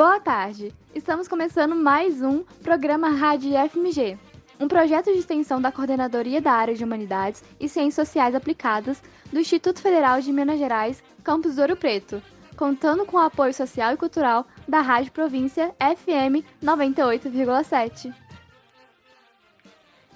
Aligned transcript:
Boa 0.00 0.18
tarde! 0.18 0.74
Estamos 0.94 1.28
começando 1.28 1.76
mais 1.76 2.22
um 2.22 2.42
programa 2.62 3.10
Rádio 3.10 3.50
FMG, 3.68 4.16
um 4.58 4.66
projeto 4.66 5.12
de 5.12 5.18
extensão 5.18 5.60
da 5.60 5.70
Coordenadoria 5.70 6.40
da 6.40 6.52
Área 6.52 6.74
de 6.74 6.82
Humanidades 6.82 7.44
e 7.60 7.68
Ciências 7.68 8.08
Sociais 8.08 8.34
Aplicadas 8.34 9.02
do 9.30 9.38
Instituto 9.38 9.82
Federal 9.82 10.18
de 10.22 10.32
Minas 10.32 10.58
Gerais, 10.58 11.04
Campus 11.22 11.58
Ouro 11.58 11.76
Preto, 11.76 12.22
contando 12.56 13.04
com 13.04 13.18
o 13.18 13.20
apoio 13.20 13.52
social 13.52 13.92
e 13.92 13.98
cultural 13.98 14.46
da 14.66 14.80
Rádio 14.80 15.12
Província 15.12 15.74
FM 15.78 16.48
98,7. 16.64 18.10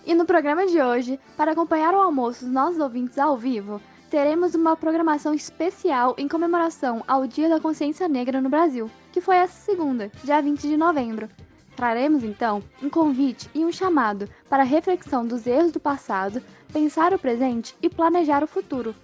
E 0.07 0.15
no 0.15 0.25
programa 0.25 0.67
de 0.67 0.81
hoje, 0.81 1.21
para 1.37 1.53
acompanhar 1.53 1.93
o 1.93 2.01
almoço 2.01 2.47
dos 2.47 2.55
nossos 2.55 2.81
ouvintes 2.81 3.19
ao 3.19 3.37
vivo, 3.37 3.83
teremos 4.15 4.55
uma 4.55 4.77
programação 4.77 5.35
especial 5.35 6.15
em 6.17 6.29
comemoração 6.29 7.03
ao 7.05 7.27
Dia 7.27 7.49
da 7.49 7.59
Consciência 7.59 8.07
Negra 8.07 8.41
no 8.41 8.49
Brasil, 8.49 8.89
que 9.11 9.21
foi 9.21 9.35
essa 9.35 9.61
segunda, 9.61 10.09
dia 10.23 10.41
20 10.41 10.69
de 10.69 10.77
novembro. 10.77 11.29
Traremos 11.75 12.23
então 12.23 12.63
um 12.81 12.89
convite 12.89 13.51
e 13.53 13.65
um 13.65 13.73
chamado 13.73 14.29
para 14.49 14.63
a 14.63 14.65
reflexão 14.65 15.27
dos 15.27 15.49
erros 15.49 15.73
do 15.73 15.81
passado, 15.81 16.41
pensar 16.73 17.13
o 17.13 17.19
presente 17.19 17.75
e 17.83 17.91
planejar 17.91 18.45
o 18.45 18.47
futuro, 18.47 18.95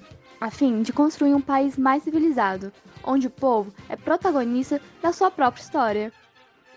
a 0.40 0.48
fim 0.48 0.80
de 0.80 0.92
construir 0.92 1.34
um 1.34 1.40
país 1.40 1.76
mais 1.76 2.04
civilizado, 2.04 2.72
onde 3.02 3.26
o 3.26 3.30
povo 3.30 3.74
é 3.88 3.96
protagonista 3.96 4.80
da 5.02 5.12
sua 5.12 5.28
própria 5.28 5.60
história. 5.60 6.12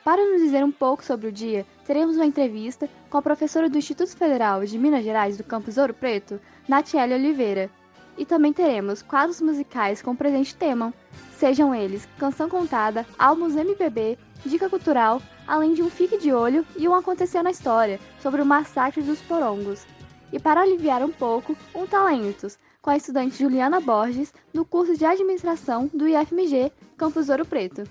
Para 0.03 0.25
nos 0.25 0.41
dizer 0.41 0.65
um 0.65 0.71
pouco 0.71 1.05
sobre 1.05 1.27
o 1.27 1.31
dia, 1.31 1.67
teremos 1.85 2.15
uma 2.15 2.25
entrevista 2.25 2.89
com 3.11 3.17
a 3.19 3.21
professora 3.21 3.69
do 3.69 3.77
Instituto 3.77 4.17
Federal 4.17 4.65
de 4.65 4.79
Minas 4.79 5.03
Gerais 5.03 5.37
do 5.37 5.43
campus 5.43 5.77
Ouro 5.77 5.93
Preto, 5.93 6.41
Natiele 6.67 7.13
Oliveira. 7.13 7.69
E 8.17 8.25
também 8.25 8.53
teremos 8.53 9.01
quadros 9.01 9.41
musicais 9.41 10.01
com 10.01 10.11
o 10.11 10.15
presente 10.15 10.55
tema, 10.55 10.93
sejam 11.37 11.73
eles 11.73 12.07
Canção 12.17 12.47
Contada, 12.47 13.05
Álbuns 13.17 13.55
MPB, 13.55 14.17
Dica 14.45 14.69
Cultural, 14.69 15.21
além 15.47 15.73
de 15.73 15.81
um 15.81 15.89
Fique 15.89 16.17
de 16.17 16.31
Olho 16.31 16.65
e 16.77 16.87
um 16.87 16.93
Aconteceu 16.93 17.41
na 17.41 17.51
História, 17.51 17.99
sobre 18.21 18.41
o 18.41 18.45
massacre 18.45 19.01
dos 19.01 19.19
porongos. 19.21 19.85
E 20.31 20.39
para 20.39 20.61
aliviar 20.61 21.03
um 21.03 21.11
pouco, 21.11 21.55
um 21.73 21.85
Talentos, 21.85 22.57
com 22.81 22.89
a 22.89 22.97
estudante 22.97 23.37
Juliana 23.37 23.79
Borges, 23.79 24.33
do 24.53 24.65
curso 24.65 24.97
de 24.97 25.05
Administração 25.05 25.89
do 25.93 26.07
IFMG, 26.07 26.71
Campus 26.97 27.29
Ouro 27.29 27.45
Preto. 27.45 27.83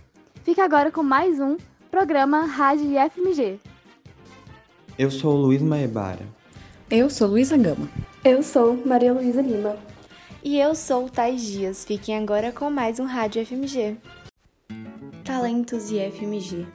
Fica 0.44 0.64
agora 0.64 0.90
com 0.90 1.02
mais 1.02 1.40
um 1.40 1.56
programa 1.90 2.44
Rádio 2.44 2.86
IFMG. 2.86 3.58
Eu 4.98 5.10
sou 5.10 5.34
Luiz 5.34 5.62
Maebara. 5.62 6.26
Eu 6.90 7.08
sou 7.08 7.28
Luísa 7.28 7.56
Gama. 7.56 7.88
Eu 8.24 8.42
sou 8.42 8.76
Maria 8.84 9.12
Luísa 9.12 9.40
Lima. 9.40 9.76
E 10.44 10.58
eu 10.58 10.74
sou 10.74 11.08
Thais 11.08 11.40
Dias. 11.40 11.84
Fiquem 11.84 12.18
agora 12.18 12.50
com 12.50 12.68
mais 12.68 12.98
um 12.98 13.04
Rádio 13.04 13.46
FMG. 13.46 13.96
Talentos 15.22 15.92
IFMG. 15.92 16.66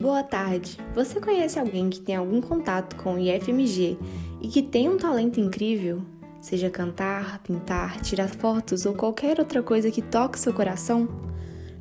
Boa 0.00 0.24
tarde. 0.24 0.76
Você 0.92 1.20
conhece 1.20 1.56
alguém 1.56 1.88
que 1.88 2.00
tem 2.00 2.16
algum 2.16 2.40
contato 2.40 2.96
com 2.96 3.14
o 3.14 3.18
IFMG 3.20 3.96
e 4.40 4.48
que 4.48 4.60
tem 4.60 4.88
um 4.88 4.96
talento 4.96 5.38
incrível? 5.38 6.02
Seja 6.40 6.68
cantar, 6.68 7.38
pintar, 7.44 8.00
tirar 8.00 8.28
fotos 8.28 8.86
ou 8.86 8.92
qualquer 8.92 9.38
outra 9.38 9.62
coisa 9.62 9.88
que 9.88 10.02
toque 10.02 10.36
seu 10.36 10.52
coração? 10.52 11.06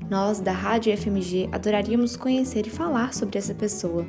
Nós, 0.08 0.40
da 0.40 0.52
Rádio 0.52 0.96
FMG, 0.96 1.50
adoraríamos 1.52 2.16
conhecer 2.16 2.68
e 2.68 2.70
falar 2.70 3.16
sobre 3.16 3.40
essa 3.40 3.56
pessoa. 3.56 4.06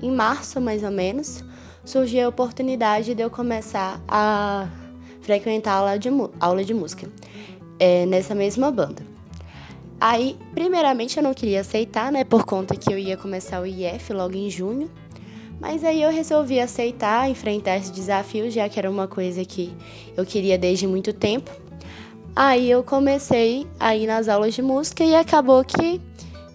em 0.00 0.12
março 0.12 0.60
mais 0.60 0.82
ou 0.84 0.90
menos, 0.90 1.42
surgiu 1.84 2.26
a 2.26 2.28
oportunidade 2.28 3.14
de 3.14 3.22
eu 3.22 3.28
começar 3.28 4.00
a 4.06 4.68
frequentar 5.20 5.72
aula 5.72 5.98
de, 5.98 6.08
aula 6.40 6.64
de 6.64 6.72
música 6.72 7.10
é, 7.78 8.06
nessa 8.06 8.34
mesma 8.34 8.70
banda. 8.70 9.17
Aí, 10.00 10.36
primeiramente, 10.54 11.16
eu 11.16 11.22
não 11.22 11.34
queria 11.34 11.60
aceitar, 11.60 12.12
né, 12.12 12.22
por 12.22 12.44
conta 12.44 12.76
que 12.76 12.92
eu 12.92 12.98
ia 12.98 13.16
começar 13.16 13.60
o 13.60 13.66
IF 13.66 14.12
logo 14.12 14.36
em 14.36 14.48
junho. 14.48 14.90
Mas 15.60 15.82
aí 15.82 16.02
eu 16.02 16.10
resolvi 16.10 16.60
aceitar, 16.60 17.28
enfrentar 17.28 17.76
esse 17.78 17.90
desafio, 17.90 18.48
já 18.48 18.68
que 18.68 18.78
era 18.78 18.88
uma 18.88 19.08
coisa 19.08 19.44
que 19.44 19.74
eu 20.16 20.24
queria 20.24 20.56
desde 20.56 20.86
muito 20.86 21.12
tempo. 21.12 21.50
Aí 22.36 22.70
eu 22.70 22.84
comecei 22.84 23.66
a 23.80 23.96
ir 23.96 24.06
nas 24.06 24.28
aulas 24.28 24.54
de 24.54 24.62
música 24.62 25.02
e 25.02 25.16
acabou 25.16 25.64
que 25.64 26.00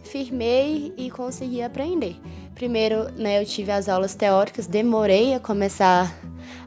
firmei 0.04 0.94
e 0.96 1.12
consegui 1.12 1.62
aprender. 1.62 2.16
Primeiro, 2.56 3.12
né, 3.18 3.42
eu 3.42 3.46
tive 3.46 3.72
as 3.72 3.90
aulas 3.90 4.16
teóricas, 4.16 4.68
demorei 4.68 5.34
a 5.34 5.40
começar 5.40 6.16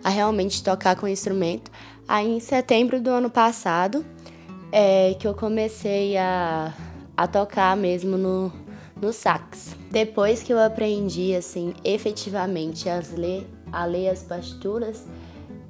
a 0.05 0.11
realmente 0.11 0.63
tocar 0.63 0.95
com 0.95 1.07
o 1.07 1.09
instrumento. 1.09 1.71
Aí, 2.07 2.29
em 2.29 2.41
setembro 2.41 3.01
do 3.01 3.09
ano 3.09 3.31
passado, 3.31 4.05
é 4.73 5.15
que 5.15 5.27
eu 5.27 5.35
comecei 5.35 6.17
a, 6.17 6.75
a 7.17 7.27
tocar 7.27 7.77
mesmo 7.77 8.17
no, 8.17 8.53
no 9.01 9.13
sax. 9.13 9.77
Depois 9.91 10.43
que 10.43 10.53
eu 10.53 10.59
aprendi, 10.59 11.35
assim, 11.35 11.75
efetivamente 11.85 12.89
as 12.89 13.15
a 13.73 13.85
ler 13.85 14.09
as 14.09 14.23
partituras, 14.23 15.07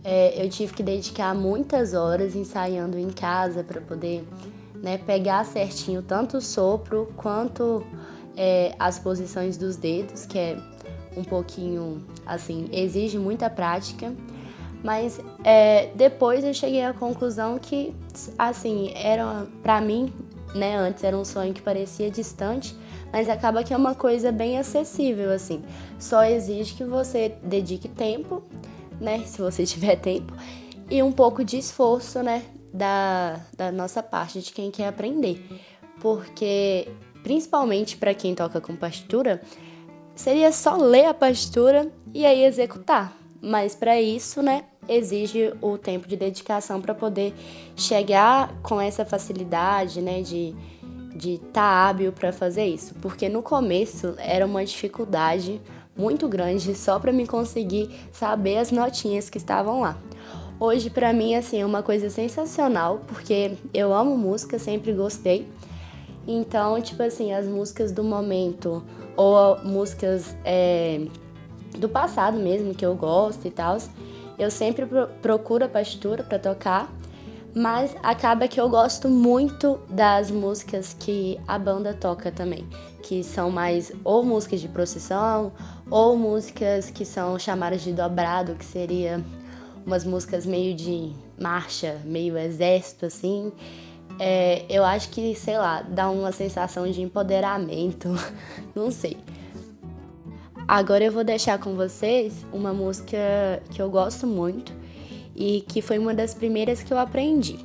é, 0.04 0.42
eu 0.42 0.48
tive 0.48 0.72
que 0.72 0.82
dedicar 0.82 1.34
muitas 1.34 1.92
horas 1.92 2.36
ensaiando 2.36 2.98
em 2.98 3.10
casa 3.10 3.64
para 3.64 3.80
poder 3.80 4.24
né, 4.82 4.98
pegar 4.98 5.44
certinho 5.44 6.02
tanto 6.02 6.36
o 6.36 6.40
sopro 6.40 7.12
quanto 7.16 7.84
é, 8.36 8.74
as 8.78 8.98
posições 8.98 9.56
dos 9.56 9.76
dedos, 9.76 10.26
que 10.26 10.38
é 10.38 10.58
um 11.16 11.24
pouquinho 11.24 12.04
assim, 12.24 12.68
exige 12.70 13.18
muita 13.18 13.48
prática. 13.50 14.14
Mas 14.86 15.20
é, 15.42 15.90
depois 15.96 16.44
eu 16.44 16.54
cheguei 16.54 16.84
à 16.84 16.94
conclusão 16.94 17.58
que, 17.58 17.92
assim, 18.38 18.92
era 18.94 19.44
para 19.60 19.80
mim, 19.80 20.12
né, 20.54 20.76
antes 20.76 21.02
era 21.02 21.18
um 21.18 21.24
sonho 21.24 21.52
que 21.52 21.60
parecia 21.60 22.08
distante, 22.08 22.72
mas 23.12 23.28
acaba 23.28 23.64
que 23.64 23.74
é 23.74 23.76
uma 23.76 23.96
coisa 23.96 24.30
bem 24.30 24.56
acessível, 24.56 25.32
assim. 25.32 25.60
Só 25.98 26.22
exige 26.24 26.74
que 26.74 26.84
você 26.84 27.34
dedique 27.42 27.88
tempo, 27.88 28.44
né, 29.00 29.18
se 29.26 29.42
você 29.42 29.66
tiver 29.66 29.96
tempo, 29.96 30.32
e 30.88 31.02
um 31.02 31.10
pouco 31.10 31.42
de 31.42 31.58
esforço, 31.58 32.22
né, 32.22 32.44
da, 32.72 33.40
da 33.56 33.72
nossa 33.72 34.04
parte, 34.04 34.40
de 34.40 34.52
quem 34.52 34.70
quer 34.70 34.86
aprender. 34.86 35.44
Porque, 36.00 36.86
principalmente 37.24 37.96
para 37.96 38.14
quem 38.14 38.36
toca 38.36 38.60
com 38.60 38.76
partitura, 38.76 39.42
seria 40.14 40.52
só 40.52 40.76
ler 40.76 41.06
a 41.06 41.14
partitura 41.14 41.90
e 42.14 42.24
aí 42.24 42.44
executar. 42.44 43.16
Mas 43.42 43.74
para 43.74 44.00
isso, 44.00 44.42
né, 44.42 44.64
exige 44.88 45.52
o 45.60 45.76
tempo 45.78 46.06
de 46.08 46.16
dedicação 46.16 46.80
para 46.80 46.94
poder 46.94 47.34
chegar 47.74 48.52
com 48.62 48.80
essa 48.80 49.04
facilidade, 49.04 50.00
né, 50.00 50.22
de 50.22 50.54
de 51.16 51.36
estar 51.36 51.52
tá 51.52 51.88
hábil 51.88 52.12
para 52.12 52.30
fazer 52.30 52.66
isso, 52.66 52.94
porque 53.00 53.26
no 53.26 53.42
começo 53.42 54.14
era 54.18 54.44
uma 54.44 54.62
dificuldade 54.62 55.60
muito 55.96 56.28
grande 56.28 56.74
só 56.74 56.98
para 56.98 57.10
me 57.10 57.26
conseguir 57.26 57.88
saber 58.12 58.58
as 58.58 58.70
notinhas 58.70 59.30
que 59.30 59.38
estavam 59.38 59.80
lá. 59.80 59.96
Hoje 60.60 60.90
para 60.90 61.12
mim 61.12 61.34
assim 61.34 61.60
é 61.60 61.66
uma 61.66 61.82
coisa 61.82 62.10
sensacional, 62.10 63.00
porque 63.06 63.52
eu 63.72 63.94
amo 63.94 64.16
música, 64.16 64.58
sempre 64.58 64.92
gostei. 64.92 65.48
Então, 66.28 66.80
tipo 66.80 67.02
assim, 67.02 67.32
as 67.32 67.46
músicas 67.46 67.92
do 67.92 68.02
momento 68.02 68.82
ou 69.16 69.58
músicas 69.62 70.36
é, 70.44 71.06
do 71.78 71.88
passado 71.88 72.36
mesmo 72.36 72.74
que 72.74 72.84
eu 72.84 72.94
gosto 72.94 73.46
e 73.46 73.50
tal, 73.50 73.78
eu 74.38 74.50
sempre 74.50 74.86
procuro 75.20 75.64
a 75.64 75.68
partitura 75.68 76.22
para 76.22 76.38
tocar 76.38 76.90
mas 77.58 77.96
acaba 78.02 78.46
que 78.46 78.60
eu 78.60 78.68
gosto 78.68 79.08
muito 79.08 79.80
das 79.88 80.30
músicas 80.30 80.92
que 80.92 81.40
a 81.48 81.58
banda 81.58 81.94
toca 81.94 82.30
também, 82.30 82.68
que 83.02 83.24
são 83.24 83.50
mais 83.50 83.90
ou 84.04 84.22
músicas 84.22 84.60
de 84.60 84.68
procissão 84.68 85.50
ou 85.90 86.18
músicas 86.18 86.90
que 86.90 87.02
são 87.02 87.38
chamadas 87.38 87.80
de 87.80 87.94
dobrado, 87.94 88.54
que 88.56 88.64
seria 88.64 89.24
umas 89.86 90.04
músicas 90.04 90.44
meio 90.44 90.74
de 90.74 91.14
marcha, 91.40 91.98
meio 92.04 92.36
exército 92.36 93.06
assim. 93.06 93.50
É, 94.20 94.66
eu 94.68 94.84
acho 94.84 95.08
que, 95.08 95.34
sei 95.34 95.56
lá, 95.56 95.80
dá 95.80 96.10
uma 96.10 96.32
sensação 96.32 96.86
de 96.90 97.00
empoderamento, 97.00 98.10
não 98.76 98.90
sei. 98.90 99.16
Agora 100.68 101.04
eu 101.04 101.12
vou 101.12 101.22
deixar 101.22 101.58
com 101.58 101.76
vocês 101.76 102.44
uma 102.52 102.72
música 102.72 103.16
que 103.70 103.80
eu 103.80 103.88
gosto 103.88 104.26
muito 104.26 104.72
e 105.34 105.64
que 105.68 105.80
foi 105.80 105.96
uma 105.96 106.12
das 106.12 106.34
primeiras 106.34 106.82
que 106.82 106.92
eu 106.92 106.98
aprendi. 106.98 107.58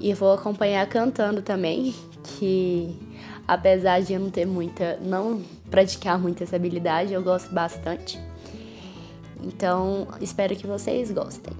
E 0.00 0.14
vou 0.14 0.32
acompanhar 0.32 0.86
cantando 0.88 1.42
também, 1.42 1.94
que 2.38 2.94
apesar 3.46 4.02
de 4.02 4.12
eu 4.12 4.20
não 4.20 4.30
ter 4.30 4.46
muita, 4.46 4.98
não 5.02 5.42
praticar 5.70 6.18
muito 6.18 6.44
essa 6.44 6.54
habilidade, 6.56 7.12
eu 7.12 7.22
gosto 7.22 7.52
bastante. 7.52 8.20
Então, 9.42 10.06
espero 10.20 10.54
que 10.54 10.66
vocês 10.66 11.10
gostem. 11.10 11.52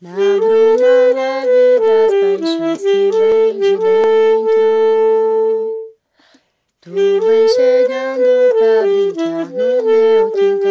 Na 0.00 0.10
bruma 0.10 1.14
leve 1.14 1.80
das 1.80 2.12
paixões 2.40 2.82
que 2.82 3.10
vem 3.12 3.60
de 3.60 3.76
dentro, 3.78 5.35
tu 6.86 6.92
vem 6.92 7.48
chegando 7.48 8.54
pra 8.56 8.82
brincar 8.82 9.46
no 9.50 9.82
meu 9.82 10.30
quintal. 10.30 10.70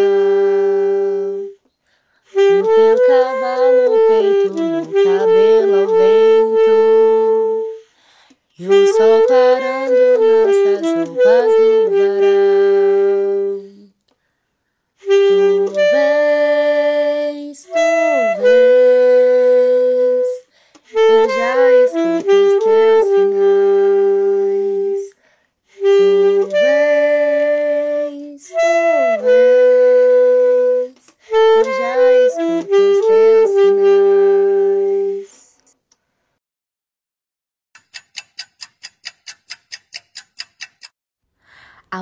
No 2.33 2.63
teu 2.63 2.95
cavalo, 3.05 3.93
peito, 4.07 4.49
no 4.53 4.85
cabelo 5.03 5.75
ao 5.81 5.87
vento. 5.87 6.75
E 8.57 8.61
o 8.65 8.87
sol 8.95 9.17
clarando 9.27 10.03
nossas 10.21 10.85
roupas 10.95 11.51
no 11.59 11.89
verão. 11.89 12.14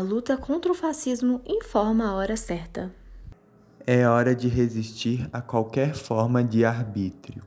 Luta 0.03 0.37
contra 0.37 0.71
o 0.71 0.75
fascismo 0.75 1.41
informa 1.45 2.05
a 2.05 2.13
hora 2.13 2.37
certa. 2.37 2.93
É 3.87 4.07
hora 4.07 4.35
de 4.35 4.47
resistir 4.47 5.27
a 5.33 5.41
qualquer 5.41 5.95
forma 5.95 6.43
de 6.43 6.63
arbítrio. 6.63 7.43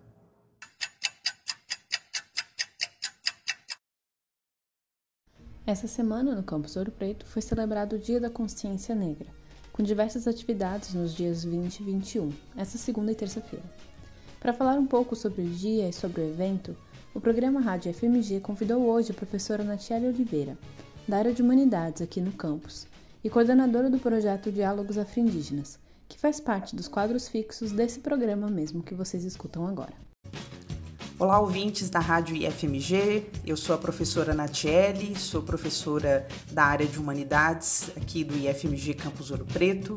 Essa 5.66 5.86
semana, 5.86 6.34
no 6.34 6.42
Campus 6.42 6.76
Ouro 6.76 6.90
Preto, 6.90 7.26
foi 7.26 7.42
celebrado 7.42 7.96
o 7.96 7.98
Dia 7.98 8.20
da 8.20 8.30
Consciência 8.30 8.94
Negra, 8.94 9.28
com 9.72 9.82
diversas 9.82 10.26
atividades 10.26 10.94
nos 10.94 11.14
dias 11.14 11.44
20 11.44 11.80
e 11.80 11.84
21, 11.84 12.32
essa 12.56 12.78
segunda 12.78 13.12
e 13.12 13.14
terça-feira. 13.14 13.64
Para 14.40 14.52
falar 14.52 14.78
um 14.78 14.86
pouco 14.86 15.16
sobre 15.16 15.42
o 15.42 15.48
dia 15.48 15.88
e 15.88 15.92
sobre 15.92 16.20
o 16.20 16.28
evento, 16.28 16.76
o 17.14 17.20
programa 17.20 17.60
Rádio 17.60 17.92
FMG 17.92 18.40
convidou 18.40 18.82
hoje 18.88 19.10
a 19.10 19.14
professora 19.14 19.64
Natiele 19.64 20.06
Oliveira, 20.06 20.56
da 21.08 21.18
área 21.18 21.32
de 21.32 21.40
Humanidades 21.40 22.02
aqui 22.02 22.20
no 22.20 22.32
campus, 22.32 22.86
e 23.22 23.30
coordenadora 23.30 23.88
do 23.88 23.98
projeto 23.98 24.50
Diálogos 24.50 24.98
Afro-Indígenas, 24.98 25.78
que 26.08 26.18
faz 26.18 26.40
parte 26.40 26.74
dos 26.74 26.88
quadros 26.88 27.28
fixos 27.28 27.70
desse 27.70 28.00
programa 28.00 28.48
mesmo 28.48 28.82
que 28.82 28.94
vocês 28.94 29.24
escutam 29.24 29.66
agora. 29.66 29.92
Olá, 31.18 31.38
ouvintes 31.38 31.88
da 31.88 31.98
Rádio 31.98 32.36
IFMG. 32.36 33.24
Eu 33.46 33.56
sou 33.56 33.74
a 33.74 33.78
professora 33.78 34.34
Natiele, 34.34 35.16
sou 35.16 35.42
professora 35.42 36.26
da 36.52 36.64
área 36.64 36.86
de 36.86 36.98
Humanidades 36.98 37.90
aqui 37.96 38.22
do 38.22 38.36
IFMG 38.36 38.94
Campus 38.94 39.30
Ouro 39.30 39.46
Preto. 39.46 39.96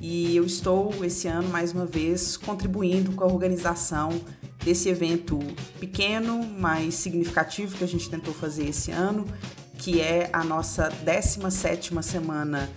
E 0.00 0.34
eu 0.34 0.44
estou 0.44 1.04
esse 1.04 1.28
ano 1.28 1.48
mais 1.48 1.72
uma 1.72 1.86
vez 1.86 2.36
contribuindo 2.36 3.12
com 3.12 3.22
a 3.22 3.26
organização 3.26 4.08
desse 4.64 4.88
evento 4.88 5.38
pequeno, 5.78 6.42
mas 6.58 6.94
significativo 6.94 7.76
que 7.76 7.84
a 7.84 7.88
gente 7.88 8.10
tentou 8.10 8.34
fazer 8.34 8.68
esse 8.68 8.90
ano, 8.90 9.24
que 9.82 10.00
é 10.00 10.30
a 10.32 10.44
nossa 10.44 10.88
17ª 11.04 12.00
semana 12.02 12.70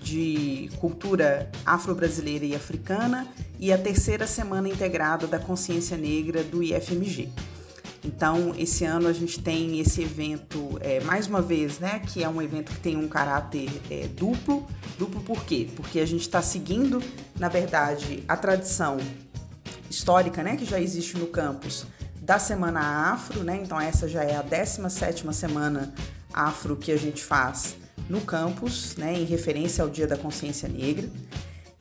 de 0.00 0.70
cultura 0.78 1.50
afro-brasileira 1.66 2.44
e 2.44 2.54
africana 2.54 3.26
e 3.58 3.72
a 3.72 3.78
terceira 3.78 4.28
semana 4.28 4.68
integrada 4.68 5.26
da 5.26 5.40
consciência 5.40 5.96
negra 5.96 6.44
do 6.44 6.62
IFMG. 6.62 7.30
Então, 8.04 8.54
esse 8.56 8.84
ano 8.84 9.08
a 9.08 9.12
gente 9.12 9.42
tem 9.42 9.80
esse 9.80 10.02
evento, 10.02 10.78
é, 10.80 11.00
mais 11.00 11.26
uma 11.26 11.42
vez, 11.42 11.80
né, 11.80 11.98
que 11.98 12.22
é 12.22 12.28
um 12.28 12.40
evento 12.40 12.70
que 12.70 12.78
tem 12.78 12.96
um 12.96 13.08
caráter 13.08 13.68
é, 13.90 14.06
duplo. 14.06 14.64
Duplo 14.96 15.20
por 15.22 15.44
quê? 15.44 15.68
Porque 15.74 15.98
a 15.98 16.06
gente 16.06 16.22
está 16.22 16.40
seguindo, 16.40 17.02
na 17.40 17.48
verdade, 17.48 18.22
a 18.28 18.36
tradição 18.36 18.98
histórica, 19.90 20.44
né, 20.44 20.56
que 20.56 20.64
já 20.64 20.80
existe 20.80 21.18
no 21.18 21.26
campus 21.26 21.86
da 22.20 22.38
Semana 22.38 23.12
Afro, 23.12 23.42
né? 23.42 23.60
Então, 23.60 23.80
essa 23.80 24.08
já 24.08 24.22
é 24.22 24.36
a 24.36 24.44
17ª 24.44 25.32
Semana 25.32 25.92
Afro 26.32 26.76
que 26.76 26.92
a 26.92 26.96
gente 26.96 27.22
faz 27.22 27.76
no 28.08 28.20
campus, 28.20 28.96
né, 28.96 29.14
em 29.14 29.24
referência 29.24 29.82
ao 29.82 29.90
Dia 29.90 30.06
da 30.06 30.16
Consciência 30.16 30.68
Negra. 30.68 31.08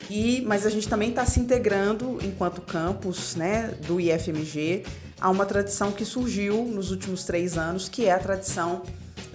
E, 0.10 0.42
mas 0.46 0.66
a 0.66 0.70
gente 0.70 0.88
também 0.88 1.10
está 1.10 1.26
se 1.26 1.40
integrando 1.40 2.20
enquanto 2.22 2.62
campus 2.62 3.36
né, 3.36 3.74
do 3.86 4.00
IFMG 4.00 4.84
a 5.20 5.30
uma 5.30 5.46
tradição 5.46 5.92
que 5.92 6.04
surgiu 6.04 6.66
nos 6.66 6.92
últimos 6.92 7.24
três 7.24 7.58
anos, 7.58 7.88
que 7.88 8.06
é 8.06 8.12
a 8.12 8.20
tradição 8.20 8.82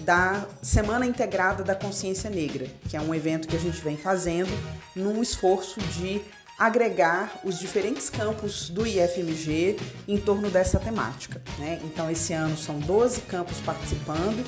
da 0.00 0.46
Semana 0.62 1.06
Integrada 1.06 1.62
da 1.64 1.74
Consciência 1.74 2.28
Negra, 2.28 2.66
que 2.88 2.96
é 2.96 3.00
um 3.00 3.14
evento 3.14 3.48
que 3.48 3.56
a 3.56 3.58
gente 3.58 3.80
vem 3.82 3.96
fazendo 3.96 4.50
num 4.94 5.22
esforço 5.22 5.80
de 5.80 6.20
agregar 6.58 7.40
os 7.44 7.58
diferentes 7.58 8.08
campos 8.08 8.70
do 8.70 8.86
IFMG 8.86 9.76
em 10.08 10.16
torno 10.16 10.50
dessa 10.50 10.78
temática. 10.78 11.42
Né? 11.58 11.80
Então, 11.84 12.10
esse 12.10 12.32
ano 12.32 12.56
são 12.56 12.78
12 12.78 13.22
campos 13.22 13.58
participando 13.60 14.44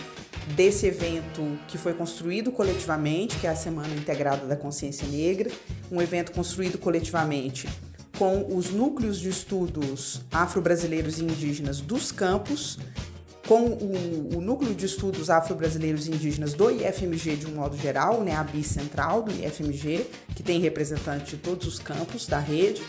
desse 0.54 0.86
evento 0.86 1.58
que 1.66 1.78
foi 1.78 1.94
construído 1.94 2.50
coletivamente, 2.50 3.38
que 3.38 3.46
é 3.46 3.50
a 3.50 3.56
Semana 3.56 3.94
Integrada 3.94 4.46
da 4.46 4.56
Consciência 4.56 5.06
Negra, 5.08 5.50
um 5.90 6.00
evento 6.00 6.32
construído 6.32 6.78
coletivamente 6.78 7.68
com 8.18 8.56
os 8.56 8.70
núcleos 8.70 9.20
de 9.20 9.28
estudos 9.28 10.22
afro-brasileiros 10.32 11.20
e 11.20 11.24
indígenas 11.24 11.80
dos 11.80 12.10
campos, 12.10 12.78
com 13.46 13.62
o, 13.62 14.36
o 14.36 14.40
núcleo 14.40 14.74
de 14.74 14.84
estudos 14.84 15.30
afro-brasileiros 15.30 16.06
e 16.06 16.10
indígenas 16.10 16.52
do 16.52 16.70
IFMG 16.70 17.36
de 17.36 17.46
um 17.46 17.54
modo 17.54 17.76
geral, 17.78 18.22
né, 18.22 18.34
a 18.34 18.42
bicentral 18.42 19.22
do 19.22 19.30
IFMG, 19.32 20.04
que 20.34 20.42
tem 20.42 20.60
representante 20.60 21.36
de 21.36 21.42
todos 21.42 21.66
os 21.66 21.78
campos 21.78 22.26
da 22.26 22.38
rede, 22.38 22.82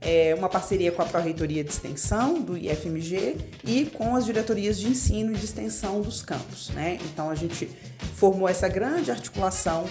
é 0.00 0.34
uma 0.34 0.48
parceria 0.48 0.90
com 0.90 1.02
a 1.02 1.04
Pró-Reitoria 1.04 1.62
de 1.62 1.70
Extensão 1.70 2.40
do 2.40 2.56
IFMG 2.56 3.36
e 3.64 3.84
com 3.86 4.16
as 4.16 4.24
diretorias 4.24 4.78
de 4.78 4.88
ensino 4.88 5.32
e 5.32 5.36
de 5.36 5.44
extensão 5.44 6.00
dos 6.00 6.22
campos. 6.22 6.70
Né? 6.70 6.98
Então 7.04 7.28
a 7.28 7.34
gente 7.34 7.68
formou 8.16 8.48
essa 8.48 8.68
grande 8.68 9.10
articulação 9.10 9.86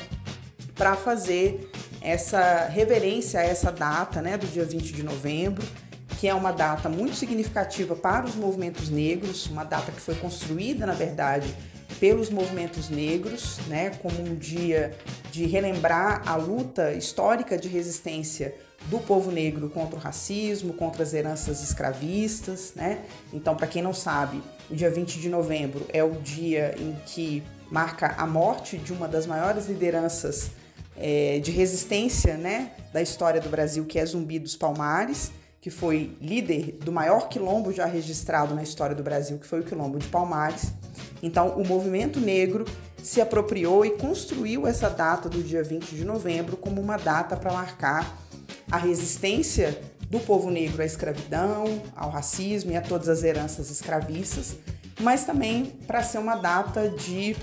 para 0.73 0.95
fazer 0.95 1.69
essa 2.01 2.65
reverência 2.65 3.39
a 3.39 3.43
essa 3.43 3.71
data 3.71 4.21
né, 4.21 4.37
do 4.37 4.47
dia 4.47 4.65
20 4.65 4.93
de 4.93 5.03
novembro, 5.03 5.65
que 6.19 6.27
é 6.27 6.33
uma 6.33 6.51
data 6.51 6.89
muito 6.89 7.15
significativa 7.15 7.95
para 7.95 8.25
os 8.25 8.35
movimentos 8.35 8.89
negros, 8.89 9.47
uma 9.47 9.63
data 9.63 9.91
que 9.91 10.01
foi 10.01 10.15
construída, 10.15 10.85
na 10.85 10.93
verdade, 10.93 11.53
pelos 11.99 12.29
movimentos 12.29 12.89
negros, 12.89 13.59
né, 13.67 13.91
como 14.01 14.21
um 14.21 14.35
dia 14.35 14.97
de 15.31 15.45
relembrar 15.45 16.23
a 16.25 16.35
luta 16.35 16.93
histórica 16.93 17.57
de 17.57 17.67
resistência 17.67 18.55
do 18.85 18.99
povo 18.99 19.31
negro 19.31 19.69
contra 19.69 19.95
o 19.95 19.99
racismo, 19.99 20.73
contra 20.73 21.03
as 21.03 21.13
heranças 21.13 21.61
escravistas, 21.61 22.73
né? 22.75 23.03
Então, 23.33 23.55
para 23.55 23.67
quem 23.67 23.81
não 23.81 23.93
sabe, 23.93 24.41
o 24.69 24.75
dia 24.75 24.89
20 24.89 25.19
de 25.19 25.29
novembro 25.29 25.85
é 25.89 26.03
o 26.03 26.11
dia 26.13 26.75
em 26.79 26.95
que 27.05 27.43
marca 27.69 28.15
a 28.17 28.25
morte 28.25 28.77
de 28.77 28.91
uma 28.91 29.07
das 29.07 29.25
maiores 29.25 29.67
lideranças 29.67 30.51
é, 30.97 31.39
de 31.39 31.51
resistência, 31.51 32.35
né, 32.35 32.71
da 32.91 33.01
história 33.01 33.39
do 33.39 33.49
Brasil, 33.49 33.85
que 33.85 33.97
é 33.97 34.05
Zumbi 34.05 34.37
dos 34.39 34.55
Palmares, 34.55 35.31
que 35.61 35.69
foi 35.69 36.15
líder 36.21 36.77
do 36.83 36.91
maior 36.91 37.29
quilombo 37.29 37.71
já 37.71 37.85
registrado 37.85 38.55
na 38.55 38.63
história 38.63 38.95
do 38.95 39.03
Brasil, 39.03 39.37
que 39.37 39.45
foi 39.45 39.59
o 39.59 39.63
quilombo 39.63 39.97
de 39.97 40.07
Palmares. 40.07 40.71
Então, 41.21 41.49
o 41.49 41.67
movimento 41.67 42.19
negro 42.19 42.65
se 43.03 43.21
apropriou 43.21 43.85
e 43.85 43.91
construiu 43.91 44.67
essa 44.67 44.89
data 44.89 45.29
do 45.29 45.41
dia 45.41 45.63
20 45.63 45.95
de 45.95 46.05
novembro 46.05 46.57
como 46.57 46.81
uma 46.81 46.97
data 46.97 47.35
para 47.35 47.51
marcar 47.53 48.17
a 48.71 48.77
resistência 48.77 49.79
do 50.09 50.19
povo 50.19 50.49
negro 50.49 50.81
à 50.81 50.85
escravidão, 50.85 51.81
ao 51.95 52.09
racismo 52.09 52.71
e 52.71 52.77
a 52.77 52.81
todas 52.81 53.07
as 53.07 53.23
heranças 53.23 53.69
escravistas, 53.69 54.55
mas 54.99 55.23
também 55.23 55.65
para 55.87 56.01
ser 56.03 56.17
uma 56.17 56.35
data 56.35 56.89
de, 56.89 57.35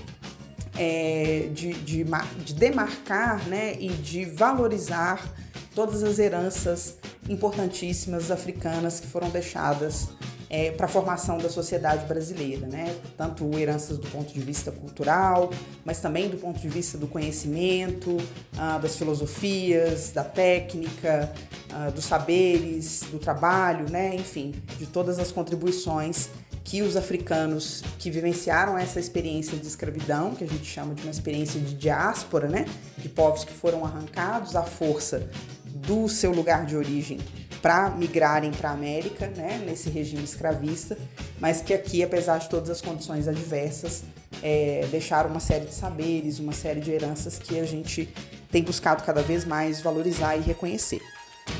é, 0.77 1.49
de, 1.53 1.73
de, 1.73 2.05
de 2.43 2.53
demarcar 2.53 3.47
né, 3.47 3.75
e 3.79 3.89
de 3.89 4.25
valorizar 4.25 5.25
todas 5.73 6.03
as 6.03 6.19
heranças 6.19 6.95
importantíssimas 7.29 8.31
africanas 8.31 8.99
que 8.99 9.07
foram 9.07 9.29
deixadas 9.29 10.09
é, 10.49 10.71
para 10.71 10.85
a 10.85 10.89
formação 10.89 11.37
da 11.37 11.49
sociedade 11.49 12.05
brasileira, 12.05 12.67
né? 12.67 12.95
Tanto 13.17 13.57
heranças 13.57 13.97
do 13.97 14.07
ponto 14.09 14.33
de 14.33 14.39
vista 14.39 14.71
cultural, 14.71 15.51
mas 15.83 15.99
também 15.99 16.29
do 16.29 16.37
ponto 16.37 16.59
de 16.59 16.69
vista 16.69 16.97
do 16.97 17.07
conhecimento, 17.07 18.17
ah, 18.57 18.77
das 18.77 18.95
filosofias, 18.95 20.11
da 20.11 20.23
técnica, 20.23 21.31
ah, 21.71 21.89
dos 21.89 22.05
saberes, 22.05 23.01
do 23.11 23.19
trabalho, 23.19 23.89
né? 23.89 24.15
Enfim, 24.15 24.55
de 24.77 24.85
todas 24.85 25.19
as 25.19 25.31
contribuições 25.31 26.29
que 26.63 26.81
os 26.81 26.97
africanos 26.97 27.81
que 27.97 28.11
vivenciaram 28.11 28.77
essa 28.77 28.99
experiência 28.99 29.57
de 29.57 29.65
escravidão, 29.65 30.35
que 30.35 30.43
a 30.43 30.47
gente 30.47 30.65
chama 30.65 30.93
de 30.93 31.01
uma 31.01 31.11
experiência 31.11 31.59
de 31.59 31.73
diáspora, 31.73 32.47
né? 32.47 32.65
De 32.97 33.07
povos 33.07 33.43
que 33.43 33.53
foram 33.53 33.85
arrancados 33.85 34.55
à 34.55 34.63
força 34.63 35.29
do 35.65 36.09
seu 36.09 36.31
lugar 36.31 36.65
de 36.65 36.75
origem 36.75 37.19
para 37.61 37.89
migrarem 37.89 38.51
para 38.51 38.69
a 38.69 38.73
América, 38.73 39.27
né, 39.27 39.61
nesse 39.65 39.89
regime 39.89 40.23
escravista, 40.23 40.97
mas 41.39 41.61
que 41.61 41.73
aqui, 41.73 42.03
apesar 42.03 42.37
de 42.37 42.49
todas 42.49 42.69
as 42.69 42.81
condições 42.81 43.27
adversas, 43.27 44.03
é, 44.41 44.87
deixaram 44.91 45.29
uma 45.29 45.39
série 45.39 45.65
de 45.65 45.73
saberes, 45.73 46.39
uma 46.39 46.53
série 46.53 46.79
de 46.79 46.91
heranças 46.91 47.39
que 47.39 47.59
a 47.59 47.65
gente 47.65 48.13
tem 48.51 48.63
buscado 48.63 49.03
cada 49.03 49.21
vez 49.21 49.45
mais 49.45 49.81
valorizar 49.81 50.35
e 50.35 50.41
reconhecer. 50.41 51.01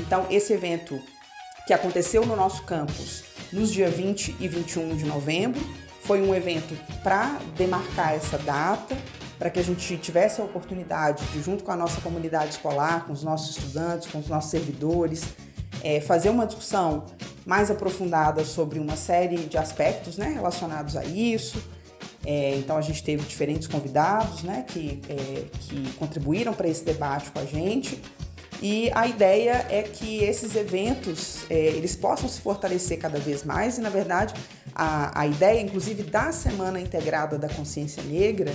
Então, 0.00 0.26
esse 0.30 0.52
evento 0.52 1.00
que 1.66 1.72
aconteceu 1.72 2.24
no 2.24 2.36
nosso 2.36 2.62
campus 2.62 3.24
nos 3.52 3.72
dias 3.72 3.92
20 3.94 4.36
e 4.40 4.48
21 4.48 4.96
de 4.96 5.04
novembro 5.04 5.60
foi 6.02 6.22
um 6.22 6.34
evento 6.34 6.74
para 7.02 7.38
demarcar 7.56 8.14
essa 8.14 8.38
data, 8.38 8.96
para 9.38 9.50
que 9.50 9.60
a 9.60 9.62
gente 9.62 9.96
tivesse 9.98 10.40
a 10.40 10.44
oportunidade 10.44 11.24
de, 11.26 11.42
junto 11.42 11.62
com 11.62 11.70
a 11.70 11.76
nossa 11.76 12.00
comunidade 12.00 12.52
escolar, 12.52 13.04
com 13.06 13.12
os 13.12 13.22
nossos 13.22 13.56
estudantes, 13.56 14.08
com 14.10 14.18
os 14.18 14.28
nossos 14.28 14.50
servidores, 14.50 15.24
é, 15.82 16.00
fazer 16.00 16.30
uma 16.30 16.46
discussão 16.46 17.06
mais 17.46 17.70
aprofundada 17.70 18.44
sobre 18.44 18.78
uma 18.78 18.96
série 18.96 19.36
de 19.36 19.56
aspectos 19.56 20.16
né, 20.16 20.28
relacionados 20.34 20.96
a 20.96 21.04
isso. 21.04 21.62
É, 22.26 22.56
então 22.56 22.76
a 22.76 22.80
gente 22.82 23.02
teve 23.02 23.22
diferentes 23.22 23.66
convidados 23.66 24.42
né, 24.42 24.64
que, 24.66 25.00
é, 25.08 25.44
que 25.60 25.92
contribuíram 25.92 26.52
para 26.52 26.68
esse 26.68 26.84
debate 26.84 27.30
com 27.30 27.38
a 27.38 27.44
gente. 27.44 28.02
E 28.60 28.90
a 28.92 29.06
ideia 29.06 29.66
é 29.70 29.82
que 29.82 30.24
esses 30.24 30.56
eventos 30.56 31.44
é, 31.48 31.54
eles 31.54 31.94
possam 31.94 32.28
se 32.28 32.40
fortalecer 32.40 32.98
cada 32.98 33.18
vez 33.18 33.44
mais 33.44 33.78
e, 33.78 33.80
na 33.80 33.88
verdade, 33.88 34.34
a, 34.74 35.20
a 35.20 35.26
ideia, 35.26 35.60
inclusive, 35.60 36.02
da 36.02 36.32
Semana 36.32 36.80
Integrada 36.80 37.38
da 37.38 37.48
Consciência 37.48 38.02
Negra 38.02 38.52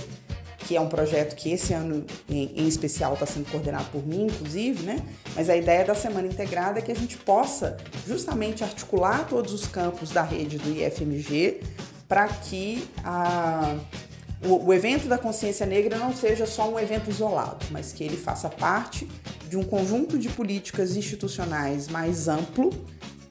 que 0.66 0.76
é 0.76 0.80
um 0.80 0.88
projeto 0.88 1.36
que 1.36 1.52
esse 1.52 1.72
ano 1.72 2.04
em, 2.28 2.50
em 2.56 2.66
especial 2.66 3.14
está 3.14 3.26
sendo 3.26 3.50
coordenado 3.50 3.86
por 3.90 4.06
mim, 4.06 4.26
inclusive, 4.26 4.82
né? 4.82 5.00
Mas 5.34 5.48
a 5.50 5.56
ideia 5.56 5.84
da 5.84 5.94
semana 5.94 6.26
integrada 6.26 6.78
é 6.78 6.82
que 6.82 6.90
a 6.90 6.96
gente 6.96 7.16
possa 7.18 7.76
justamente 8.06 8.64
articular 8.64 9.26
todos 9.28 9.52
os 9.52 9.66
campos 9.66 10.10
da 10.10 10.22
rede 10.22 10.58
do 10.58 10.70
IFMG 10.70 11.60
para 12.08 12.28
que 12.28 12.88
a, 13.02 13.76
o, 14.44 14.66
o 14.66 14.74
evento 14.74 15.06
da 15.06 15.18
consciência 15.18 15.66
negra 15.66 15.98
não 15.98 16.14
seja 16.14 16.46
só 16.46 16.68
um 16.68 16.78
evento 16.78 17.10
isolado, 17.10 17.66
mas 17.70 17.92
que 17.92 18.02
ele 18.04 18.16
faça 18.16 18.48
parte 18.48 19.08
de 19.48 19.56
um 19.56 19.62
conjunto 19.62 20.18
de 20.18 20.28
políticas 20.28 20.96
institucionais 20.96 21.88
mais 21.88 22.28
amplo 22.28 22.70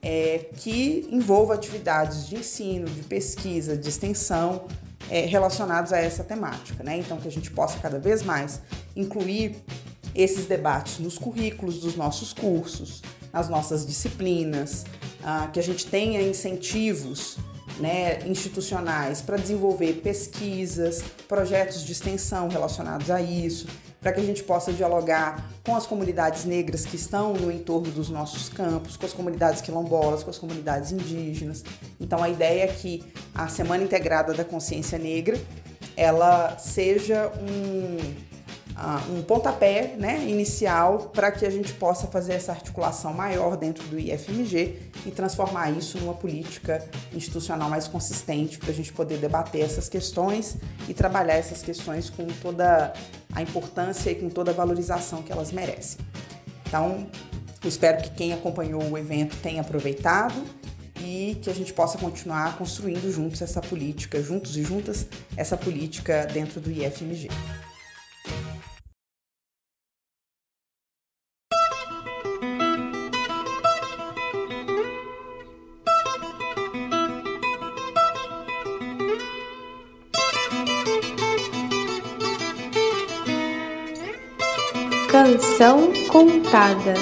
é, 0.02 0.50
que 0.58 1.08
envolva 1.10 1.54
atividades 1.54 2.28
de 2.28 2.36
ensino, 2.36 2.86
de 2.86 3.02
pesquisa, 3.04 3.78
de 3.78 3.88
extensão, 3.88 4.66
é, 5.10 5.22
relacionados 5.26 5.94
a 5.94 5.98
essa 5.98 6.24
temática, 6.24 6.84
né? 6.84 6.98
Então 6.98 7.18
que 7.18 7.28
a 7.28 7.32
gente 7.32 7.52
possa 7.52 7.80
cada 7.80 8.00
vez 8.00 8.24
mais 8.24 8.62
incluir 8.96 9.56
esses 10.16 10.46
debates 10.46 11.00
nos 11.00 11.18
currículos 11.18 11.80
dos 11.80 11.96
nossos 11.96 12.34
cursos, 12.34 13.02
nas 13.32 13.50
nossas 13.50 13.86
disciplinas, 13.86 14.86
ah, 15.24 15.50
que 15.52 15.60
a 15.60 15.64
gente 15.64 15.88
tenha 15.88 16.22
incentivos 16.22 17.38
né, 17.80 18.20
institucionais 18.28 19.22
para 19.22 19.38
desenvolver 19.38 20.02
pesquisas, 20.02 21.04
projetos 21.28 21.84
de 21.84 21.92
extensão 21.92 22.48
relacionados 22.48 23.10
a 23.10 23.22
isso, 23.22 23.68
para 24.04 24.12
que 24.12 24.20
a 24.20 24.24
gente 24.24 24.44
possa 24.44 24.74
dialogar 24.74 25.50
com 25.64 25.76
as 25.76 25.88
comunidades 25.88 26.44
negras 26.44 26.86
que 26.86 26.98
estão 26.98 27.34
no 27.34 27.50
entorno 27.50 27.90
dos 27.90 28.10
nossos 28.10 28.50
campos, 28.50 28.98
com 28.98 29.06
as 29.06 29.14
comunidades 29.14 29.62
quilombolas, 29.62 30.22
com 30.22 30.30
as 30.30 30.38
comunidades 30.38 30.92
indígenas. 30.92 31.64
Então 32.00 32.22
a 32.22 32.30
ideia 32.30 32.66
é 32.66 32.68
que 32.68 33.02
a 33.34 33.48
Semana 33.48 33.82
Integrada 33.82 34.34
da 34.34 34.44
Consciência 34.44 35.00
Negra 35.00 35.40
ela 35.96 36.58
seja 36.58 37.32
um, 37.40 37.98
um 39.10 39.22
pontapé 39.22 39.96
né, 39.98 40.26
inicial 40.28 41.12
para 41.14 41.32
que 41.32 41.46
a 41.46 41.50
gente 41.50 41.74
possa 41.74 42.08
fazer 42.08 42.34
essa 42.34 42.52
articulação 42.52 43.14
maior 43.14 43.56
dentro 43.56 43.88
do 43.88 44.00
IFMG 44.00 44.80
e 45.06 45.12
transformar 45.12 45.70
isso 45.72 46.00
numa 46.00 46.14
política 46.14 46.84
institucional 47.14 47.70
mais 47.70 47.88
consistente 47.88 48.58
para 48.58 48.72
a 48.72 48.74
gente 48.74 48.92
poder 48.92 49.18
debater 49.18 49.62
essas 49.62 49.88
questões 49.88 50.58
e 50.88 50.94
trabalhar 50.94 51.36
essas 51.36 51.62
questões 51.62 52.10
com 52.10 52.26
toda 52.42 52.94
a 53.34 53.42
importância 53.42 54.10
e 54.10 54.16
com 54.16 54.30
toda 54.30 54.52
a 54.52 54.54
valorização 54.54 55.22
que 55.22 55.32
elas 55.32 55.52
merecem. 55.52 56.00
Então, 56.68 57.06
eu 57.64 57.70
espero 57.70 58.02
que 58.02 58.10
quem 58.10 58.34
acompanhou 58.34 58.84
o 58.84 58.98
evento 58.98 59.38
tenha 59.38 59.62
aproveitado 59.62 60.44
e 61.00 61.38
que 61.42 61.50
a 61.50 61.54
gente 61.54 61.72
possa 61.74 61.98
continuar 61.98 62.58
construindo 62.58 63.12
juntos 63.12 63.42
essa 63.42 63.62
política, 63.62 64.22
juntos 64.22 64.58
e 64.58 64.64
juntas, 64.64 65.06
essa 65.38 65.56
política 65.56 66.26
dentro 66.26 66.60
do 66.60 66.72
IFMG. 66.72 67.30
Canção 85.34 85.92
Contada. 86.12 86.94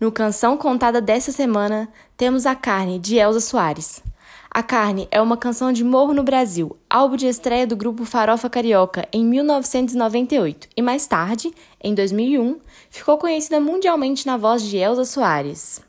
No 0.00 0.10
Canção 0.10 0.56
Contada 0.56 1.00
dessa 1.00 1.30
semana, 1.30 1.88
temos 2.16 2.46
A 2.46 2.56
Carne, 2.56 2.98
de 2.98 3.16
Elza 3.16 3.38
Soares. 3.38 4.02
A 4.50 4.60
Carne 4.60 5.06
é 5.12 5.22
uma 5.22 5.36
canção 5.36 5.72
de 5.72 5.84
Morro 5.84 6.12
no 6.12 6.24
Brasil, 6.24 6.76
álbum 6.90 7.14
de 7.14 7.28
estreia 7.28 7.64
do 7.64 7.76
grupo 7.76 8.04
Farofa 8.04 8.50
Carioca 8.50 9.08
em 9.12 9.24
1998 9.24 10.68
e 10.76 10.82
mais 10.82 11.06
tarde, 11.06 11.52
em 11.80 11.94
2001, 11.94 12.58
ficou 12.90 13.18
conhecida 13.18 13.60
mundialmente 13.60 14.26
na 14.26 14.36
voz 14.36 14.64
de 14.64 14.76
Elza 14.76 15.04
Soares. 15.04 15.80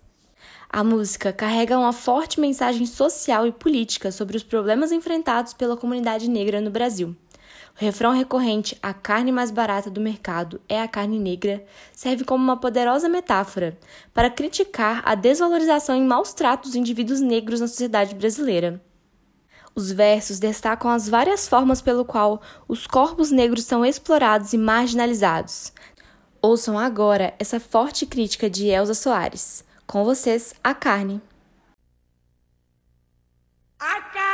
A 0.70 0.84
música 0.84 1.34
carrega 1.34 1.80
uma 1.80 1.94
forte 1.94 2.40
mensagem 2.40 2.86
social 2.86 3.48
e 3.48 3.52
política 3.52 4.12
sobre 4.12 4.38
os 4.38 4.44
problemas 4.44 4.92
enfrentados 4.92 5.52
pela 5.52 5.76
comunidade 5.76 6.30
negra 6.30 6.62
no 6.62 6.70
Brasil. 6.70 7.16
O 7.76 7.84
refrão 7.84 8.12
recorrente 8.12 8.78
A 8.82 8.94
carne 8.94 9.32
mais 9.32 9.50
barata 9.50 9.90
do 9.90 10.00
mercado 10.00 10.62
é 10.70 10.82
a 10.82 10.88
carne 10.88 11.18
negra 11.18 11.66
serve 11.92 12.24
como 12.24 12.44
uma 12.44 12.58
poderosa 12.58 13.10
metáfora 13.10 13.78
para 14.14 14.30
criticar 14.30 15.02
a 15.04 15.16
desvalorização 15.16 15.96
e 15.96 16.02
maus 16.02 16.34
tratos 16.34 16.72
dos 16.72 16.76
indivíduos 16.76 17.20
negros 17.20 17.60
na 17.60 17.68
sociedade 17.68 18.14
brasileira. 18.14 18.82
Os 19.76 19.92
versos 19.92 20.38
destacam 20.38 20.92
as 20.92 21.10
várias 21.10 21.48
formas 21.48 21.82
pelo 21.82 22.06
qual 22.06 22.40
os 22.68 22.86
corpos 22.86 23.32
negros 23.32 23.64
são 23.64 23.84
explorados 23.84 24.54
e 24.54 24.58
marginalizados. 24.58 25.74
Ouçam 26.40 26.78
agora 26.78 27.34
essa 27.40 27.60
forte 27.60 28.06
crítica 28.06 28.48
de 28.50 28.68
Elza 28.68 28.94
Soares. 28.94 29.64
Com 29.88 30.04
vocês, 30.04 30.54
a 30.64 30.76
carne. 30.76 31.20
A 33.80 34.02
carne. 34.02 34.33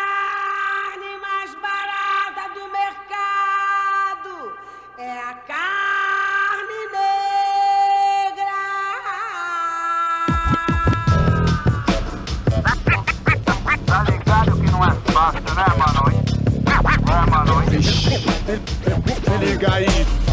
Liga 19.39 19.73
aí. 19.73 20.28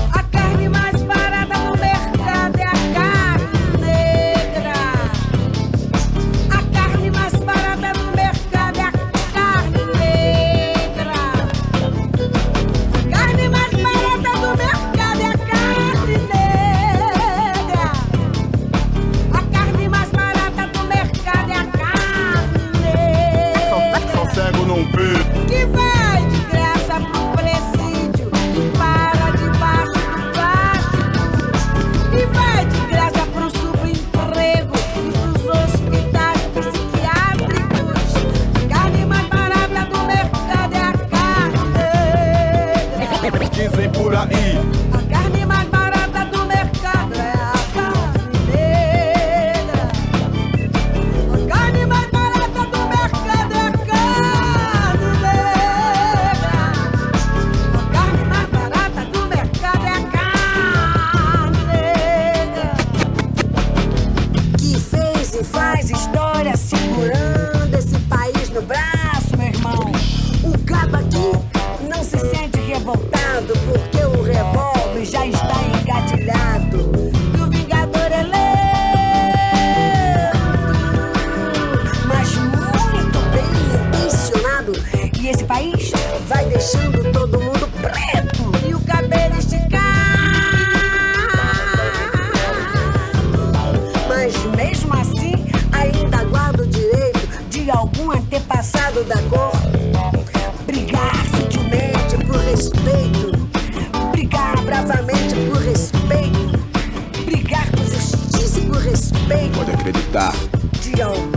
lugar. 110.16 111.35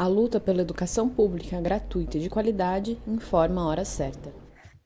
A 0.00 0.06
luta 0.06 0.40
pela 0.40 0.62
educação 0.62 1.10
pública 1.10 1.60
gratuita 1.60 2.16
e 2.16 2.20
de 2.22 2.30
qualidade 2.30 2.98
informa 3.06 3.60
a 3.60 3.66
hora 3.66 3.84
certa. 3.84 4.32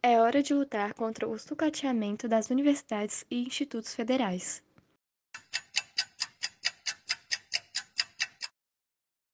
É 0.02 0.20
hora 0.20 0.42
de 0.42 0.52
lutar 0.52 0.92
contra 0.92 1.28
o 1.28 1.38
sucateamento 1.38 2.26
das 2.26 2.50
universidades 2.50 3.24
e 3.30 3.46
institutos 3.46 3.94
federais. 3.94 4.60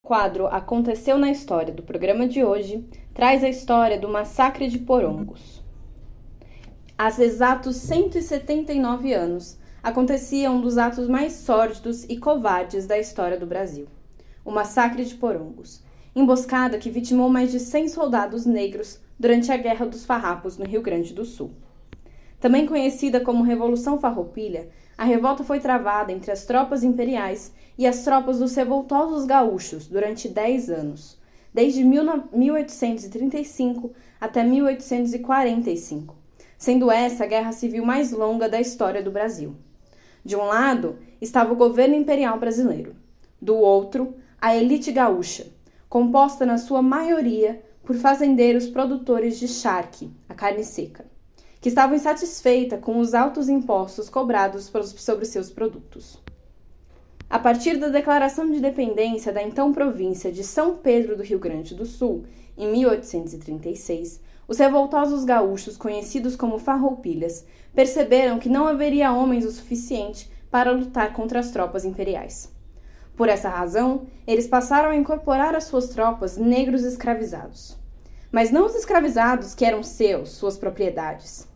O 0.04 0.08
quadro 0.08 0.48
Aconteceu 0.48 1.16
na 1.16 1.30
História 1.30 1.72
do 1.72 1.82
programa 1.82 2.28
de 2.28 2.44
hoje 2.44 2.86
traz 3.14 3.42
a 3.42 3.48
história 3.48 3.98
do 3.98 4.06
massacre 4.06 4.68
de 4.68 4.80
Porongos. 4.80 5.64
Há 6.98 7.08
exatos 7.08 7.76
179 7.76 9.14
anos, 9.14 9.58
acontecia 9.82 10.50
um 10.50 10.60
dos 10.60 10.76
atos 10.76 11.08
mais 11.08 11.32
sórdidos 11.32 12.04
e 12.04 12.18
covardes 12.18 12.86
da 12.86 12.98
história 12.98 13.38
do 13.38 13.46
Brasil 13.46 13.88
o 14.50 14.52
massacre 14.52 15.04
de 15.04 15.14
Porongos, 15.14 15.80
emboscada 16.14 16.76
que 16.76 16.90
vitimou 16.90 17.28
mais 17.28 17.52
de 17.52 17.60
100 17.60 17.88
soldados 17.88 18.44
negros 18.44 18.98
durante 19.16 19.52
a 19.52 19.56
Guerra 19.56 19.86
dos 19.86 20.04
Farrapos 20.04 20.58
no 20.58 20.64
Rio 20.64 20.82
Grande 20.82 21.14
do 21.14 21.24
Sul. 21.24 21.52
Também 22.40 22.66
conhecida 22.66 23.20
como 23.20 23.44
Revolução 23.44 24.00
Farroupilha, 24.00 24.68
a 24.98 25.04
revolta 25.04 25.44
foi 25.44 25.60
travada 25.60 26.10
entre 26.10 26.32
as 26.32 26.44
tropas 26.46 26.82
imperiais 26.82 27.52
e 27.78 27.86
as 27.86 28.02
tropas 28.02 28.40
dos 28.40 28.56
revoltosos 28.56 29.24
gaúchos 29.24 29.86
durante 29.86 30.28
10 30.28 30.68
anos, 30.68 31.16
desde 31.54 31.84
1835 31.84 33.92
até 34.20 34.42
1845, 34.42 36.16
sendo 36.58 36.90
essa 36.90 37.22
a 37.22 37.28
guerra 37.28 37.52
civil 37.52 37.86
mais 37.86 38.10
longa 38.10 38.48
da 38.48 38.60
história 38.60 39.00
do 39.00 39.12
Brasil. 39.12 39.54
De 40.24 40.34
um 40.34 40.42
lado 40.44 40.98
estava 41.20 41.52
o 41.52 41.56
governo 41.56 41.94
imperial 41.94 42.36
brasileiro, 42.36 42.96
do 43.40 43.56
outro, 43.56 44.14
a 44.42 44.56
elite 44.56 44.90
gaúcha, 44.90 45.48
composta 45.86 46.46
na 46.46 46.56
sua 46.56 46.80
maioria 46.80 47.62
por 47.84 47.94
fazendeiros 47.94 48.68
produtores 48.68 49.38
de 49.38 49.46
charque, 49.46 50.10
a 50.26 50.34
carne 50.34 50.64
seca, 50.64 51.04
que 51.60 51.68
estavam 51.68 51.94
insatisfeitas 51.94 52.80
com 52.80 52.98
os 52.98 53.12
altos 53.12 53.50
impostos 53.50 54.08
cobrados 54.08 54.72
sobre 54.96 55.26
seus 55.26 55.50
produtos. 55.50 56.18
A 57.28 57.38
partir 57.38 57.76
da 57.76 57.88
declaração 57.88 58.50
de 58.50 58.56
independência 58.56 59.30
da 59.30 59.42
então 59.42 59.74
província 59.74 60.32
de 60.32 60.42
São 60.42 60.78
Pedro 60.78 61.18
do 61.18 61.22
Rio 61.22 61.38
Grande 61.38 61.74
do 61.74 61.84
Sul, 61.84 62.24
em 62.56 62.72
1836, 62.72 64.22
os 64.48 64.56
revoltosos 64.56 65.22
gaúchos, 65.22 65.76
conhecidos 65.76 66.34
como 66.34 66.58
farroupilhas, 66.58 67.44
perceberam 67.74 68.38
que 68.38 68.48
não 68.48 68.66
haveria 68.66 69.12
homens 69.12 69.44
o 69.44 69.50
suficiente 69.50 70.30
para 70.50 70.72
lutar 70.72 71.12
contra 71.12 71.40
as 71.40 71.50
tropas 71.50 71.84
imperiais. 71.84 72.50
Por 73.16 73.28
essa 73.28 73.48
razão, 73.48 74.06
eles 74.26 74.46
passaram 74.46 74.90
a 74.90 74.96
incorporar 74.96 75.54
às 75.54 75.64
suas 75.64 75.88
tropas 75.88 76.36
negros 76.36 76.84
escravizados. 76.84 77.76
Mas 78.32 78.50
não 78.50 78.66
os 78.66 78.74
escravizados 78.74 79.54
que 79.54 79.64
eram 79.64 79.82
seus, 79.82 80.30
suas 80.30 80.56
propriedades. 80.56 81.48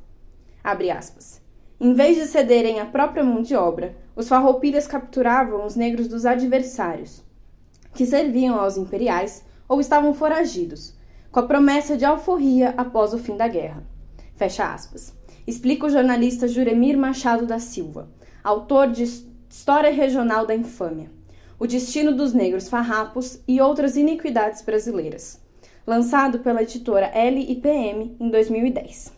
Abre 0.63 0.91
aspas. 0.91 1.41
Em 1.81 1.93
vez 1.93 2.17
de 2.17 2.27
cederem 2.27 2.81
a 2.81 2.87
própria 2.87 3.23
mão 3.23 3.43
de 3.43 3.55
obra, 3.55 3.97
os 4.17 4.29
farroupilhas 4.29 4.87
capturavam 4.87 5.67
os 5.67 5.77
negros 5.77 6.09
dos 6.09 6.25
adversários, 6.25 7.23
que 7.93 8.07
serviam 8.07 8.59
aos 8.59 8.77
imperiais 8.77 9.45
ou 9.69 9.81
estavam 9.81 10.15
foragidos, 10.15 10.95
com 11.31 11.41
a 11.41 11.47
promessa 11.47 11.97
de 11.97 12.05
alforria 12.05 12.75
após 12.77 13.13
o 13.13 13.19
fim 13.19 13.37
da 13.37 13.49
guerra. 13.49 13.83
Fecha 14.37 14.73
aspas. 14.73 15.15
Explica 15.47 15.87
o 15.87 15.91
jornalista 15.91 16.49
Juremir 16.49 16.97
Machado 16.97 17.45
da 17.45 17.59
Silva, 17.59 18.09
autor 18.43 18.91
de 18.91 19.03
História 19.03 19.93
Regional 19.93 20.47
da 20.47 20.55
Infâmia, 20.55 21.11
O 21.65 21.67
Destino 21.67 22.15
dos 22.15 22.35
Negros 22.35 22.69
Farrapos 22.69 23.41
e 23.49 23.59
Outras 23.59 23.97
Iniquidades 23.97 24.61
Brasileiras, 24.61 25.41
lançado 25.87 26.41
pela 26.41 26.63
editora 26.63 27.11
LIPM 27.15 28.19
em 28.21 28.29
2010. 28.29 29.11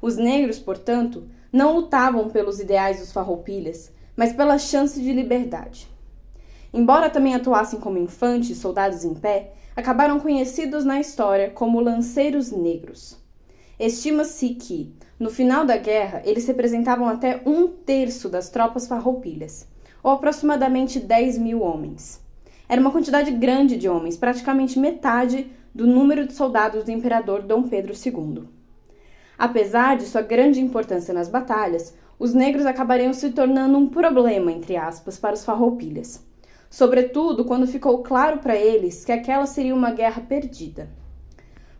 Os 0.00 0.16
negros, 0.16 0.60
portanto, 0.60 1.28
não 1.52 1.74
lutavam 1.74 2.30
pelos 2.30 2.60
ideais 2.60 3.00
dos 3.00 3.10
farroupilhas, 3.10 3.92
mas 4.16 4.32
pela 4.32 4.56
chance 4.56 5.02
de 5.02 5.12
liberdade. 5.12 5.88
Embora 6.72 7.10
também 7.10 7.34
atuassem 7.34 7.80
como 7.80 7.98
infantes, 7.98 8.58
soldados 8.58 9.04
em 9.04 9.14
pé, 9.14 9.52
acabaram 9.74 10.20
conhecidos 10.20 10.84
na 10.84 11.00
história 11.00 11.50
como 11.50 11.80
lanceiros 11.80 12.52
negros. 12.52 13.18
Estima-se 13.80 14.50
que, 14.50 14.94
no 15.18 15.28
final 15.28 15.66
da 15.66 15.76
guerra, 15.76 16.22
eles 16.24 16.46
representavam 16.46 17.08
até 17.08 17.42
um 17.44 17.66
terço 17.66 18.28
das 18.28 18.48
tropas 18.48 18.86
farroupilhas, 18.86 19.66
ou 20.02 20.12
aproximadamente 20.12 21.00
10 21.00 21.38
mil 21.38 21.62
homens. 21.62 22.20
Era 22.68 22.80
uma 22.80 22.90
quantidade 22.90 23.30
grande 23.30 23.76
de 23.76 23.88
homens, 23.88 24.16
praticamente 24.16 24.78
metade 24.78 25.50
do 25.74 25.86
número 25.86 26.26
de 26.26 26.34
soldados 26.34 26.84
do 26.84 26.90
imperador 26.90 27.42
Dom 27.42 27.62
Pedro 27.62 27.94
II. 27.94 28.44
Apesar 29.38 29.96
de 29.96 30.04
sua 30.04 30.22
grande 30.22 30.60
importância 30.60 31.14
nas 31.14 31.28
batalhas, 31.28 31.94
os 32.18 32.34
negros 32.34 32.66
acabariam 32.66 33.12
se 33.12 33.30
tornando 33.30 33.78
um 33.78 33.88
problema, 33.88 34.50
entre 34.50 34.76
aspas, 34.76 35.16
para 35.16 35.34
os 35.34 35.44
farroupilhas. 35.44 36.26
Sobretudo 36.68 37.44
quando 37.44 37.66
ficou 37.66 38.02
claro 38.02 38.38
para 38.38 38.56
eles 38.56 39.04
que 39.04 39.12
aquela 39.12 39.46
seria 39.46 39.74
uma 39.74 39.92
guerra 39.92 40.20
perdida. 40.20 40.90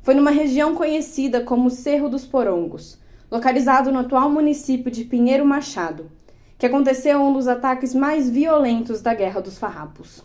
Foi 0.00 0.14
numa 0.14 0.30
região 0.30 0.74
conhecida 0.74 1.42
como 1.42 1.68
Cerro 1.68 2.08
dos 2.08 2.24
Porongos, 2.24 2.98
localizado 3.30 3.92
no 3.92 3.98
atual 3.98 4.30
município 4.30 4.90
de 4.90 5.04
Pinheiro 5.04 5.44
Machado, 5.44 6.10
que 6.58 6.66
aconteceu 6.66 7.22
um 7.22 7.32
dos 7.32 7.46
ataques 7.46 7.94
mais 7.94 8.28
violentos 8.28 9.00
da 9.00 9.14
Guerra 9.14 9.40
dos 9.40 9.56
Farrapos. 9.56 10.24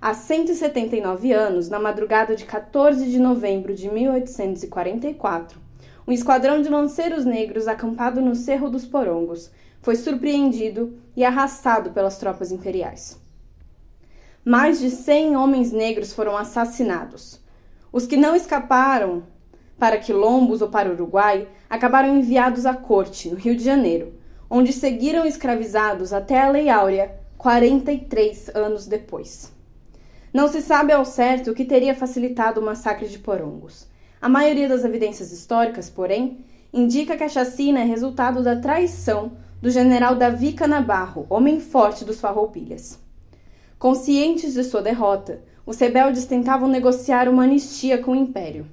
Há 0.00 0.14
179 0.14 1.30
anos, 1.30 1.68
na 1.68 1.78
madrugada 1.78 2.34
de 2.34 2.46
14 2.46 3.10
de 3.10 3.18
novembro 3.18 3.74
de 3.74 3.90
1844, 3.90 5.60
um 6.08 6.12
esquadrão 6.12 6.62
de 6.62 6.70
lanceiros 6.70 7.26
negros 7.26 7.68
acampado 7.68 8.22
no 8.22 8.34
Cerro 8.34 8.70
dos 8.70 8.86
Porongos 8.86 9.50
foi 9.82 9.94
surpreendido 9.94 10.98
e 11.14 11.22
arrastado 11.22 11.90
pelas 11.90 12.16
tropas 12.16 12.50
imperiais. 12.50 13.20
Mais 14.42 14.80
de 14.80 14.88
100 14.88 15.36
homens 15.36 15.70
negros 15.70 16.14
foram 16.14 16.34
assassinados. 16.34 17.38
Os 17.92 18.06
que 18.06 18.16
não 18.16 18.34
escaparam 18.34 19.22
para 19.78 19.98
Quilombos 19.98 20.62
ou 20.62 20.68
para 20.68 20.90
Uruguai 20.90 21.46
acabaram 21.68 22.16
enviados 22.16 22.64
à 22.64 22.74
corte, 22.74 23.28
no 23.28 23.36
Rio 23.36 23.54
de 23.54 23.62
Janeiro, 23.62 24.21
onde 24.54 24.70
seguiram 24.70 25.24
escravizados 25.24 26.12
até 26.12 26.38
a 26.38 26.50
Lei 26.50 26.68
Áurea 26.68 27.10
43 27.38 28.50
anos 28.54 28.86
depois. 28.86 29.50
Não 30.30 30.46
se 30.46 30.60
sabe 30.60 30.92
ao 30.92 31.06
certo 31.06 31.50
o 31.50 31.54
que 31.54 31.64
teria 31.64 31.94
facilitado 31.94 32.60
o 32.60 32.62
massacre 32.62 33.08
de 33.08 33.18
Porongos. 33.18 33.88
A 34.20 34.28
maioria 34.28 34.68
das 34.68 34.84
evidências 34.84 35.32
históricas, 35.32 35.88
porém, 35.88 36.44
indica 36.70 37.16
que 37.16 37.24
a 37.24 37.30
chacina 37.30 37.80
é 37.80 37.84
resultado 37.84 38.42
da 38.42 38.54
traição 38.54 39.32
do 39.62 39.70
general 39.70 40.16
Davi 40.16 40.52
Canabarro, 40.52 41.24
homem 41.30 41.58
forte 41.58 42.04
dos 42.04 42.20
Farroupilhas. 42.20 43.00
Conscientes 43.78 44.52
de 44.52 44.64
sua 44.64 44.82
derrota, 44.82 45.40
os 45.64 45.78
rebeldes 45.78 46.26
tentavam 46.26 46.68
negociar 46.68 47.26
uma 47.26 47.44
anistia 47.44 47.96
com 47.96 48.10
o 48.10 48.16
Império. 48.16 48.66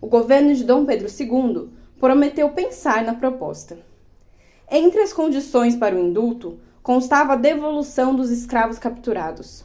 O 0.00 0.08
governo 0.08 0.52
de 0.52 0.64
Dom 0.64 0.84
Pedro 0.84 1.06
II 1.06 1.68
prometeu 2.00 2.50
pensar 2.50 3.04
na 3.04 3.14
proposta. 3.14 3.78
Entre 4.76 5.00
as 5.02 5.12
condições 5.12 5.76
para 5.76 5.94
o 5.94 5.98
indulto 6.00 6.58
constava 6.82 7.34
a 7.34 7.36
devolução 7.36 8.12
dos 8.12 8.32
escravos 8.32 8.76
capturados. 8.76 9.64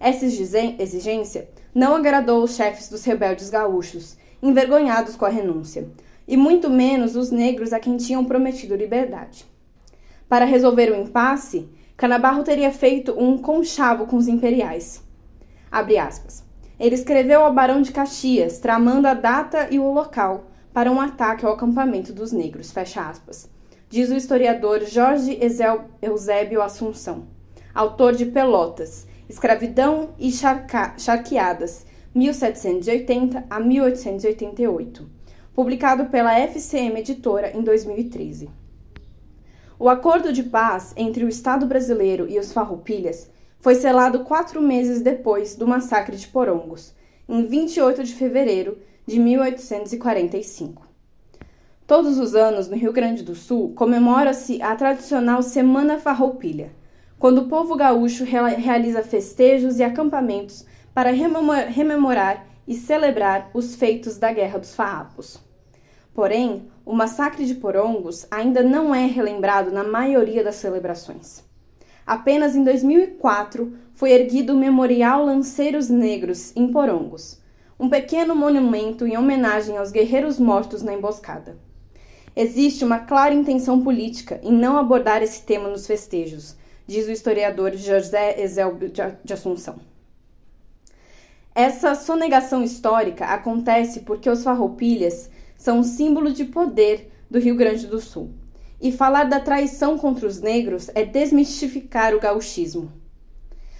Essa 0.00 0.24
exigência 0.24 1.50
não 1.74 1.94
agradou 1.94 2.42
os 2.42 2.56
chefes 2.56 2.88
dos 2.88 3.04
rebeldes 3.04 3.50
gaúchos 3.50 4.16
envergonhados 4.42 5.14
com 5.14 5.26
a 5.26 5.28
renúncia, 5.28 5.86
e 6.26 6.38
muito 6.38 6.70
menos 6.70 7.16
os 7.16 7.30
negros 7.30 7.74
a 7.74 7.78
quem 7.78 7.98
tinham 7.98 8.24
prometido 8.24 8.74
liberdade. 8.74 9.44
Para 10.26 10.46
resolver 10.46 10.90
o 10.90 11.02
impasse, 11.02 11.68
Canabarro 11.94 12.42
teria 12.42 12.72
feito 12.72 13.12
um 13.12 13.36
conchavo 13.36 14.06
com 14.06 14.16
os 14.16 14.26
imperiais. 14.26 15.04
Ele 16.80 16.94
escreveu 16.94 17.42
ao 17.42 17.52
barão 17.52 17.82
de 17.82 17.92
Caxias, 17.92 18.58
tramando 18.58 19.06
a 19.06 19.12
data 19.12 19.68
e 19.70 19.78
o 19.78 19.92
local 19.92 20.46
para 20.72 20.90
um 20.90 20.98
ataque 20.98 21.44
ao 21.44 21.52
acampamento 21.52 22.10
dos 22.10 22.32
negros. 22.32 22.72
Diz 23.88 24.10
o 24.10 24.16
historiador 24.16 24.84
Jorge 24.84 25.38
Eusébio 26.02 26.60
Assunção, 26.60 27.28
autor 27.72 28.16
de 28.16 28.26
Pelotas, 28.26 29.06
Escravidão 29.28 30.10
e 30.18 30.32
Charqueadas, 30.32 31.86
1780 32.12 33.46
a 33.48 33.60
1888, 33.60 35.08
publicado 35.54 36.06
pela 36.06 36.36
FCM 36.36 36.98
Editora 36.98 37.56
em 37.56 37.62
2013. 37.62 38.50
O 39.78 39.88
acordo 39.88 40.32
de 40.32 40.42
paz 40.42 40.92
entre 40.96 41.24
o 41.24 41.28
Estado 41.28 41.64
brasileiro 41.64 42.28
e 42.28 42.40
os 42.40 42.52
Farroupilhas 42.52 43.30
foi 43.60 43.76
selado 43.76 44.24
quatro 44.24 44.60
meses 44.60 45.00
depois 45.00 45.54
do 45.54 45.64
massacre 45.64 46.16
de 46.16 46.26
Porongos, 46.26 46.92
em 47.28 47.46
28 47.46 48.02
de 48.02 48.14
fevereiro 48.14 48.78
de 49.06 49.20
1845. 49.20 50.85
Todos 51.86 52.18
os 52.18 52.34
anos, 52.34 52.66
no 52.66 52.74
Rio 52.74 52.92
Grande 52.92 53.22
do 53.22 53.36
Sul, 53.36 53.72
comemora-se 53.76 54.60
a 54.60 54.74
tradicional 54.74 55.40
Semana 55.40 56.00
Farroupilha, 56.00 56.72
quando 57.16 57.42
o 57.42 57.48
povo 57.48 57.76
gaúcho 57.76 58.24
realiza 58.24 59.04
festejos 59.04 59.78
e 59.78 59.84
acampamentos 59.84 60.66
para 60.92 61.12
rememorar 61.12 62.44
e 62.66 62.74
celebrar 62.74 63.52
os 63.54 63.76
feitos 63.76 64.18
da 64.18 64.32
Guerra 64.32 64.58
dos 64.58 64.74
Farrapos. 64.74 65.38
Porém, 66.12 66.66
o 66.84 66.92
massacre 66.92 67.46
de 67.46 67.54
Porongos 67.54 68.26
ainda 68.32 68.64
não 68.64 68.92
é 68.92 69.06
relembrado 69.06 69.70
na 69.70 69.84
maioria 69.84 70.42
das 70.42 70.56
celebrações. 70.56 71.44
Apenas 72.04 72.56
em 72.56 72.64
2004 72.64 73.72
foi 73.94 74.10
erguido 74.10 74.54
o 74.54 74.58
Memorial 74.58 75.24
Lanceiros 75.24 75.88
Negros 75.88 76.52
em 76.56 76.66
Porongos, 76.66 77.40
um 77.78 77.88
pequeno 77.88 78.34
monumento 78.34 79.06
em 79.06 79.16
homenagem 79.16 79.76
aos 79.76 79.92
guerreiros 79.92 80.40
mortos 80.40 80.82
na 80.82 80.92
emboscada. 80.92 81.64
Existe 82.38 82.84
uma 82.84 82.98
clara 82.98 83.32
intenção 83.32 83.80
política 83.82 84.38
em 84.42 84.52
não 84.52 84.76
abordar 84.76 85.22
esse 85.22 85.42
tema 85.42 85.70
nos 85.70 85.86
festejos, 85.86 86.54
diz 86.86 87.06
o 87.08 87.10
historiador 87.10 87.74
José 87.74 88.38
Ezel 88.42 88.76
de 89.24 89.32
Assunção. 89.32 89.80
Essa 91.54 91.94
sonegação 91.94 92.62
histórica 92.62 93.24
acontece 93.24 94.00
porque 94.00 94.28
os 94.28 94.44
farroupilhas 94.44 95.30
são 95.56 95.78
um 95.78 95.82
símbolo 95.82 96.30
de 96.30 96.44
poder 96.44 97.10
do 97.30 97.38
Rio 97.38 97.56
Grande 97.56 97.86
do 97.86 97.98
Sul. 97.98 98.30
E 98.78 98.92
falar 98.92 99.24
da 99.24 99.40
traição 99.40 99.96
contra 99.96 100.26
os 100.26 100.38
negros 100.38 100.90
é 100.94 101.02
desmistificar 101.06 102.14
o 102.14 102.20
gauchismo. 102.20 102.92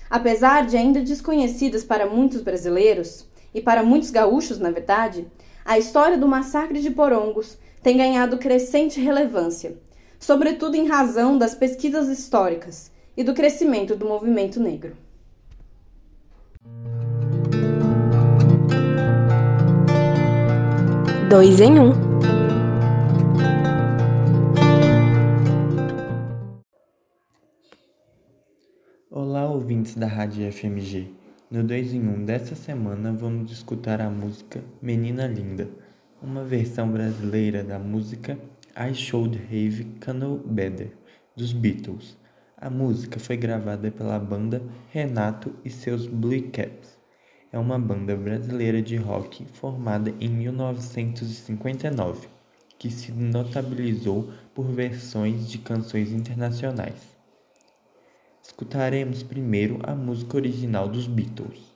Apesar 0.09 0.64
de 0.64 0.79
ainda 0.79 1.03
desconhecidas 1.03 1.85
para 1.85 2.09
muitos 2.09 2.40
brasileiros, 2.40 3.29
e 3.53 3.61
para 3.61 3.83
muitos 3.83 4.11
gaúchos, 4.11 4.59
na 4.59 4.71
verdade, 4.71 5.27
a 5.64 5.79
história 5.79 6.19
do 6.19 6.29
massacre 6.29 6.81
de 6.81 6.90
Porongos 6.90 7.59
tem 7.87 7.96
ganhado 7.96 8.37
crescente 8.37 9.01
relevância, 9.01 9.79
sobretudo 10.18 10.75
em 10.75 10.88
razão 10.88 11.38
das 11.38 11.55
pesquisas 11.55 12.09
históricas 12.09 12.90
e 13.16 13.22
do 13.22 13.33
crescimento 13.33 13.94
do 13.94 14.05
movimento 14.05 14.59
negro. 14.59 14.96
Dois 21.31 21.61
em 21.61 21.79
um. 21.79 21.92
Olá, 29.09 29.49
ouvintes 29.49 29.94
da 29.94 30.09
Rádio 30.09 30.51
FMG. 30.51 31.14
No 31.49 31.62
2 31.62 31.94
em 31.94 32.01
1 32.01 32.11
um 32.11 32.25
dessa 32.25 32.57
semana 32.57 33.12
vamos 33.12 33.53
escutar 33.53 34.01
a 34.01 34.11
música 34.11 34.64
Menina 34.83 35.29
Linda, 35.29 35.68
uma 36.27 36.43
versão 36.43 36.91
brasileira 36.91 37.62
da 37.62 37.79
música 37.79 38.37
I 38.77 38.93
Should 38.93 39.39
Have 39.45 40.12
Known 40.12 40.39
Better, 40.39 40.91
dos 41.37 41.53
Beatles. 41.53 42.19
A 42.57 42.69
música 42.69 43.21
foi 43.21 43.37
gravada 43.37 43.93
pela 43.93 44.19
banda 44.19 44.61
Renato 44.91 45.55
e 45.65 45.71
seus 45.71 46.09
Blue 46.09 46.51
Caps. 46.51 46.99
É 47.53 47.59
uma 47.59 47.79
banda 47.79 48.17
brasileira 48.17 48.83
de 48.83 48.97
rock 48.97 49.45
formada 49.53 50.12
em 50.21 50.29
1959, 50.29 52.27
que 52.77 52.91
se 52.91 53.12
notabilizou 53.12 54.33
por 54.53 54.67
versões 54.67 55.49
de 55.49 55.59
canções 55.59 56.11
internacionais. 56.11 57.17
Escutaremos 58.43 59.23
primeiro 59.23 59.79
a 59.85 59.95
música 59.95 60.37
original 60.37 60.89
dos 60.89 61.07
Beatles. 61.07 61.76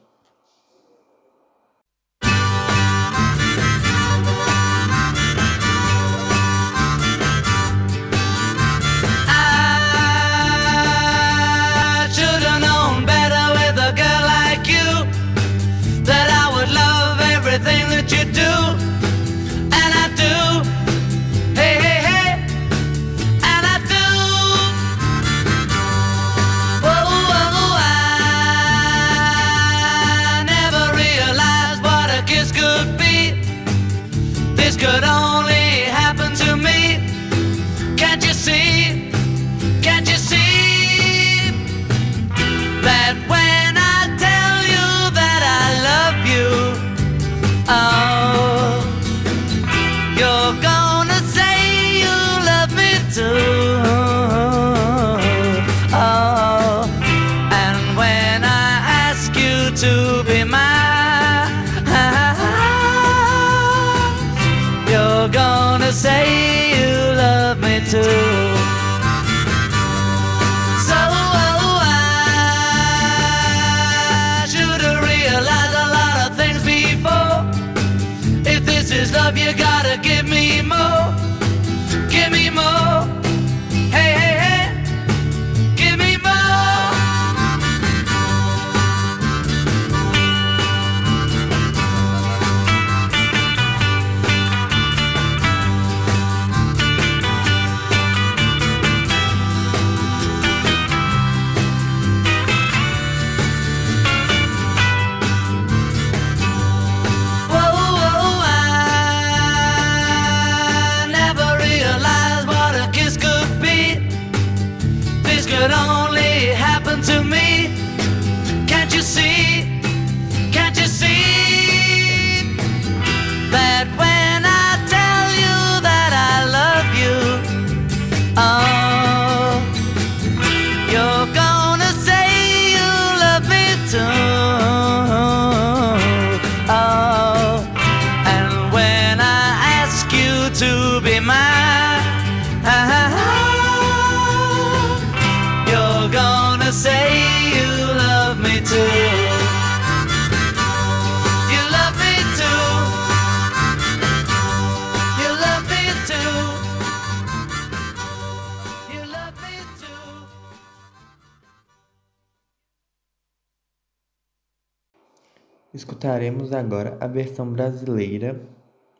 escutaremos 166.01 166.51
agora 166.51 166.97
a 166.99 167.05
versão 167.05 167.53
brasileira 167.53 168.41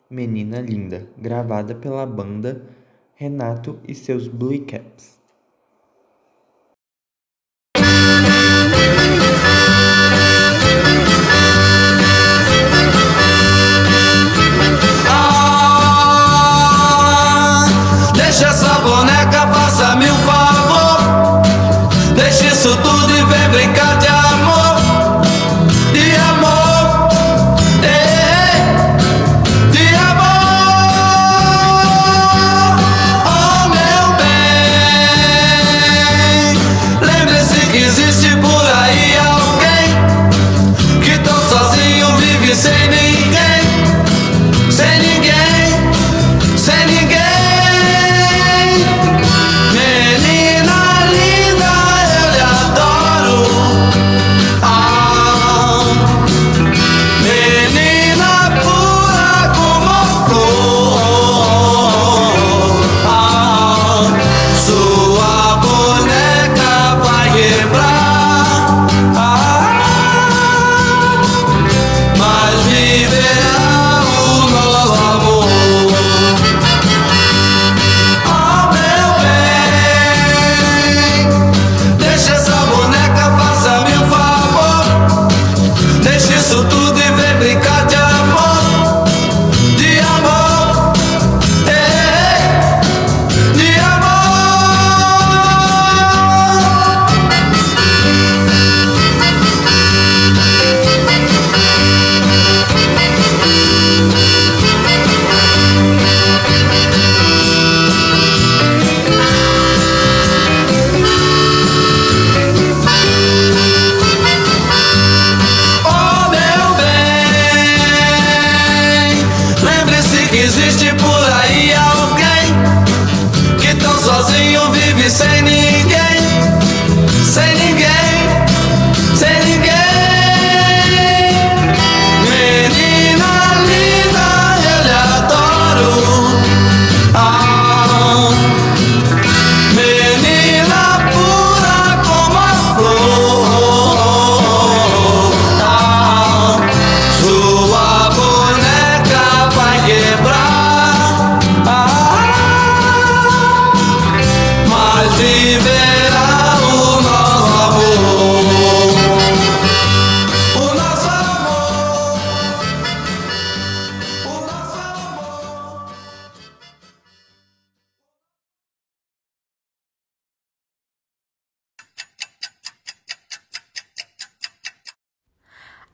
Menina 0.07 0.61
Linda, 0.61 1.07
gravada 1.17 1.73
pela 1.73 2.05
banda 2.05 2.61
Renato 3.15 3.79
e 3.87 3.95
seus 3.95 4.27
Blue 4.27 4.63
Caps. 4.67 5.10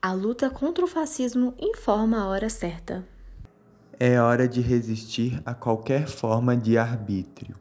A 0.08 0.12
luta 0.14 0.48
contra 0.48 0.82
o 0.82 0.88
fascismo 0.88 1.52
informa 1.58 2.22
a 2.22 2.28
hora 2.28 2.48
certa. 2.48 3.06
É 4.00 4.18
hora 4.18 4.48
de 4.48 4.62
resistir 4.62 5.38
a 5.44 5.52
qualquer 5.52 6.08
forma 6.08 6.56
de 6.56 6.78
arbítrio. 6.78 7.54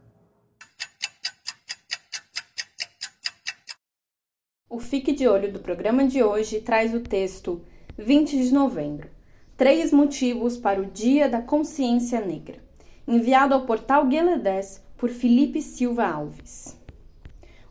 O 4.70 4.80
Fique 4.80 5.12
de 5.12 5.28
Olho 5.28 5.52
do 5.52 5.60
programa 5.60 6.08
de 6.08 6.24
hoje 6.24 6.62
traz 6.62 6.94
o 6.94 7.02
texto 7.02 7.62
20 7.98 8.42
de 8.42 8.54
novembro. 8.54 9.10
Três 9.58 9.92
motivos 9.92 10.56
para 10.56 10.80
o 10.80 10.86
Dia 10.86 11.28
da 11.28 11.42
Consciência 11.42 12.22
Negra, 12.22 12.64
enviado 13.06 13.56
ao 13.56 13.66
portal 13.66 14.08
Gueledés 14.08 14.82
por 14.96 15.10
Felipe 15.10 15.62
Silva 15.62 16.08
Alves. 16.08 16.80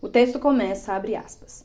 O 0.03 0.09
texto 0.11 0.39
começa, 0.39 0.93
abre 0.93 1.17
aspas. 1.17 1.65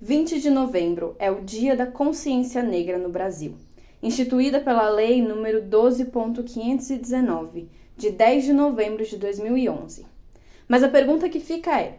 20 0.00 0.40
de 0.40 0.48
novembro 0.48 1.16
é 1.18 1.28
o 1.28 1.40
Dia 1.40 1.74
da 1.74 1.84
Consciência 1.84 2.62
Negra 2.62 2.98
no 2.98 3.08
Brasil, 3.08 3.56
instituída 4.00 4.60
pela 4.60 4.88
Lei 4.88 5.20
nº 5.20 5.68
12.519, 5.68 7.66
de 7.96 8.10
10 8.10 8.44
de 8.44 8.52
novembro 8.52 9.04
de 9.04 9.16
2011. 9.16 10.06
Mas 10.68 10.84
a 10.84 10.88
pergunta 10.88 11.28
que 11.28 11.40
fica 11.40 11.80
é: 11.80 11.98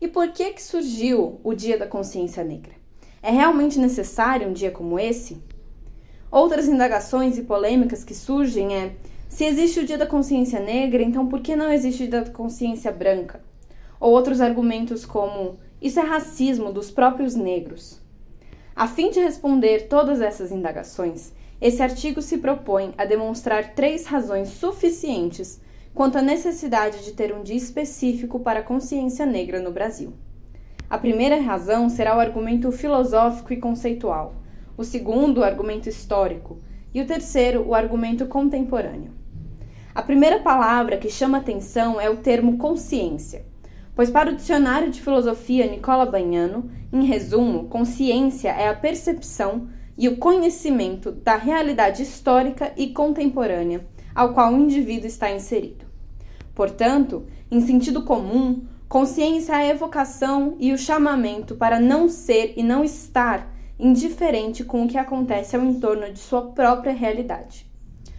e 0.00 0.06
por 0.06 0.28
que 0.28 0.52
que 0.52 0.62
surgiu 0.62 1.40
o 1.42 1.52
Dia 1.52 1.76
da 1.76 1.88
Consciência 1.88 2.44
Negra? 2.44 2.74
É 3.20 3.32
realmente 3.32 3.80
necessário 3.80 4.46
um 4.46 4.52
dia 4.52 4.70
como 4.70 4.96
esse? 4.96 5.42
Outras 6.30 6.68
indagações 6.68 7.36
e 7.36 7.42
polêmicas 7.42 8.04
que 8.04 8.14
surgem 8.14 8.76
é: 8.76 8.92
se 9.28 9.44
existe 9.44 9.80
o 9.80 9.84
Dia 9.84 9.98
da 9.98 10.06
Consciência 10.06 10.60
Negra, 10.60 11.02
então 11.02 11.26
por 11.26 11.40
que 11.40 11.56
não 11.56 11.72
existe 11.72 12.04
o 12.04 12.08
Dia 12.08 12.22
da 12.22 12.30
Consciência 12.30 12.92
Branca? 12.92 13.42
Ou 13.98 14.12
outros 14.12 14.40
argumentos 14.40 15.04
como: 15.04 15.58
isso 15.80 15.98
é 15.98 16.02
racismo 16.02 16.72
dos 16.72 16.90
próprios 16.90 17.34
negros. 17.34 18.00
A 18.76 18.86
fim 18.86 19.10
de 19.10 19.20
responder 19.20 19.88
todas 19.88 20.20
essas 20.20 20.52
indagações, 20.52 21.32
esse 21.60 21.82
artigo 21.82 22.22
se 22.22 22.38
propõe 22.38 22.94
a 22.96 23.04
demonstrar 23.04 23.74
três 23.74 24.06
razões 24.06 24.48
suficientes 24.48 25.60
quanto 25.94 26.18
à 26.18 26.22
necessidade 26.22 27.04
de 27.04 27.12
ter 27.12 27.34
um 27.34 27.42
dia 27.42 27.56
específico 27.56 28.40
para 28.40 28.60
a 28.60 28.62
consciência 28.62 29.26
negra 29.26 29.60
no 29.60 29.72
Brasil. 29.72 30.12
A 30.88 30.98
primeira 30.98 31.40
razão 31.40 31.88
será 31.88 32.16
o 32.16 32.20
argumento 32.20 32.70
filosófico 32.72 33.52
e 33.52 33.58
conceitual, 33.58 34.34
o 34.76 34.84
segundo, 34.84 35.38
o 35.38 35.44
argumento 35.44 35.88
histórico, 35.88 36.58
e 36.92 37.00
o 37.00 37.06
terceiro, 37.06 37.66
o 37.66 37.74
argumento 37.74 38.26
contemporâneo. 38.26 39.12
A 39.94 40.02
primeira 40.02 40.40
palavra 40.40 40.96
que 40.96 41.10
chama 41.10 41.38
atenção 41.38 42.00
é 42.00 42.08
o 42.08 42.16
termo 42.16 42.56
consciência, 42.56 43.44
pois 44.00 44.08
para 44.08 44.30
o 44.30 44.34
dicionário 44.34 44.90
de 44.90 44.98
filosofia 44.98 45.66
Nicola 45.66 46.06
Bagnano, 46.06 46.70
em 46.90 47.04
resumo, 47.04 47.68
consciência 47.68 48.48
é 48.48 48.66
a 48.66 48.74
percepção 48.74 49.68
e 49.98 50.08
o 50.08 50.16
conhecimento 50.16 51.12
da 51.12 51.36
realidade 51.36 52.02
histórica 52.02 52.72
e 52.78 52.94
contemporânea 52.94 53.86
ao 54.14 54.32
qual 54.32 54.54
o 54.54 54.58
indivíduo 54.58 55.06
está 55.06 55.30
inserido. 55.30 55.84
Portanto, 56.54 57.26
em 57.50 57.60
sentido 57.60 58.02
comum, 58.02 58.64
consciência 58.88 59.52
é 59.52 59.56
a 59.56 59.68
evocação 59.68 60.56
e 60.58 60.72
o 60.72 60.78
chamamento 60.78 61.54
para 61.54 61.78
não 61.78 62.08
ser 62.08 62.54
e 62.56 62.62
não 62.62 62.82
estar 62.82 63.54
indiferente 63.78 64.64
com 64.64 64.82
o 64.82 64.88
que 64.88 64.96
acontece 64.96 65.54
ao 65.54 65.62
entorno 65.62 66.10
de 66.10 66.20
sua 66.20 66.52
própria 66.52 66.94
realidade. 66.94 67.70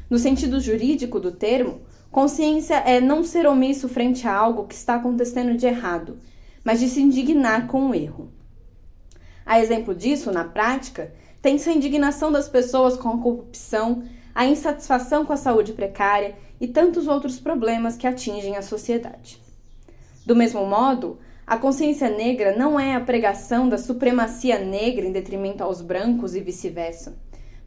No 0.07 0.19
sentido 0.19 0.59
jurídico 0.59 1.19
do 1.19 1.31
termo, 1.31 1.81
consciência 2.11 2.75
é 2.75 2.99
não 2.99 3.23
ser 3.23 3.47
omisso 3.47 3.87
frente 3.87 4.27
a 4.27 4.35
algo 4.35 4.67
que 4.67 4.75
está 4.75 4.95
acontecendo 4.95 5.55
de 5.55 5.65
errado, 5.65 6.19
mas 6.63 6.79
de 6.79 6.87
se 6.87 7.01
indignar 7.01 7.67
com 7.67 7.89
o 7.89 7.95
erro. 7.95 8.29
A 9.45 9.59
exemplo 9.59 9.95
disso, 9.95 10.31
na 10.31 10.43
prática, 10.43 11.13
tem-se 11.41 11.69
a 11.69 11.73
indignação 11.73 12.31
das 12.31 12.47
pessoas 12.47 12.95
com 12.95 13.09
a 13.09 13.17
corrupção, 13.17 14.03
a 14.35 14.45
insatisfação 14.45 15.25
com 15.25 15.33
a 15.33 15.37
saúde 15.37 15.73
precária 15.73 16.35
e 16.59 16.67
tantos 16.67 17.07
outros 17.07 17.39
problemas 17.39 17.97
que 17.97 18.05
atingem 18.05 18.55
a 18.55 18.61
sociedade. 18.61 19.41
Do 20.25 20.35
mesmo 20.35 20.65
modo, 20.65 21.17
a 21.47 21.57
consciência 21.57 22.09
negra 22.09 22.55
não 22.55 22.79
é 22.79 22.95
a 22.95 23.01
pregação 23.01 23.67
da 23.67 23.77
supremacia 23.77 24.59
negra 24.59 25.05
em 25.05 25.11
detrimento 25.11 25.63
aos 25.63 25.81
brancos 25.81 26.35
e 26.35 26.39
vice-versa, 26.39 27.17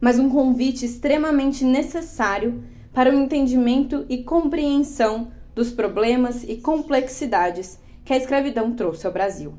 mas 0.01 0.19
um 0.19 0.31
convite 0.31 0.87
extremamente 0.87 1.65
necessário 1.65 2.63
para 2.95 3.11
o 3.11 3.15
entendimento 3.15 4.07
e 4.09 4.23
compreensão 4.23 5.33
dos 5.53 5.73
problemas 5.73 6.45
e 6.45 6.57
complexidades 6.57 7.79
que 8.05 8.13
a 8.13 8.17
escravidão 8.17 8.73
trouxe 8.73 9.07
ao 9.07 9.13
Brasil. 9.13 9.53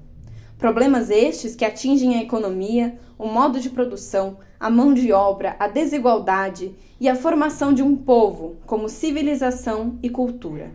Problemas 0.57 1.09
estes 1.09 1.53
que 1.53 1.65
atingem 1.65 2.15
a 2.15 2.23
economia, 2.23 2.97
o 3.19 3.27
modo 3.27 3.59
de 3.59 3.69
produção, 3.69 4.38
a 4.57 4.69
mão 4.69 4.93
de 4.93 5.11
obra, 5.11 5.57
a 5.59 5.67
desigualdade 5.67 6.73
e 6.99 7.09
a 7.09 7.15
formação 7.15 7.73
de 7.73 7.83
um 7.83 7.95
povo 7.95 8.55
como 8.65 8.88
civilização 8.88 9.99
e 10.01 10.09
cultura. 10.09 10.71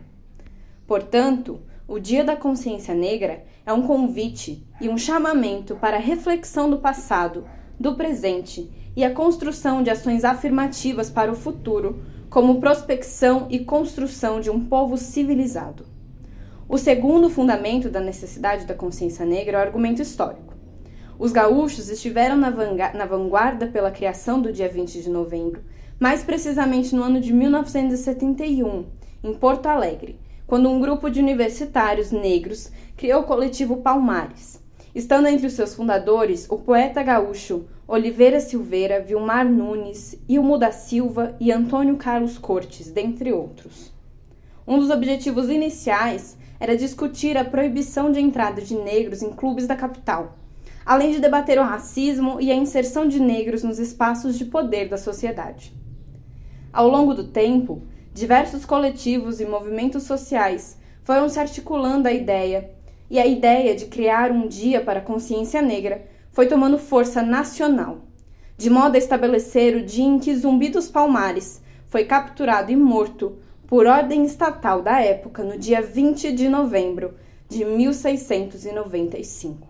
Portanto, 0.85 1.59
o 1.87 1.97
Dia 1.97 2.23
da 2.23 2.35
Consciência 2.35 2.93
Negra 2.93 3.43
é 3.65 3.73
um 3.73 3.81
convite 3.81 4.63
e 4.79 4.87
um 4.87 4.97
chamamento 4.97 5.75
para 5.75 5.97
a 5.97 5.99
reflexão 5.99 6.69
do 6.69 6.77
passado, 6.77 7.43
do 7.79 7.95
presente 7.95 8.69
e 8.95 9.03
a 9.03 9.11
construção 9.11 9.81
de 9.81 9.89
ações 9.89 10.23
afirmativas 10.23 11.09
para 11.09 11.31
o 11.31 11.35
futuro, 11.35 12.03
como 12.31 12.61
prospecção 12.61 13.47
e 13.49 13.59
construção 13.59 14.39
de 14.39 14.49
um 14.49 14.57
povo 14.57 14.95
civilizado. 14.95 15.85
O 16.67 16.77
segundo 16.77 17.29
fundamento 17.29 17.89
da 17.89 17.99
necessidade 17.99 18.65
da 18.65 18.73
consciência 18.73 19.25
negra 19.25 19.57
é 19.57 19.59
o 19.59 19.63
argumento 19.65 20.01
histórico. 20.01 20.55
Os 21.19 21.33
gaúchos 21.33 21.89
estiveram 21.89 22.37
na, 22.37 22.49
vanguarda 22.49 23.67
pela 23.67 23.91
criação 23.91 24.41
do 24.41 24.49
dia 24.49 24.69
20 24.69 25.01
de 25.01 25.09
novembro, 25.09 25.61
mais 25.99 26.23
precisamente 26.23 26.95
no 26.95 27.03
ano 27.03 27.19
de 27.19 27.33
1971, 27.33 28.85
em 29.21 29.33
Porto 29.33 29.65
Alegre, 29.65 30.17
quando 30.47 30.69
um 30.69 30.79
grupo 30.79 31.09
de 31.09 31.19
universitários 31.19 32.13
negros 32.13 32.71
criou 32.95 33.23
o 33.23 33.25
coletivo 33.25 33.81
Palmares, 33.81 34.63
estando 34.95 35.27
entre 35.27 35.47
os 35.47 35.53
seus 35.53 35.75
fundadores 35.75 36.49
o 36.49 36.57
poeta 36.57 37.03
gaúcho 37.03 37.65
Oliveira 37.91 38.39
Silveira, 38.39 39.01
Vilmar 39.01 39.45
Nunes, 39.45 40.17
Ilmo 40.29 40.57
da 40.57 40.71
Silva 40.71 41.35
e 41.41 41.51
Antônio 41.51 41.97
Carlos 41.97 42.37
Cortes, 42.37 42.89
dentre 42.89 43.33
outros. 43.33 43.91
Um 44.65 44.79
dos 44.79 44.89
objetivos 44.89 45.49
iniciais 45.49 46.37
era 46.57 46.77
discutir 46.77 47.35
a 47.35 47.43
proibição 47.43 48.09
de 48.09 48.21
entrada 48.21 48.61
de 48.61 48.75
negros 48.75 49.21
em 49.21 49.31
clubes 49.31 49.67
da 49.67 49.75
capital, 49.75 50.37
além 50.85 51.11
de 51.11 51.19
debater 51.19 51.59
o 51.59 51.65
racismo 51.65 52.39
e 52.39 52.49
a 52.49 52.55
inserção 52.55 53.05
de 53.05 53.19
negros 53.19 53.61
nos 53.61 53.77
espaços 53.77 54.37
de 54.37 54.45
poder 54.45 54.87
da 54.87 54.97
sociedade. 54.97 55.73
Ao 56.71 56.87
longo 56.87 57.13
do 57.13 57.25
tempo, 57.25 57.81
diversos 58.13 58.63
coletivos 58.63 59.41
e 59.41 59.45
movimentos 59.45 60.03
sociais 60.03 60.77
foram 61.03 61.27
se 61.27 61.41
articulando 61.41 62.07
a 62.07 62.13
ideia, 62.13 62.71
e 63.09 63.19
a 63.19 63.27
ideia 63.27 63.75
de 63.75 63.87
criar 63.87 64.31
um 64.31 64.47
dia 64.47 64.79
para 64.79 64.99
a 64.99 65.03
consciência 65.03 65.61
negra 65.61 66.09
foi 66.31 66.47
tomando 66.47 66.77
força 66.77 67.21
nacional, 67.21 67.99
de 68.57 68.69
modo 68.69 68.95
a 68.95 68.97
estabelecer 68.97 69.75
o 69.75 69.85
dia 69.85 70.05
em 70.05 70.19
que 70.19 70.35
Zumbi 70.35 70.69
dos 70.69 70.89
Palmares 70.89 71.61
foi 71.87 72.05
capturado 72.05 72.71
e 72.71 72.75
morto 72.75 73.37
por 73.67 73.85
ordem 73.85 74.25
estatal 74.25 74.81
da 74.81 75.01
época 75.01 75.43
no 75.43 75.57
dia 75.57 75.81
20 75.81 76.31
de 76.31 76.47
novembro 76.47 77.15
de 77.49 77.65
1695. 77.65 79.67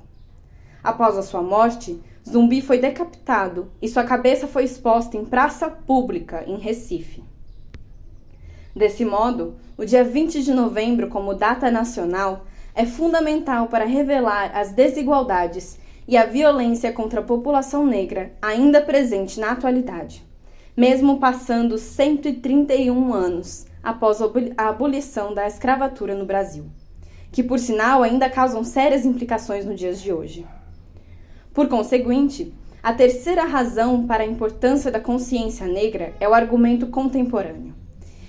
Após 0.83 1.17
a 1.17 1.23
sua 1.23 1.41
morte, 1.41 1.99
Zumbi 2.27 2.61
foi 2.61 2.79
decapitado 2.79 3.71
e 3.81 3.87
sua 3.87 4.03
cabeça 4.03 4.47
foi 4.47 4.63
exposta 4.63 5.17
em 5.17 5.25
praça 5.25 5.69
pública 5.69 6.43
em 6.45 6.57
Recife. 6.57 7.23
Desse 8.75 9.03
modo, 9.03 9.55
o 9.77 9.83
dia 9.83 10.03
20 10.03 10.43
de 10.43 10.53
novembro, 10.53 11.07
como 11.07 11.33
data 11.33 11.69
nacional, 11.69 12.45
é 12.73 12.85
fundamental 12.85 13.67
para 13.67 13.85
revelar 13.85 14.55
as 14.55 14.71
desigualdades 14.71 15.77
e 16.11 16.17
a 16.17 16.25
violência 16.25 16.91
contra 16.91 17.21
a 17.21 17.23
população 17.23 17.87
negra 17.87 18.33
ainda 18.41 18.81
presente 18.81 19.39
na 19.39 19.51
atualidade, 19.51 20.21
mesmo 20.75 21.21
passando 21.21 21.77
131 21.77 23.13
anos 23.13 23.65
após 23.81 24.19
a 24.57 24.67
abolição 24.67 25.33
da 25.33 25.47
escravatura 25.47 26.13
no 26.13 26.25
Brasil, 26.25 26.65
que 27.31 27.41
por 27.41 27.59
sinal 27.59 28.03
ainda 28.03 28.29
causam 28.29 28.61
sérias 28.61 29.05
implicações 29.05 29.65
nos 29.65 29.79
dias 29.79 30.01
de 30.01 30.11
hoje. 30.11 30.45
Por 31.53 31.69
conseguinte, 31.69 32.53
a 32.83 32.91
terceira 32.91 33.45
razão 33.45 34.05
para 34.05 34.23
a 34.23 34.27
importância 34.27 34.91
da 34.91 34.99
consciência 34.99 35.65
negra 35.65 36.13
é 36.19 36.27
o 36.27 36.33
argumento 36.33 36.87
contemporâneo. 36.87 37.73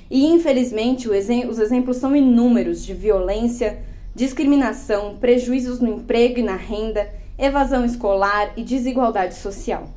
E 0.08 0.24
infelizmente 0.26 1.08
os 1.08 1.58
exemplos 1.58 1.96
são 1.96 2.14
inúmeros 2.14 2.84
de 2.84 2.94
violência, 2.94 3.82
discriminação, 4.14 5.16
prejuízos 5.16 5.80
no 5.80 5.94
emprego 5.94 6.38
e 6.38 6.44
na 6.44 6.54
renda, 6.54 7.21
evasão 7.42 7.84
escolar 7.84 8.52
e 8.56 8.62
desigualdade 8.62 9.34
social. 9.34 9.88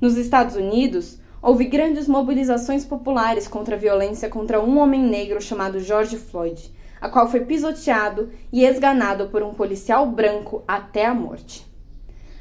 Nos 0.00 0.16
Estados 0.16 0.56
Unidos, 0.56 1.20
houve 1.40 1.66
grandes 1.66 2.08
mobilizações 2.08 2.84
populares 2.84 3.46
contra 3.46 3.76
a 3.76 3.78
violência 3.78 4.28
contra 4.28 4.60
um 4.60 4.80
homem 4.80 5.00
negro 5.00 5.40
chamado 5.40 5.78
George 5.78 6.16
Floyd, 6.16 6.74
a 7.00 7.08
qual 7.08 7.30
foi 7.30 7.44
pisoteado 7.44 8.30
e 8.52 8.64
esganado 8.64 9.28
por 9.28 9.40
um 9.40 9.54
policial 9.54 10.04
branco 10.10 10.64
até 10.66 11.06
a 11.06 11.14
morte. 11.14 11.64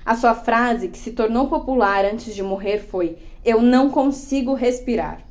A 0.04 0.16
sua 0.16 0.34
frase, 0.34 0.88
que 0.88 0.98
se 0.98 1.12
tornou 1.12 1.48
popular 1.48 2.04
antes 2.04 2.34
de 2.34 2.42
morrer, 2.42 2.80
foi: 2.80 3.20
Eu 3.46 3.62
não 3.62 3.92
consigo 3.92 4.56
respirar. 4.56 5.22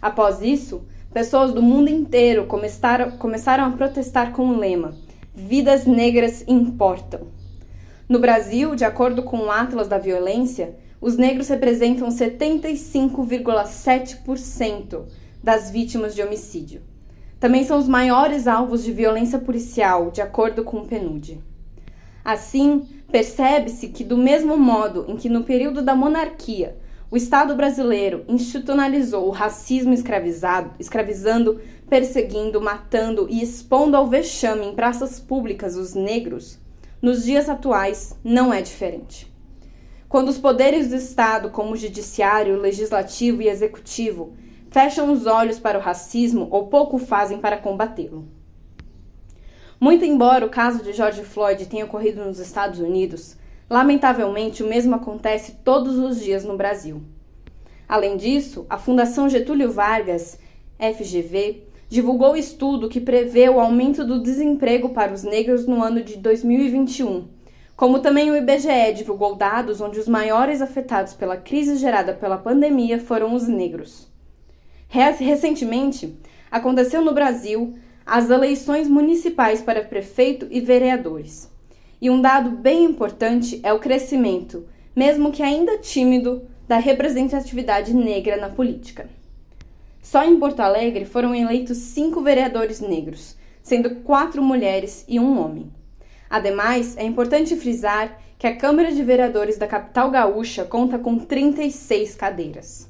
Após 0.00 0.42
isso, 0.42 0.84
pessoas 1.10 1.54
do 1.54 1.62
mundo 1.62 1.88
inteiro 1.88 2.44
começaram, 2.46 3.66
a 3.66 3.70
protestar 3.70 4.32
com 4.32 4.50
o 4.50 4.58
lema: 4.58 4.94
Vidas 5.34 5.86
negras 5.86 6.44
importam. 6.46 7.34
No 8.08 8.20
Brasil, 8.20 8.76
de 8.76 8.84
acordo 8.84 9.24
com 9.24 9.38
o 9.38 9.50
Atlas 9.50 9.88
da 9.88 9.98
Violência, 9.98 10.76
os 11.00 11.16
negros 11.16 11.48
representam 11.48 12.06
75,7% 12.08 15.06
das 15.42 15.72
vítimas 15.72 16.14
de 16.14 16.22
homicídio. 16.22 16.82
Também 17.40 17.64
são 17.64 17.78
os 17.78 17.88
maiores 17.88 18.46
alvos 18.46 18.84
de 18.84 18.92
violência 18.92 19.40
policial, 19.40 20.12
de 20.12 20.22
acordo 20.22 20.62
com 20.62 20.76
o 20.78 20.86
PNUD. 20.86 21.40
Assim, 22.24 22.86
percebe-se 23.10 23.88
que, 23.88 24.04
do 24.04 24.16
mesmo 24.16 24.56
modo 24.56 25.04
em 25.08 25.16
que 25.16 25.28
no 25.28 25.42
período 25.42 25.82
da 25.82 25.96
monarquia 25.96 26.76
o 27.10 27.16
Estado 27.16 27.54
brasileiro 27.54 28.24
institucionalizou 28.28 29.26
o 29.26 29.32
racismo 29.32 29.92
escravizado, 29.92 30.70
escravizando, 30.78 31.60
perseguindo, 31.88 32.60
matando 32.60 33.26
e 33.28 33.42
expondo 33.42 33.96
ao 33.96 34.06
vexame 34.06 34.66
em 34.66 34.74
praças 34.74 35.20
públicas 35.20 35.76
os 35.76 35.94
negros, 35.94 36.64
nos 37.00 37.24
dias 37.24 37.48
atuais 37.48 38.18
não 38.24 38.52
é 38.52 38.62
diferente. 38.62 39.32
Quando 40.08 40.28
os 40.28 40.38
poderes 40.38 40.88
do 40.88 40.96
Estado, 40.96 41.50
como 41.50 41.72
o 41.72 41.76
judiciário, 41.76 42.58
legislativo 42.58 43.42
e 43.42 43.48
executivo, 43.48 44.34
fecham 44.70 45.12
os 45.12 45.26
olhos 45.26 45.58
para 45.58 45.78
o 45.78 45.82
racismo 45.82 46.48
ou 46.50 46.68
pouco 46.68 46.98
fazem 46.98 47.38
para 47.38 47.58
combatê-lo. 47.58 48.26
Muito 49.78 50.04
embora 50.04 50.46
o 50.46 50.50
caso 50.50 50.82
de 50.82 50.92
George 50.92 51.22
Floyd 51.22 51.66
tenha 51.66 51.84
ocorrido 51.84 52.24
nos 52.24 52.38
Estados 52.38 52.78
Unidos, 52.78 53.36
lamentavelmente 53.68 54.62
o 54.62 54.68
mesmo 54.68 54.94
acontece 54.94 55.58
todos 55.62 55.98
os 55.98 56.18
dias 56.18 56.44
no 56.44 56.56
Brasil. 56.56 57.02
Além 57.88 58.16
disso, 58.16 58.64
a 58.70 58.78
Fundação 58.78 59.28
Getúlio 59.28 59.70
Vargas, 59.70 60.38
FGV, 60.78 61.65
divulgou 61.88 62.36
estudo 62.36 62.88
que 62.88 63.00
prevê 63.00 63.48
o 63.48 63.60
aumento 63.60 64.04
do 64.04 64.20
desemprego 64.20 64.88
para 64.88 65.12
os 65.12 65.22
negros 65.22 65.66
no 65.66 65.82
ano 65.82 66.02
de 66.02 66.16
2021. 66.16 67.28
Como 67.76 68.00
também 68.00 68.30
o 68.30 68.36
IBGE 68.36 68.94
divulgou 68.94 69.36
dados 69.36 69.80
onde 69.80 70.00
os 70.00 70.08
maiores 70.08 70.62
afetados 70.62 71.14
pela 71.14 71.36
crise 71.36 71.76
gerada 71.76 72.12
pela 72.14 72.38
pandemia 72.38 72.98
foram 72.98 73.34
os 73.34 73.46
negros. 73.46 74.08
Recentemente, 74.88 76.16
aconteceu 76.50 77.02
no 77.02 77.12
Brasil 77.12 77.74
as 78.04 78.30
eleições 78.30 78.88
municipais 78.88 79.60
para 79.60 79.84
prefeito 79.84 80.46
e 80.50 80.60
vereadores. 80.60 81.50
E 82.00 82.08
um 82.08 82.20
dado 82.20 82.50
bem 82.50 82.84
importante 82.84 83.60
é 83.62 83.72
o 83.72 83.78
crescimento, 83.78 84.66
mesmo 84.94 85.32
que 85.32 85.42
ainda 85.42 85.78
tímido, 85.78 86.42
da 86.66 86.78
representatividade 86.78 87.94
negra 87.94 88.36
na 88.36 88.48
política. 88.48 89.08
Só 90.06 90.22
em 90.22 90.38
Porto 90.38 90.60
Alegre 90.60 91.04
foram 91.04 91.34
eleitos 91.34 91.78
cinco 91.78 92.22
vereadores 92.22 92.78
negros, 92.78 93.36
sendo 93.60 93.96
quatro 94.02 94.40
mulheres 94.40 95.04
e 95.08 95.18
um 95.18 95.36
homem. 95.36 95.72
Ademais, 96.30 96.96
é 96.96 97.02
importante 97.02 97.56
frisar 97.56 98.16
que 98.38 98.46
a 98.46 98.54
Câmara 98.54 98.92
de 98.92 99.02
Vereadores 99.02 99.58
da 99.58 99.66
capital 99.66 100.08
gaúcha 100.12 100.64
conta 100.64 100.96
com 100.96 101.18
36 101.18 102.14
cadeiras. 102.14 102.88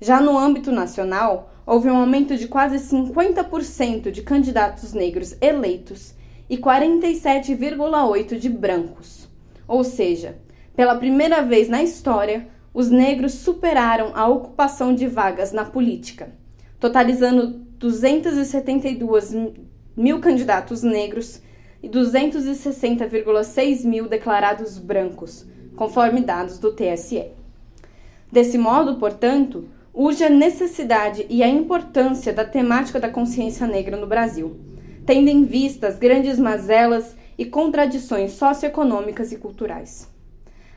Já 0.00 0.20
no 0.20 0.38
âmbito 0.38 0.70
nacional, 0.70 1.52
houve 1.66 1.90
um 1.90 1.96
aumento 1.96 2.36
de 2.36 2.46
quase 2.46 2.76
50% 2.76 4.12
de 4.12 4.22
candidatos 4.22 4.92
negros 4.92 5.36
eleitos 5.40 6.14
e 6.48 6.56
47,8% 6.56 8.38
de 8.38 8.48
brancos. 8.48 9.28
Ou 9.66 9.82
seja, 9.82 10.38
pela 10.76 10.94
primeira 10.94 11.42
vez 11.42 11.68
na 11.68 11.82
história, 11.82 12.46
os 12.72 12.90
negros 12.90 13.34
superaram 13.34 14.12
a 14.14 14.28
ocupação 14.28 14.94
de 14.94 15.06
vagas 15.06 15.52
na 15.52 15.64
política, 15.64 16.32
totalizando 16.78 17.48
272 17.78 19.34
mil 19.96 20.20
candidatos 20.20 20.82
negros 20.82 21.42
e 21.82 21.88
260,6 21.88 23.84
mil 23.84 24.08
declarados 24.08 24.78
brancos, 24.78 25.46
conforme 25.76 26.20
dados 26.20 26.58
do 26.58 26.72
TSE. 26.72 27.32
Desse 28.30 28.56
modo, 28.56 28.96
portanto, 28.96 29.68
urge 29.92 30.22
a 30.22 30.30
necessidade 30.30 31.26
e 31.28 31.42
a 31.42 31.48
importância 31.48 32.32
da 32.32 32.44
temática 32.44 33.00
da 33.00 33.08
consciência 33.08 33.66
negra 33.66 33.96
no 33.96 34.06
Brasil, 34.06 34.56
tendo 35.04 35.28
em 35.28 35.44
vista 35.44 35.88
as 35.88 35.98
grandes 35.98 36.38
mazelas 36.38 37.16
e 37.36 37.44
contradições 37.44 38.32
socioeconômicas 38.32 39.32
e 39.32 39.36
culturais. 39.36 40.08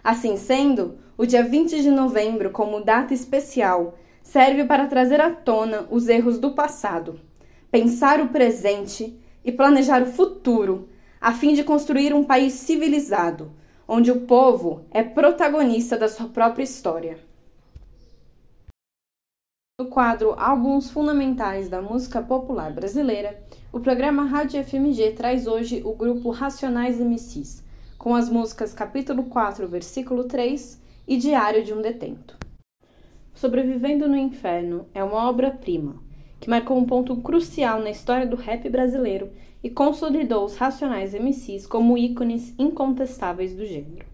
Assim 0.04 0.38
sendo, 0.38 0.98
o 1.18 1.26
dia 1.26 1.44
20 1.44 1.82
de 1.82 1.92
novembro, 1.92 2.50
como 2.50 2.84
data 2.84 3.14
especial, 3.14 3.98
serve 4.22 4.66
para 4.66 4.88
trazer 4.88 5.22
à 5.22 5.30
tona 5.30 5.86
os 5.92 6.08
erros 6.08 6.40
do 6.40 6.52
passado, 6.52 7.20
pensar 7.70 8.20
o 8.20 8.30
presente 8.30 9.20
e 9.44 9.52
planejar 9.52 10.02
o 10.02 10.08
futuro, 10.08 10.90
a 11.22 11.34
fim 11.34 11.54
de 11.54 11.64
construir 11.64 12.14
um 12.14 12.24
país 12.24 12.54
civilizado, 12.54 13.52
onde 13.88 14.12
o 14.12 14.22
povo 14.22 14.86
é 14.92 15.04
protagonista 15.04 15.98
da 15.98 16.08
sua 16.08 16.28
própria 16.28 16.64
história. 16.64 17.20
No 19.80 19.88
quadro 19.88 20.34
Álbuns 20.38 20.90
Fundamentais 20.90 21.68
da 21.68 21.82
Música 21.82 22.22
Popular 22.22 22.72
Brasileira, 22.72 23.44
o 23.72 23.80
programa 23.80 24.24
Rádio 24.24 24.64
FMG 24.64 25.12
traz 25.12 25.48
hoje 25.48 25.82
o 25.84 25.94
grupo 25.94 26.30
Racionais 26.30 27.00
MCs, 27.00 27.64
com 27.98 28.16
as 28.16 28.30
músicas 28.30 28.74
Capítulo 28.74 29.24
4, 29.24 29.68
Versículo 29.68 30.26
3 30.26 30.83
e 31.08 31.18
Diário 31.18 31.64
de 31.64 31.74
um 31.74 31.82
Detento. 31.82 32.38
Sobrevivendo 33.34 34.08
no 34.08 34.16
Inferno 34.16 34.88
é 34.94 35.04
uma 35.04 35.30
obra-prima 35.30 36.02
que 36.40 36.50
marcou 36.50 36.78
um 36.78 36.86
ponto 36.86 37.16
crucial 37.18 37.80
na 37.80 37.90
história 37.90 38.28
do 38.28 38.36
rap 38.36 38.70
brasileiro 38.70 39.32
e 39.64 39.70
consolidou 39.70 40.46
os 40.46 40.58
Racionais 40.58 41.14
MCs 41.14 41.66
como 41.66 41.98
ícones 41.98 42.54
incontestáveis 42.60 43.56
do 43.56 43.66
gênero. 43.66 44.06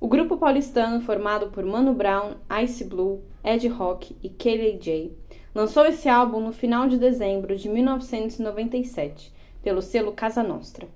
O 0.00 0.08
grupo 0.08 0.36
paulistano, 0.36 1.00
formado 1.00 1.48
por 1.48 1.64
Mano 1.64 1.94
Brown, 1.94 2.34
Ice 2.62 2.84
Blue, 2.84 3.22
Ed 3.42 3.66
Rock 3.68 4.14
e 4.22 4.28
Kelly 4.28 4.78
J, 4.78 5.16
lançou 5.54 5.86
esse 5.86 6.08
álbum 6.08 6.40
no 6.40 6.52
final 6.52 6.86
de 6.86 6.98
dezembro 6.98 7.56
de 7.56 7.68
1997, 7.68 9.32
pelo 9.62 9.80
selo 9.80 10.12
Casa 10.12 10.42
Nostra. 10.42 10.86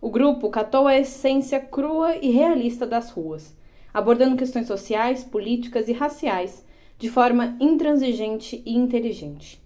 O 0.00 0.10
grupo 0.10 0.50
catou 0.50 0.86
a 0.86 0.98
essência 0.98 1.58
crua 1.58 2.16
e 2.16 2.30
realista 2.30 2.86
das 2.86 3.10
ruas, 3.10 3.55
abordando 3.96 4.36
questões 4.36 4.66
sociais, 4.66 5.24
políticas 5.24 5.88
e 5.88 5.92
raciais 5.94 6.62
de 6.98 7.08
forma 7.08 7.56
intransigente 7.58 8.62
e 8.66 8.76
inteligente. 8.76 9.58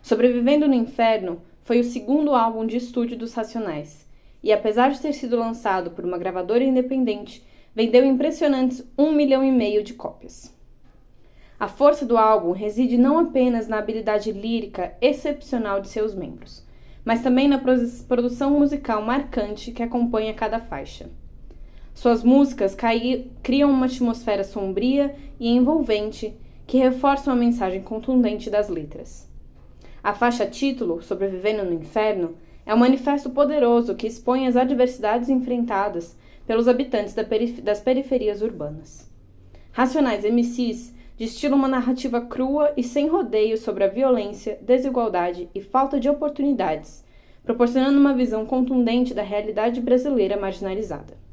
Sobrevivendo 0.00 0.68
no 0.68 0.74
Inferno 0.74 1.42
foi 1.64 1.80
o 1.80 1.84
segundo 1.84 2.32
álbum 2.32 2.64
de 2.64 2.76
estúdio 2.76 3.18
dos 3.18 3.34
Racionais, 3.34 4.08
e 4.40 4.52
apesar 4.52 4.90
de 4.90 5.00
ter 5.00 5.12
sido 5.12 5.36
lançado 5.36 5.90
por 5.90 6.04
uma 6.04 6.16
gravadora 6.16 6.62
independente, 6.62 7.44
vendeu 7.74 8.04
impressionantes 8.04 8.84
um 8.96 9.10
milhão 9.10 9.42
e 9.42 9.50
meio 9.50 9.82
de 9.82 9.94
cópias. 9.94 10.54
A 11.58 11.66
força 11.66 12.06
do 12.06 12.16
álbum 12.16 12.52
reside 12.52 12.96
não 12.96 13.18
apenas 13.18 13.66
na 13.66 13.78
habilidade 13.78 14.30
lírica 14.30 14.94
excepcional 15.00 15.80
de 15.80 15.88
seus 15.88 16.14
membros, 16.14 16.64
mas 17.04 17.20
também 17.20 17.48
na 17.48 17.60
produção 18.06 18.56
musical 18.56 19.02
marcante 19.02 19.72
que 19.72 19.82
acompanha 19.82 20.32
cada 20.32 20.60
faixa. 20.60 21.10
Suas 21.96 22.22
músicas 22.22 22.76
criam 23.42 23.70
uma 23.70 23.86
atmosfera 23.86 24.44
sombria 24.44 25.16
e 25.40 25.48
envolvente 25.48 26.36
que 26.66 26.76
reforçam 26.76 27.32
a 27.32 27.36
mensagem 27.36 27.80
contundente 27.80 28.50
das 28.50 28.68
letras. 28.68 29.26
A 30.04 30.12
faixa 30.12 30.44
título, 30.44 31.02
Sobrevivendo 31.02 31.64
no 31.64 31.72
Inferno, 31.72 32.36
É 32.66 32.74
um 32.74 32.76
manifesto 32.76 33.30
poderoso 33.30 33.94
que 33.94 34.06
expõe 34.06 34.46
as 34.46 34.56
adversidades 34.56 35.30
enfrentadas 35.30 36.14
pelos 36.46 36.68
habitantes 36.68 37.14
das 37.62 37.80
periferias 37.80 38.42
urbanas. 38.42 39.10
Racionais 39.72 40.22
MCs 40.22 40.94
destilam 41.16 41.56
uma 41.56 41.66
narrativa 41.66 42.20
crua 42.20 42.74
e 42.76 42.82
sem 42.82 43.08
rodeios 43.08 43.60
sobre 43.60 43.84
a 43.84 43.88
violência, 43.88 44.58
desigualdade 44.60 45.48
e 45.54 45.62
falta 45.62 45.98
de 45.98 46.10
oportunidades, 46.10 47.02
proporcionando 47.42 47.98
uma 47.98 48.12
visão 48.12 48.44
contundente 48.44 49.14
da 49.14 49.22
realidade 49.22 49.80
brasileira 49.80 50.36
marginalizada. 50.36 51.24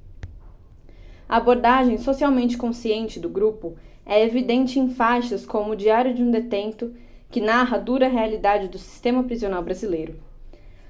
A 1.27 1.37
abordagem 1.37 1.97
socialmente 1.97 2.57
consciente 2.57 3.19
do 3.19 3.29
grupo 3.29 3.75
é 4.05 4.23
evidente 4.23 4.79
em 4.79 4.89
faixas 4.89 5.45
como 5.45 5.71
O 5.71 5.75
Diário 5.75 6.13
de 6.13 6.21
um 6.21 6.29
Detento, 6.29 6.93
que 7.31 7.41
narra 7.41 7.77
a 7.77 7.79
dura 7.79 8.07
realidade 8.07 8.67
do 8.67 8.77
sistema 8.77 9.23
prisional 9.23 9.63
brasileiro. 9.63 10.15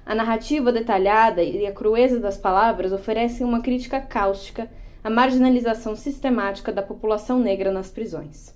A 0.04 0.14
narrativa 0.14 0.70
detalhada 0.70 1.42
e 1.42 1.66
a 1.66 1.72
crueza 1.72 2.20
das 2.20 2.36
palavras 2.36 2.92
oferecem 2.92 3.46
uma 3.46 3.62
crítica 3.62 4.00
cáustica 4.00 4.70
à 5.02 5.08
marginalização 5.08 5.96
sistemática 5.96 6.70
da 6.70 6.82
população 6.82 7.38
negra 7.38 7.72
nas 7.72 7.90
prisões. 7.90 8.54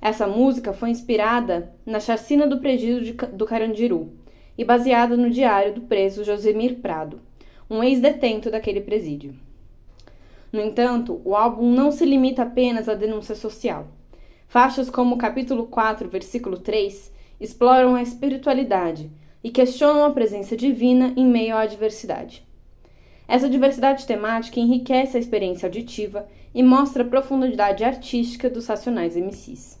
Essa 0.00 0.26
música 0.26 0.72
foi 0.72 0.90
inspirada 0.90 1.74
na 1.84 2.00
chacina 2.00 2.46
do 2.46 2.58
presídio 2.58 3.14
do 3.32 3.44
Carandiru 3.44 4.12
e 4.56 4.64
baseada 4.64 5.16
no 5.16 5.28
diário 5.28 5.74
do 5.74 5.82
preso 5.82 6.24
Josemir 6.24 6.76
Prado, 6.76 7.20
um 7.68 7.82
ex-detento 7.82 8.50
daquele 8.50 8.80
presídio. 8.80 9.34
No 10.52 10.60
entanto, 10.60 11.20
o 11.24 11.36
álbum 11.36 11.70
não 11.70 11.90
se 11.90 12.04
limita 12.04 12.42
apenas 12.42 12.88
à 12.88 12.94
denúncia 12.94 13.34
social. 13.34 13.86
Faixas 14.46 14.88
como 14.88 15.14
o 15.14 15.18
capítulo 15.18 15.66
4, 15.66 16.08
versículo 16.08 16.58
3 16.58 17.12
exploram 17.38 17.94
a 17.94 18.02
espiritualidade 18.02 19.10
e 19.44 19.50
questionam 19.50 20.04
a 20.04 20.10
presença 20.10 20.56
divina 20.56 21.12
em 21.16 21.26
meio 21.26 21.54
à 21.54 21.60
adversidade. 21.60 22.46
Essa 23.28 23.48
diversidade 23.48 24.06
temática 24.06 24.58
enriquece 24.58 25.16
a 25.16 25.20
experiência 25.20 25.66
auditiva 25.66 26.26
e 26.54 26.62
mostra 26.62 27.02
a 27.02 27.06
profundidade 27.06 27.84
artística 27.84 28.48
dos 28.48 28.66
racionais 28.66 29.16
MCs. 29.16 29.78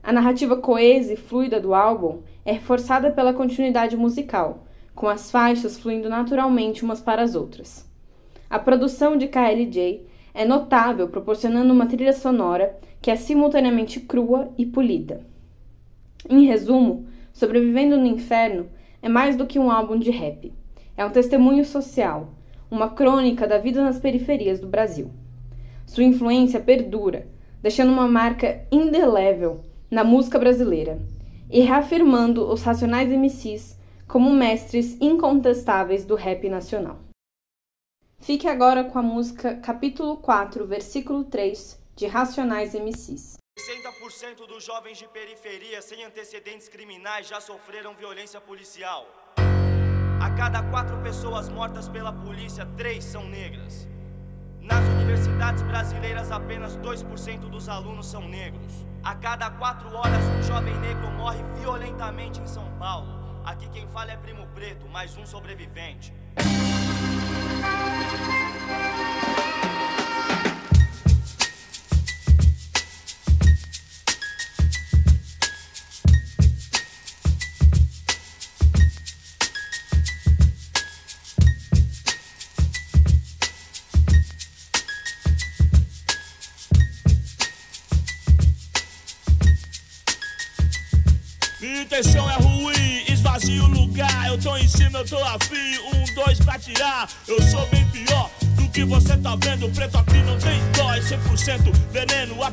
A 0.00 0.12
narrativa 0.12 0.56
coesa 0.56 1.14
e 1.14 1.16
fluida 1.16 1.58
do 1.58 1.74
álbum 1.74 2.20
é 2.44 2.52
reforçada 2.52 3.10
pela 3.10 3.34
continuidade 3.34 3.96
musical, 3.96 4.64
com 4.94 5.08
as 5.08 5.32
faixas 5.32 5.76
fluindo 5.78 6.08
naturalmente 6.08 6.84
umas 6.84 7.00
para 7.00 7.22
as 7.22 7.34
outras. 7.34 7.83
A 8.54 8.58
produção 8.60 9.16
de 9.16 9.26
KLJ 9.26 10.06
é 10.32 10.44
notável, 10.44 11.08
proporcionando 11.08 11.72
uma 11.72 11.86
trilha 11.86 12.12
sonora 12.12 12.78
que 13.02 13.10
é 13.10 13.16
simultaneamente 13.16 13.98
crua 13.98 14.48
e 14.56 14.64
polida. 14.64 15.26
Em 16.30 16.44
resumo, 16.44 17.04
Sobrevivendo 17.32 17.98
no 17.98 18.06
Inferno 18.06 18.68
é 19.02 19.08
mais 19.08 19.34
do 19.34 19.44
que 19.44 19.58
um 19.58 19.72
álbum 19.72 19.98
de 19.98 20.12
rap. 20.12 20.52
É 20.96 21.04
um 21.04 21.10
testemunho 21.10 21.64
social, 21.64 22.32
uma 22.70 22.90
crônica 22.90 23.44
da 23.44 23.58
vida 23.58 23.82
nas 23.82 23.98
periferias 23.98 24.60
do 24.60 24.68
Brasil. 24.68 25.10
Sua 25.84 26.04
influência 26.04 26.60
perdura, 26.60 27.26
deixando 27.60 27.90
uma 27.90 28.06
marca 28.06 28.64
indelével 28.70 29.62
na 29.90 30.04
música 30.04 30.38
brasileira 30.38 31.02
e 31.50 31.62
reafirmando 31.62 32.48
os 32.48 32.62
Racionais 32.62 33.10
MCs 33.10 33.76
como 34.06 34.30
mestres 34.30 34.96
incontestáveis 35.00 36.04
do 36.04 36.14
rap 36.14 36.48
nacional. 36.48 37.03
Fique 38.24 38.48
agora 38.48 38.84
com 38.84 38.98
a 38.98 39.02
música 39.02 39.56
Capítulo 39.56 40.16
4, 40.16 40.66
versículo 40.66 41.24
3 41.24 41.78
de 41.94 42.06
Racionais 42.06 42.72
MCs. 42.72 43.36
60% 43.60 44.46
dos 44.48 44.64
jovens 44.64 44.96
de 44.96 45.06
periferia 45.08 45.82
sem 45.82 46.02
antecedentes 46.02 46.66
criminais 46.66 47.28
já 47.28 47.38
sofreram 47.38 47.94
violência 47.94 48.40
policial. 48.40 49.06
A 50.18 50.30
cada 50.30 50.62
quatro 50.62 50.96
pessoas 51.02 51.50
mortas 51.50 51.86
pela 51.86 52.14
polícia, 52.14 52.64
três 52.78 53.04
são 53.04 53.28
negras. 53.28 53.86
Nas 54.58 54.82
universidades 54.96 55.62
brasileiras, 55.62 56.30
apenas 56.30 56.78
2% 56.78 57.40
dos 57.50 57.68
alunos 57.68 58.06
são 58.06 58.26
negros. 58.26 58.86
A 59.02 59.14
cada 59.14 59.50
quatro 59.50 59.94
horas, 59.94 60.24
um 60.38 60.42
jovem 60.44 60.74
negro 60.78 61.10
morre 61.10 61.42
violentamente 61.60 62.40
em 62.40 62.46
São 62.46 62.72
Paulo. 62.78 63.42
Aqui 63.44 63.68
quem 63.68 63.86
fala 63.88 64.12
é 64.12 64.16
Primo 64.16 64.46
Preto, 64.54 64.88
mais 64.88 65.14
um 65.18 65.26
sobrevivente. 65.26 66.10
Intenção 91.94 92.28
é 92.28 92.34
ruim, 92.34 93.04
esvazio 93.08 93.64
o 93.64 93.68
lugar. 93.68 94.26
Eu 94.26 94.36
tô 94.36 94.56
em 94.56 94.66
cima, 94.66 94.98
eu 94.98 95.06
tô 95.06 95.16
afim. 95.22 95.78
Um, 95.94 96.14
dois 96.14 96.38
pra 96.40 96.58
tirar. 96.58 97.08
Preto 99.70 99.98
aqui 99.98 100.18
não 100.18 100.38
tem 100.38 100.60
dó, 100.76 100.92
é 100.92 101.00
100% 101.00 101.72
veneno. 101.90 102.42
A 102.42 102.50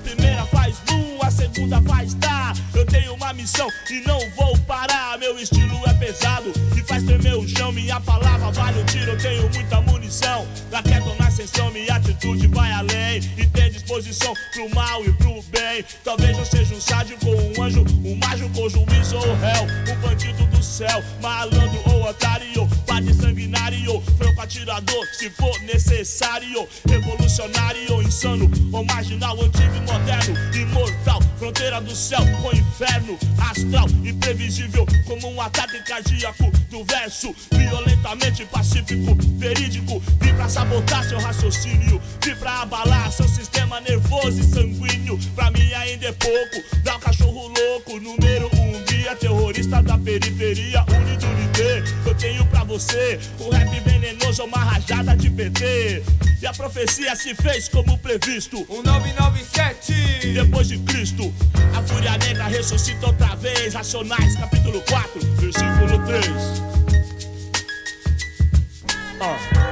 do 31.91 31.95
céu 31.95 32.21
com 32.41 32.55
inferno. 32.55 33.19
Astral, 33.49 33.85
imprevisível, 34.05 34.85
como 35.05 35.29
um 35.29 35.41
ataque 35.41 35.77
cardíaco 35.83 36.40
profecia 56.61 57.15
se 57.15 57.33
fez 57.33 57.67
como 57.67 57.97
previsto. 57.97 58.63
Um 58.69 58.83
997 58.83 60.33
Depois 60.33 60.67
de 60.67 60.77
Cristo, 60.79 61.33
a 61.75 61.81
fúria 61.81 62.15
negra 62.19 62.47
ressuscita 62.49 63.07
outra 63.07 63.35
vez. 63.35 63.73
Racionais, 63.73 64.35
capítulo 64.35 64.83
4, 64.87 65.21
versículo 65.37 66.05
3. 66.05 66.25
Ó. 69.19 69.70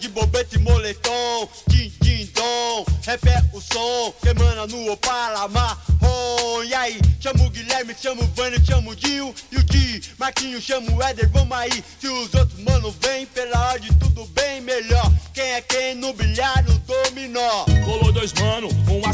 de 0.00 0.08
bobete 0.08 0.56
e 0.56 0.58
moletom, 0.58 1.48
din, 1.68 1.92
din, 2.00 2.26
dom. 2.34 2.86
Rap 3.04 3.28
é 3.28 3.42
o 3.52 3.60
som, 3.60 4.12
que 4.20 4.30
emana 4.30 4.66
no 4.66 4.90
Opala 4.92 5.46
marrom. 5.48 6.64
E 6.64 6.74
aí, 6.74 6.98
chamo 7.20 7.46
o 7.46 7.50
Guilherme, 7.50 7.94
chamo 8.00 8.22
o 8.22 8.26
Vânio, 8.28 8.64
chamo 8.64 8.90
o 8.90 8.96
Dinho 8.96 9.34
e 9.52 9.56
o 9.58 9.62
Di. 9.62 10.02
Marquinho, 10.18 10.60
chamo 10.60 10.96
o 10.96 11.02
Éder, 11.02 11.28
vamos 11.30 11.56
aí. 11.56 11.84
Se 12.00 12.08
os 12.08 12.32
outros 12.34 12.58
mano 12.60 12.94
vem, 13.00 13.26
pela 13.26 13.72
ordem 13.72 13.90
tudo 13.98 14.24
bem 14.26 14.62
melhor. 14.62 15.12
Quem 15.34 15.52
é 15.52 15.60
quem 15.60 15.94
no 15.94 16.14
bilhar, 16.14 16.64
no 16.64 16.78
dominó. 16.78 17.66
Colou 17.84 18.10
dois 18.10 18.32
mano, 18.34 18.68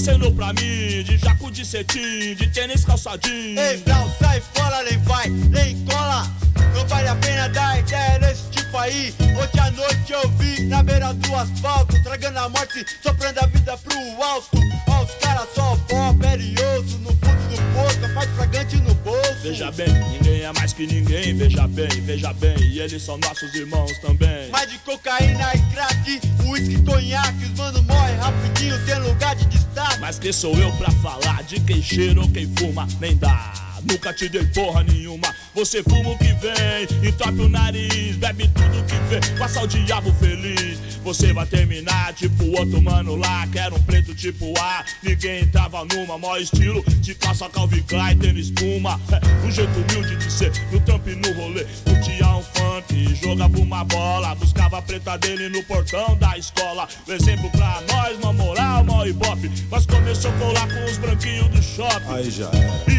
acenou 0.07 0.33
pra 0.33 0.53
mim 0.53 1.03
De 1.03 1.19
jaco 1.19 1.51
de 1.51 1.65
cetim, 1.65 2.35
de 2.37 2.47
tênis 2.49 2.85
calçadinho 2.85 3.59
Ei, 3.59 3.77
Brau, 3.79 4.09
sai 4.21 4.41
fora, 4.55 4.83
nem 4.85 4.99
vai, 5.03 5.29
nem 5.29 5.85
cola. 5.85 6.31
Não 6.75 6.87
vale 6.87 7.09
a 7.09 7.17
pena 7.17 7.49
dar 7.49 7.79
ideia 7.79 8.19
nesse 8.19 8.43
tipo 8.51 8.77
aí. 8.77 9.15
Ontem 9.43 9.61
à 9.61 9.71
noite 9.71 10.13
eu 10.13 10.29
vi 10.33 10.63
na 10.65 10.83
beira 10.83 11.13
do 11.15 11.35
asfalto, 11.35 12.03
tragando 12.03 12.39
a 12.39 12.49
morte, 12.49 12.85
soprando 13.03 13.39
a 13.39 13.47
vida 13.47 13.77
pro 13.79 14.23
alto. 14.23 14.59
Ó, 14.89 15.03
os 15.03 15.15
caras 15.15 15.49
só 15.55 15.77
pó, 15.89 16.13
perioso, 16.21 16.99
no 16.99 17.11
fundo 17.11 17.49
do 17.49 17.75
poço, 17.75 18.01
capaz 18.01 18.31
fragante 18.37 18.77
no 18.77 18.95
bolso. 18.97 19.26
Veja 19.47 19.70
bem, 19.70 19.86
ninguém 20.11 20.42
é 20.42 20.53
mais 20.55 20.72
que 20.72 20.88
ninguém, 20.88 21.32
veja 21.32 21.68
bem, 21.68 21.88
veja 22.03 22.32
bem, 22.32 22.57
e 22.62 22.80
eles 22.80 23.01
são 23.01 23.16
nossos 23.16 23.55
irmãos 23.55 23.97
também. 24.01 24.51
Mais 24.51 24.68
de 24.68 24.76
cocaína 24.78 25.53
e 25.55 25.72
crack, 25.72 26.20
uísque, 26.47 26.82
conhaque, 26.82 27.44
os 27.44 27.51
mano 27.53 27.80
morrem 27.84 28.16
rapidinho, 28.16 28.74
sem 28.84 28.99
lugar 28.99 29.36
de 29.36 29.47
destaque. 29.47 30.01
Mas 30.01 30.18
quem 30.18 30.32
sou 30.32 30.53
eu 30.57 30.72
pra 30.72 30.90
falar 30.90 31.44
de 31.44 31.61
quem 31.61 31.80
cheira 31.80 32.20
ou 32.20 32.28
quem 32.28 32.53
fuma? 32.57 32.88
Nem 33.01 33.16
dá. 33.16 33.66
Nunca 33.89 34.12
te 34.12 34.28
dei 34.28 34.45
porra 34.47 34.82
nenhuma. 34.82 35.34
Você 35.55 35.82
fuma 35.82 36.11
o 36.11 36.18
que 36.18 36.32
vem, 36.34 37.09
entope 37.09 37.41
o 37.41 37.49
nariz, 37.49 38.16
bebe 38.16 38.49
tudo 38.49 38.84
que 38.84 38.97
vê, 39.09 39.39
passa 39.39 39.62
o 39.62 39.66
diabo 39.66 40.12
feliz. 40.14 40.78
Você 41.03 41.32
vai 41.32 41.47
terminar 41.47 42.12
tipo 42.14 42.45
outro 42.59 42.82
mano 42.82 43.14
lá, 43.14 43.47
que 43.47 43.59
era 43.59 43.72
um 43.72 43.80
preto 43.82 44.12
tipo 44.12 44.53
A. 44.59 44.84
Ninguém 45.05 45.45
entrava 45.45 45.84
numa, 45.84 46.18
maior 46.18 46.41
estilo 46.41 46.84
de 47.01 47.14
calça 47.14 47.49
Calvin 47.49 47.82
Klein, 47.82 48.18
tênis 48.18 48.47
espuma. 48.47 49.01
É, 49.12 49.47
um 49.47 49.51
jeito 49.51 49.70
humilde 49.70 50.16
de 50.16 50.32
ser, 50.32 50.51
no 50.72 50.80
trampo 50.80 51.09
e 51.09 51.14
no 51.14 51.32
rolê. 51.34 51.64
Curtia 51.84 52.26
um 52.28 52.43
funk, 52.43 53.14
jogava 53.22 53.57
uma 53.57 53.84
bola, 53.84 54.34
buscava 54.34 54.78
a 54.78 54.82
preta 54.82 55.16
dele 55.16 55.49
no 55.49 55.62
portão 55.62 56.16
da 56.16 56.37
escola. 56.37 56.89
Um 57.07 57.12
exemplo 57.12 57.49
pra 57.51 57.82
nós, 57.89 58.18
uma 58.18 58.32
moral, 58.32 58.82
uma 58.82 59.07
ibope. 59.07 59.49
Mas 59.70 59.87
começou 59.87 60.32
a 60.32 60.34
colar 60.39 60.66
com 60.66 60.84
os 60.91 60.99
branquinhos 60.99 61.49
do 61.49 61.62
shopping. 61.62 62.14
Aí 62.14 62.30
já 62.30 62.49
era. 62.49 62.95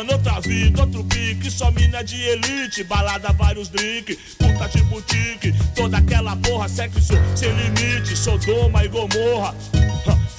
Mano, 0.00 0.14
outra 0.14 0.40
vida, 0.40 0.80
outro 0.80 1.04
pique. 1.04 1.50
Só 1.50 1.70
mina 1.72 2.02
de 2.02 2.16
elite, 2.16 2.82
balada, 2.84 3.34
vários 3.34 3.68
drink. 3.68 4.16
Puta 4.38 4.66
de 4.68 4.82
boutique, 4.84 5.52
toda 5.74 5.98
aquela 5.98 6.34
porra, 6.36 6.70
sexo 6.70 7.12
sem 7.36 7.52
limite. 7.52 8.16
Sodoma 8.16 8.82
e 8.82 8.88
Gomorra. 8.88 9.54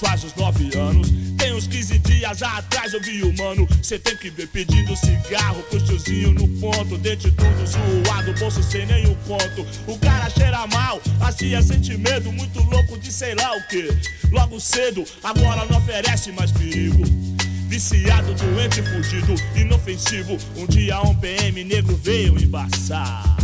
Faz 0.00 0.24
os 0.24 0.34
nove 0.34 0.76
anos. 0.76 1.08
Tem 1.38 1.54
uns 1.54 1.68
15 1.68 1.98
dias 2.00 2.42
atrás 2.42 2.92
eu 2.92 3.00
vi 3.00 3.22
o 3.22 3.36
mano. 3.36 3.68
Cê 3.80 4.00
tem 4.00 4.16
que 4.16 4.30
ver 4.30 4.48
pedindo 4.48 4.96
cigarro 4.96 5.62
pro 5.70 5.80
tiozinho 5.80 6.32
no 6.32 6.48
ponto. 6.58 6.98
Dente 6.98 7.30
tudo 7.30 7.64
zoado, 7.64 8.32
bolso 8.40 8.60
sem 8.64 8.84
nenhum 8.84 9.14
conto. 9.28 9.64
O 9.86 9.96
cara 9.96 10.28
cheira 10.30 10.66
mal, 10.66 11.00
assim 11.20 11.54
é 11.54 11.62
sente 11.62 11.96
medo. 11.96 12.32
Muito 12.32 12.60
louco 12.62 12.98
de 12.98 13.12
sei 13.12 13.36
lá 13.36 13.56
o 13.56 13.68
que. 13.68 13.88
Logo 14.32 14.58
cedo, 14.58 15.04
agora 15.22 15.64
não 15.66 15.78
oferece 15.78 16.32
mais 16.32 16.50
perigo. 16.50 17.04
Viciado, 17.72 18.34
doente, 18.34 18.82
fudido, 18.82 19.34
inofensivo. 19.56 20.36
Um 20.54 20.66
dia 20.66 21.00
um 21.00 21.14
PM 21.14 21.64
negro 21.64 21.96
veio 21.96 22.38
embaçar 22.38 23.34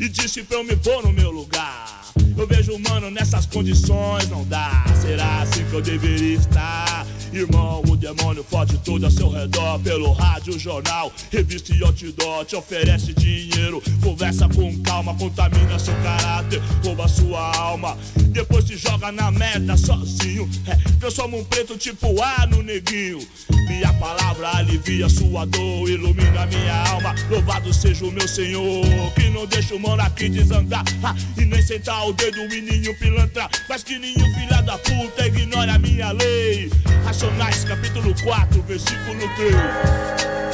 e 0.00 0.08
disse 0.08 0.42
pra 0.42 0.56
eu 0.56 0.64
me 0.64 0.74
pôr 0.74 1.04
no 1.04 1.12
meu 1.12 1.30
lugar. 1.30 2.02
Eu 2.36 2.48
vejo, 2.48 2.76
mano, 2.80 3.12
nessas 3.12 3.46
condições 3.46 4.28
não 4.28 4.42
dá. 4.42 4.84
Será 5.00 5.42
assim 5.42 5.64
que 5.66 5.72
eu 5.72 5.80
deveria 5.80 6.36
estar? 6.36 7.06
Irmão, 7.36 7.82
o 7.86 7.94
demônio 7.98 8.42
fode 8.42 8.78
tudo 8.78 9.04
ao 9.04 9.10
seu 9.10 9.28
redor. 9.28 9.78
Pelo 9.80 10.10
rádio, 10.12 10.58
jornal, 10.58 11.12
revista 11.30 11.74
e 11.74 11.82
outdoor. 11.82 12.46
Te 12.46 12.56
oferece 12.56 13.12
dinheiro, 13.12 13.82
conversa 14.02 14.48
com 14.48 14.74
calma, 14.78 15.14
contamina 15.14 15.78
seu 15.78 15.94
caráter, 15.96 16.62
rouba 16.82 17.06
sua 17.06 17.54
alma. 17.54 17.94
Depois 18.30 18.64
te 18.64 18.78
joga 18.78 19.12
na 19.12 19.30
merda 19.30 19.76
sozinho. 19.76 20.48
É, 20.66 20.76
transforma 20.98 21.36
um 21.36 21.44
preto 21.44 21.76
tipo 21.76 22.22
A 22.22 22.46
no 22.46 22.62
neguinho. 22.62 23.18
Minha 23.68 23.92
palavra 23.94 24.56
alivia 24.56 25.06
sua 25.08 25.44
dor, 25.44 25.90
ilumina 25.90 26.46
minha 26.46 26.88
alma. 26.88 27.14
Louvado 27.28 27.70
seja 27.74 28.06
o 28.06 28.10
meu 28.10 28.26
Senhor, 28.26 28.82
que 29.14 29.28
não 29.28 29.44
deixa 29.44 29.74
o 29.74 29.78
mano 29.78 30.00
aqui 30.00 30.30
desandar. 30.30 30.84
Ah, 31.02 31.14
e 31.36 31.44
nem 31.44 31.60
sentar 31.60 32.08
o 32.08 32.14
dedo 32.14 32.38
nenhum 32.48 32.94
pilantra. 32.94 33.46
Mas 33.68 33.82
que 33.82 33.98
nenhum 33.98 34.34
filha 34.34 34.62
da 34.62 34.78
puta 34.78 35.26
ignore 35.26 35.70
a 35.70 35.78
minha 35.78 36.12
lei. 36.12 36.70
Racionais, 37.26 37.64
capítulo 37.64 38.14
4, 38.22 38.62
versículo 38.62 39.20
3. 39.36 40.45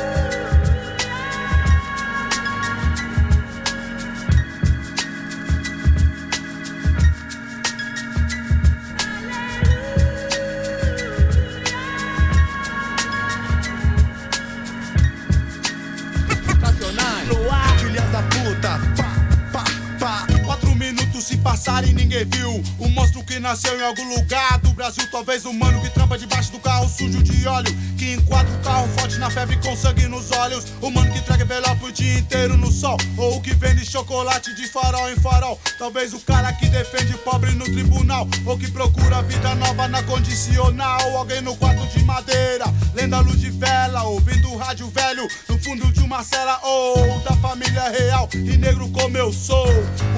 Se 21.62 21.70
passarem 21.70 21.92
ninguém 21.92 22.24
viu. 22.24 22.62
O 22.78 22.88
monstro 22.88 23.22
que 23.22 23.38
nasceu 23.38 23.78
em 23.78 23.82
algum 23.82 24.16
lugar 24.16 24.58
do 24.58 24.72
Brasil. 24.72 25.06
Talvez 25.12 25.46
um 25.46 25.52
mano 25.52 25.80
que 25.80 25.90
trampa 25.90 26.18
debaixo 26.18 26.50
do 26.50 26.58
carro 26.58 26.88
sujo 26.88 27.22
de 27.22 27.46
óleo. 27.46 27.72
Que 27.96 28.14
enquadra 28.14 28.52
o 28.52 28.58
carro 28.64 28.88
forte 28.98 29.16
na 29.18 29.30
febre 29.30 29.56
com 29.58 29.76
sangue 29.76 30.08
nos 30.08 30.32
olhos. 30.32 30.66
O 30.80 30.90
mano 30.90 31.12
que 31.12 31.20
traga 31.20 31.44
envelope 31.44 31.84
o 31.84 31.92
dia 31.92 32.18
inteiro 32.18 32.56
no 32.56 32.70
sol. 32.70 32.96
Ou 33.16 33.36
o 33.36 33.40
que 33.40 33.54
vende 33.54 33.86
chocolate 33.86 34.52
de 34.56 34.66
farol 34.66 35.08
em 35.10 35.16
farol. 35.16 35.58
Talvez 35.78 36.12
o 36.12 36.18
cara 36.20 36.52
que 36.52 36.66
defende 36.66 37.16
pobre 37.18 37.52
no 37.52 37.64
tribunal. 37.64 38.26
Ou 38.44 38.58
que 38.58 38.68
procura 38.70 39.22
vida 39.22 39.54
nova 39.54 39.86
na 39.86 40.02
condicional. 40.02 41.16
Alguém 41.16 41.42
no 41.42 41.56
quarto 41.56 41.86
de 41.96 42.04
madeira, 42.04 42.64
lendo 42.92 43.14
a 43.14 43.20
luz 43.20 43.40
de 43.40 43.50
vela. 43.50 44.02
Ouvindo 44.02 44.50
o 44.50 44.56
rádio 44.56 44.90
velho 44.90 45.28
no 45.48 45.58
fundo 45.60 45.92
de 45.92 46.00
uma 46.00 46.24
cela. 46.24 46.58
Ou 46.64 47.20
da 47.20 47.36
família 47.36 47.88
real 47.88 48.28
e 48.34 48.56
negro 48.56 48.88
como 48.90 49.16
eu 49.16 49.32
sou. 49.32 49.68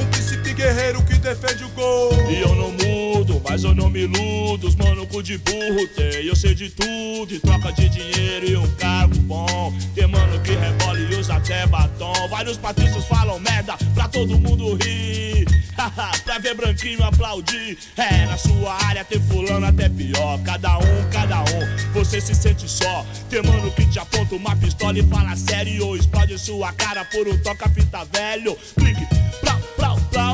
Um 0.00 0.06
príncipe 0.06 0.54
guerreiro 0.54 1.02
que 1.02 1.14
defende 1.14 1.33
o 1.64 1.68
gol. 1.70 2.12
E 2.30 2.40
eu 2.40 2.54
não 2.54 2.72
mudo, 2.72 3.40
mas 3.48 3.64
eu 3.64 3.74
não 3.74 3.90
me 3.90 4.04
iludo. 4.04 4.68
Os 4.68 4.76
mano 4.76 5.06
cu 5.06 5.22
de 5.22 5.38
burro 5.38 5.86
tem, 5.88 6.24
eu 6.24 6.36
sei 6.36 6.54
de 6.54 6.70
tudo. 6.70 7.34
E 7.34 7.40
troca 7.40 7.72
de 7.72 7.88
dinheiro 7.88 8.48
e 8.48 8.56
um 8.56 8.70
cargo 8.76 9.16
bom. 9.20 9.72
Tem 9.94 10.06
mano 10.06 10.40
que 10.40 10.52
rebola 10.52 10.98
e 10.98 11.14
usa 11.16 11.34
até 11.34 11.66
batom. 11.66 12.28
Vários 12.28 12.56
patrícios 12.56 13.04
falam 13.06 13.38
merda 13.40 13.76
pra 13.94 14.08
todo 14.08 14.38
mundo 14.38 14.74
rir. 14.74 15.44
pra 16.24 16.38
ver 16.38 16.54
branquinho 16.54 17.02
aplaudir. 17.04 17.76
É, 17.96 18.26
na 18.26 18.36
sua 18.36 18.74
área 18.86 19.04
tem 19.04 19.20
fulano 19.20 19.66
até 19.66 19.88
pior. 19.88 20.38
Cada 20.42 20.78
um, 20.78 21.10
cada 21.10 21.40
um, 21.40 21.92
você 21.92 22.20
se 22.20 22.34
sente 22.34 22.68
só. 22.68 23.04
Tem 23.28 23.42
mano 23.42 23.70
que 23.72 23.86
te 23.86 23.98
aponta 23.98 24.34
uma 24.34 24.56
pistola 24.56 24.98
e 24.98 25.02
fala 25.02 25.36
sério. 25.36 25.96
Explode 25.96 26.38
sua 26.38 26.72
cara 26.72 27.04
por 27.04 27.26
um 27.28 27.36
toca-fita 27.38 28.04
velho. 28.12 28.56
Clique, 28.76 29.06
plau, 29.40 29.58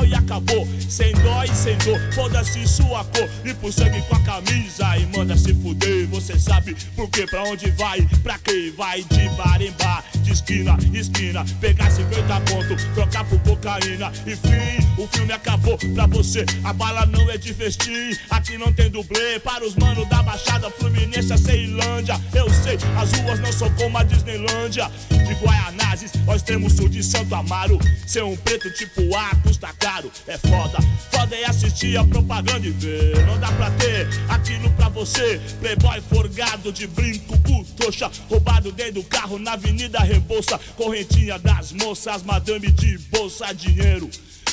e 0.07 0.13
acabou. 0.13 0.67
Sem 0.89 1.13
dó 1.13 1.43
e 1.43 1.55
sem 1.55 1.77
dor, 1.79 1.99
foda-se 2.13 2.67
sua 2.67 3.03
cor. 3.05 3.27
Limpa 3.43 3.67
o 3.67 3.71
sangue 3.71 4.01
com 4.03 4.15
a 4.15 4.19
camisa 4.19 4.97
e 4.97 5.05
manda 5.17 5.35
se 5.35 5.53
fuder. 5.55 6.07
Você 6.07 6.37
sabe 6.37 6.75
por 6.95 7.09
que, 7.09 7.25
pra 7.25 7.43
onde 7.43 7.71
vai, 7.71 8.01
pra 8.21 8.37
quem 8.39 8.71
vai 8.71 9.03
de 9.03 9.29
bar 9.29 9.61
em 9.61 9.71
bar, 9.71 10.03
de 10.17 10.31
esquina 10.31 10.77
em 10.83 10.97
esquina. 10.97 11.43
Pegar 11.59 11.89
50 11.89 12.41
pontos, 12.41 12.83
trocar 12.93 13.23
por 13.25 13.39
cocaína. 13.39 14.11
Enfim, 14.27 15.01
o 15.01 15.07
filme 15.07 15.33
acabou 15.33 15.77
pra 15.95 16.05
você. 16.05 16.45
A 16.63 16.73
bala 16.73 17.05
não 17.07 17.29
é 17.31 17.37
de 17.37 17.53
festim, 17.53 18.15
aqui 18.29 18.57
não 18.57 18.71
tem 18.71 18.89
dublê. 18.89 19.39
Para 19.39 19.65
os 19.65 19.75
manos 19.75 20.07
da 20.09 20.21
Baixada 20.21 20.69
Fluminense, 20.69 21.33
a 21.33 21.37
Ceilândia. 21.37 22.19
Eu 22.33 22.47
sei, 22.63 22.77
as 22.97 23.11
ruas 23.19 23.39
não 23.39 23.51
são 23.51 23.69
como 23.75 23.97
a 23.97 24.03
Disneylândia. 24.03 24.91
De 25.09 25.33
Guaianazes 25.43 26.11
ao 26.27 26.35
extremo 26.35 26.69
sul 26.69 26.87
de 26.89 27.01
Santo 27.03 27.33
Amaro. 27.33 27.79
Ser 28.05 28.23
um 28.23 28.35
preto 28.35 28.71
tipo 28.73 29.15
A 29.15 29.35
custa 29.37 29.70
caro, 29.73 30.11
é 30.27 30.37
foda. 30.37 30.77
Foda 31.11 31.35
é 31.35 31.45
assistir 31.45 31.97
a 31.97 32.03
propaganda 32.03 32.65
e 32.65 32.71
ver. 32.71 33.25
Não 33.25 33.39
dá 33.39 33.51
pra 33.51 33.71
ter 33.71 34.07
aquilo 34.29 34.69
pra 34.71 34.89
você. 34.89 35.41
Playboy 35.59 36.01
forgado 36.01 36.71
de 36.71 36.87
brinco, 36.87 37.37
cu 37.39 37.63
trouxa. 37.75 38.11
Roubado 38.29 38.71
dentro 38.71 38.95
do 38.95 39.03
carro 39.03 39.37
na 39.39 39.53
Avenida 39.53 39.99
Rebouça. 39.99 40.59
Correntinha 40.75 41.37
das 41.39 41.71
moças, 41.71 42.23
madame 42.23 42.71
de 42.71 42.97
bolsa, 43.09 43.53
dinheiro. 43.53 44.09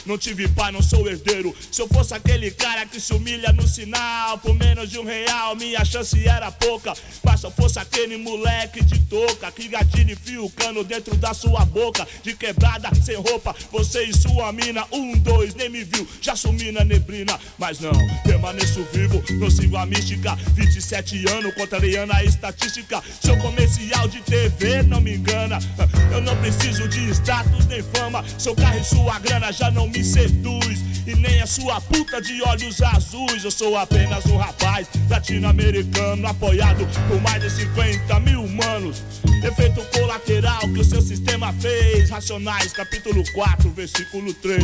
Não 0.07 0.16
tive 0.16 0.49
pai, 0.49 0.72
não 0.72 0.82
sou 0.82 1.09
herdeiro. 1.09 1.55
Se 1.70 1.82
eu 1.82 1.88
fosse 1.88 2.14
aquele 2.14 2.51
cara 2.51 2.86
que 2.86 3.01
se 3.01 3.12
humilha 3.12 3.53
no 3.53 3.66
sinal, 3.66 4.38
por 4.38 4.55
menos 4.55 4.90
de 4.90 4.99
um 4.99 5.05
real, 5.05 5.55
minha 5.57 5.84
chance 5.84 6.26
era 6.26 6.51
pouca. 6.51 6.94
Mas 7.22 7.40
se 7.40 7.46
eu 7.46 7.51
fosse 7.51 7.78
aquele 7.78 8.16
moleque 8.16 8.82
de 8.84 8.99
touca, 9.01 9.51
que 9.51 9.68
gatilho 9.68 10.12
enfia 10.12 10.42
o 10.42 10.51
cano 10.51 10.84
dentro 10.84 11.14
da 11.16 11.34
sua 11.34 11.64
boca, 11.64 12.07
de 12.22 12.34
quebrada, 12.34 12.90
sem 13.05 13.16
roupa, 13.16 13.55
você 13.70 14.05
e 14.05 14.12
sua 14.12 14.53
mina, 14.53 14.84
um, 14.92 15.12
dois, 15.18 15.55
nem 15.55 15.68
me 15.68 15.84
viu, 15.84 16.07
já 16.20 16.34
sumi 16.34 16.72
na 16.72 16.84
neblina. 16.84 17.38
Mas 17.59 17.80
não, 17.80 17.92
permaneço 18.24 18.86
vivo, 18.92 19.22
não 19.38 19.51
sigo 19.51 19.76
a 19.76 19.86
mística. 19.86 20.34
27 20.55 21.28
anos, 21.30 21.55
contrariando 21.55 22.12
a 22.12 22.24
estatística. 22.24 23.03
Seu 23.20 23.36
comercial 23.38 24.09
de 24.09 24.20
TV 24.20 24.82
não 24.82 25.01
me 25.01 25.16
engana. 25.16 25.59
Eu 26.12 26.20
não 26.20 26.36
preciso 26.36 26.88
de 26.88 27.11
status 27.11 27.66
nem 27.66 27.82
fama. 27.82 28.24
Seu 28.38 28.55
carro 28.55 28.78
e 28.78 28.84
sua 28.84 29.18
grana 29.18 29.53
já 29.53 29.70
não 29.70 29.88
me 29.89 30.05
seduz. 30.05 30.78
e 31.07 31.14
nem 31.14 31.41
a 31.41 31.47
sua 31.47 31.80
puta 31.80 32.20
de 32.20 32.43
olhos 32.43 32.82
azuis. 32.82 33.43
Eu 33.43 33.51
sou 33.51 33.76
apenas 33.76 34.26
um 34.26 34.36
rapaz 34.36 34.89
latino-americano 35.09 36.26
apoiado 36.26 36.86
por 37.09 37.20
mais 37.22 37.43
de 37.43 37.51
50 37.51 38.20
mil 38.20 38.45
humanos. 38.45 39.03
Efeito 39.43 39.80
colateral 39.99 40.61
que 40.61 40.80
o 40.80 40.84
seu 40.84 41.01
sistema 41.01 41.53
fez. 41.55 42.11
Racionais, 42.11 42.72
capítulo 42.72 43.22
4, 43.32 43.70
versículo 43.70 44.34
3. 44.34 44.62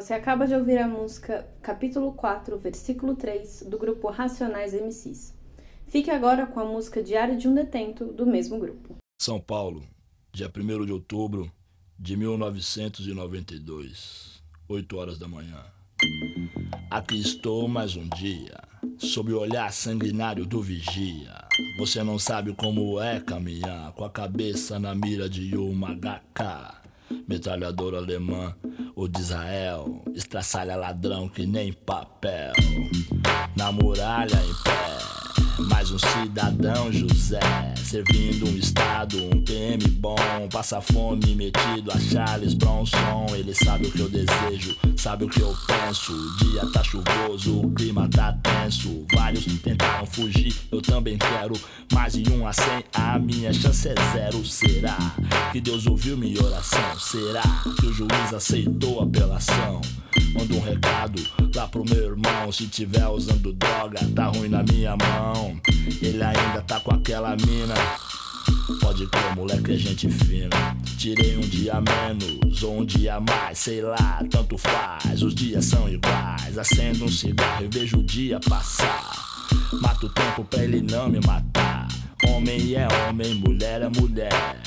Você 0.00 0.14
acaba 0.14 0.46
de 0.46 0.54
ouvir 0.54 0.78
a 0.78 0.88
música 0.88 1.46
Capítulo 1.60 2.12
4, 2.12 2.56
versículo 2.56 3.14
3, 3.14 3.64
do 3.68 3.76
grupo 3.76 4.08
Racionais 4.08 4.72
MCs. 4.72 5.34
Fique 5.88 6.10
agora 6.10 6.46
com 6.46 6.60
a 6.60 6.64
música 6.64 7.02
Diário 7.02 7.36
de 7.36 7.48
um 7.48 7.54
Detento, 7.54 8.06
do 8.06 8.24
mesmo 8.24 8.58
grupo. 8.58 8.96
São 9.20 9.40
Paulo, 9.40 9.82
dia 10.32 10.48
1 10.48 10.86
de 10.86 10.92
outubro 10.92 11.50
de 11.98 12.16
1992, 12.16 14.40
8 14.68 14.96
horas 14.96 15.18
da 15.18 15.26
manhã. 15.26 15.60
Aqui 16.88 17.20
estou 17.20 17.66
mais 17.66 17.96
um 17.96 18.08
dia, 18.10 18.60
sob 18.96 19.32
o 19.32 19.40
olhar 19.40 19.72
sanguinário 19.72 20.46
do 20.46 20.62
vigia. 20.62 21.34
Você 21.78 22.00
não 22.04 22.16
sabe 22.16 22.54
como 22.54 23.00
é 23.00 23.18
caminhar 23.18 23.90
com 23.94 24.04
a 24.04 24.10
cabeça 24.10 24.78
na 24.78 24.94
mira 24.94 25.28
de 25.28 25.56
uma 25.56 25.96
HK. 25.96 26.78
Metralhador 27.26 27.96
alemã 27.96 28.54
ou 28.94 29.08
de 29.08 29.20
Israel, 29.20 30.00
estraçalha 30.14 30.76
ladrão 30.76 31.28
que 31.28 31.44
nem 31.44 31.72
papel. 31.72 32.52
Na 33.56 33.72
muralha 33.72 34.36
em 34.36 34.54
pé, 34.62 34.98
mais 35.58 35.90
um 35.90 35.98
cidadão 35.98 36.92
José, 36.92 37.40
servindo 37.76 38.48
um 38.48 38.56
estado, 38.56 39.16
um 39.24 39.42
PM 39.42 39.88
bom, 39.90 40.16
passa 40.52 40.80
fome 40.80 41.34
metido 41.34 41.90
a 41.90 41.98
Charles 41.98 42.54
Bronson. 42.54 43.26
Ele 43.34 43.54
sabe 43.54 43.86
o 43.86 43.90
que 43.90 44.00
eu 44.00 44.08
desejo, 44.08 44.76
sabe 44.96 45.24
o 45.24 45.28
que 45.28 45.40
eu 45.40 45.54
penso. 45.66 46.12
O 46.12 46.36
dia 46.44 46.66
tá 46.72 46.82
chuvoso, 46.84 47.60
o 47.60 47.70
clima 47.72 48.08
tá 48.08 48.32
tenso. 48.42 49.04
Vários 49.12 49.44
tentaram 49.44 50.06
fugir, 50.06 50.54
eu 50.70 50.80
também 50.80 51.18
quero. 51.18 51.54
Mais 51.92 52.12
de 52.12 52.30
um 52.30 52.46
a 52.46 52.52
cem, 52.52 52.84
a 52.94 53.18
minha 53.18 53.52
chance 53.52 53.88
é 53.88 53.94
zero. 54.12 54.44
Será 54.44 54.96
que 55.50 55.60
Deus 55.60 55.86
ouviu 55.86 56.16
minha 56.16 56.42
oração? 56.42 56.98
Será 56.98 57.42
que 57.80 57.86
o 57.86 57.92
juiz 57.92 58.32
aceitou 58.32 59.00
a 59.00 59.04
apelação? 59.04 59.80
Manda 60.32 60.54
um 60.54 60.60
recado 60.60 61.22
lá 61.54 61.66
pro 61.68 61.84
meu 61.84 62.04
irmão. 62.04 62.52
Se 62.52 62.66
tiver 62.66 63.06
usando 63.08 63.52
droga, 63.52 64.00
tá 64.14 64.26
ruim 64.26 64.48
na 64.48 64.62
minha 64.62 64.96
mão. 64.96 65.60
Ele 66.00 66.22
ainda 66.22 66.62
tá 66.62 66.80
com 66.80 66.94
aquela 66.94 67.36
mina. 67.36 67.74
Pode 68.80 69.06
crer, 69.06 69.34
moleque, 69.34 69.72
é 69.72 69.76
gente 69.76 70.08
fina. 70.10 70.76
Tirei 70.96 71.36
um 71.36 71.40
dia 71.40 71.74
menos 71.80 72.62
ou 72.62 72.80
um 72.80 72.84
dia 72.84 73.20
mais, 73.20 73.58
sei 73.58 73.82
lá, 73.82 74.22
tanto 74.30 74.56
faz. 74.58 75.22
Os 75.22 75.34
dias 75.34 75.64
são 75.64 75.88
iguais. 75.88 76.56
Acendo 76.58 77.04
um 77.04 77.08
cigarro 77.08 77.64
e 77.64 77.68
vejo 77.68 77.98
o 77.98 78.02
dia 78.02 78.40
passar. 78.40 79.12
Mato 79.80 80.06
o 80.06 80.10
tempo 80.10 80.44
pra 80.44 80.64
ele 80.64 80.80
não 80.82 81.08
me 81.08 81.20
matar. 81.26 81.88
Homem 82.26 82.74
é 82.74 82.88
homem, 83.08 83.34
mulher 83.34 83.82
é 83.82 83.88
mulher. 83.88 84.60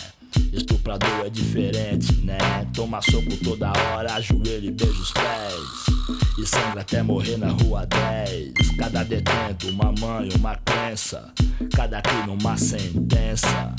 Estuprador 0.52 1.26
é 1.26 1.30
diferente, 1.30 2.14
né? 2.26 2.38
Toma 2.74 3.02
soco 3.02 3.38
toda 3.44 3.72
hora, 3.72 4.16
ajoelha 4.16 4.68
e 4.68 4.72
beija 4.72 4.92
os 4.92 5.12
pés. 5.12 5.92
E 6.38 6.46
sangra 6.46 6.82
até 6.82 7.02
morrer 7.02 7.38
na 7.38 7.50
rua 7.52 7.86
10. 7.86 8.52
Cada 8.78 9.04
detento, 9.04 9.70
uma 9.70 9.94
mãe, 9.98 10.30
uma 10.38 10.56
crença. 10.58 11.32
Cada 11.74 12.02
crime, 12.02 12.30
uma 12.30 12.58
sentença. 12.58 13.74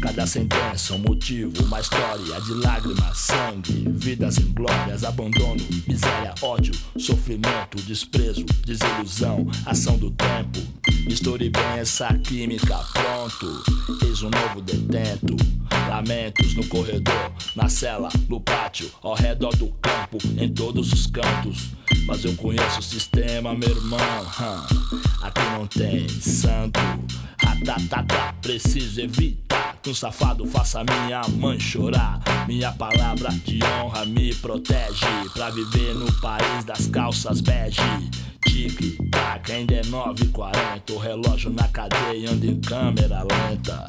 Cada 0.00 0.26
sentença, 0.26 0.94
um 0.94 0.98
motivo, 0.98 1.64
uma 1.64 1.80
história 1.80 2.40
de 2.40 2.54
lágrimas, 2.54 3.16
sangue, 3.18 3.84
vidas 3.88 4.38
em 4.38 4.52
glórias, 4.52 5.02
abandono, 5.02 5.56
miséria, 5.88 6.34
ódio, 6.42 6.74
sofrimento, 6.98 7.80
desprezo, 7.86 8.44
desilusão, 8.66 9.46
ação 9.66 9.96
do 9.96 10.10
tempo. 10.10 10.60
Misture 11.06 11.50
bem 11.50 11.78
essa 11.78 12.12
química, 12.18 12.78
pronto. 12.92 13.62
Eis 14.06 14.22
um 14.22 14.30
novo 14.30 14.60
detento. 14.60 15.36
Lamentos 15.88 16.54
no 16.54 16.66
corredor, 16.66 17.32
na 17.54 17.68
cela, 17.68 18.08
no 18.28 18.40
pátio, 18.40 18.90
ao 19.02 19.14
redor 19.14 19.54
do 19.56 19.68
campo, 19.82 20.18
em 20.38 20.48
todos 20.52 20.92
os 20.92 21.06
cantos. 21.06 21.70
Mas 22.06 22.24
eu 22.24 22.34
conheço 22.36 22.80
o 22.80 22.82
sistema, 22.82 23.54
meu 23.54 23.68
irmão. 23.68 23.98
Aqui 25.22 25.40
não 25.52 25.66
tem 25.66 26.08
santo. 26.08 26.80
Ratatata, 27.44 28.34
preciso 28.40 29.00
evitar 29.00 29.76
que 29.82 29.90
um 29.90 29.94
safado 29.94 30.46
faça 30.46 30.82
minha 30.82 31.22
mãe 31.28 31.60
chorar. 31.60 32.20
Minha 32.48 32.72
palavra 32.72 33.28
de 33.44 33.60
honra 33.64 34.06
me 34.06 34.34
protege 34.36 35.06
pra 35.34 35.50
viver 35.50 35.94
no 35.94 36.10
país 36.20 36.64
das 36.64 36.86
calças 36.86 37.40
bege. 37.42 37.80
Tique, 38.46 38.96
tac, 39.10 39.52
ainda 39.52 39.74
é 39.74 39.82
9h40. 39.82 40.90
O 40.90 40.98
relógio 40.98 41.50
na 41.50 41.68
cadeia 41.68 42.30
anda 42.30 42.46
em 42.46 42.60
câmera 42.60 43.22
lenta. 43.22 43.86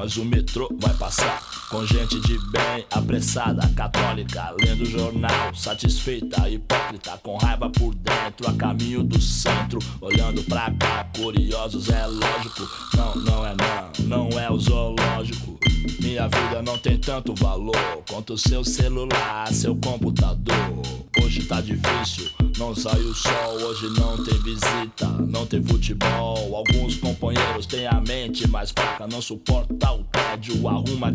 Mas 0.00 0.16
o 0.16 0.24
metrô 0.24 0.66
vai 0.80 0.94
passar 0.94 1.49
com 1.70 1.86
gente 1.86 2.20
de 2.20 2.36
bem, 2.50 2.84
apressada, 2.90 3.66
católica, 3.76 4.52
lendo 4.60 4.84
jornal, 4.84 5.54
satisfeita, 5.54 6.48
hipócrita, 6.48 7.16
com 7.22 7.36
raiva 7.36 7.70
por 7.70 7.94
dentro, 7.94 8.48
a 8.48 8.52
caminho 8.54 9.04
do 9.04 9.20
centro, 9.20 9.78
olhando 10.00 10.42
pra 10.42 10.72
cá, 10.72 11.08
curiosos, 11.16 11.88
é 11.88 12.04
lógico. 12.06 12.68
Não, 12.96 13.14
não 13.14 13.46
é 13.46 13.54
não, 13.54 14.28
não 14.30 14.38
é 14.38 14.50
o 14.50 14.58
zoológico. 14.58 15.58
Minha 16.00 16.26
vida 16.26 16.60
não 16.62 16.76
tem 16.76 16.98
tanto 16.98 17.34
valor 17.34 18.02
quanto 18.08 18.36
seu 18.36 18.64
celular, 18.64 19.52
seu 19.52 19.76
computador. 19.76 20.82
Hoje 21.22 21.44
tá 21.44 21.60
difícil, 21.60 22.30
não 22.58 22.74
sai 22.74 23.00
o 23.00 23.14
sol, 23.14 23.52
hoje 23.62 23.88
não 23.98 24.22
tem 24.24 24.38
visita, 24.42 25.06
não 25.28 25.46
tem 25.46 25.62
futebol. 25.62 26.56
Alguns 26.56 26.96
companheiros 26.96 27.66
têm 27.66 27.86
a 27.86 28.00
mente 28.00 28.48
mais 28.48 28.70
fraca, 28.70 29.06
não 29.06 29.22
suporta 29.22 29.92
o 29.92 30.04
tédio, 30.04 30.68
arruma 30.68 31.12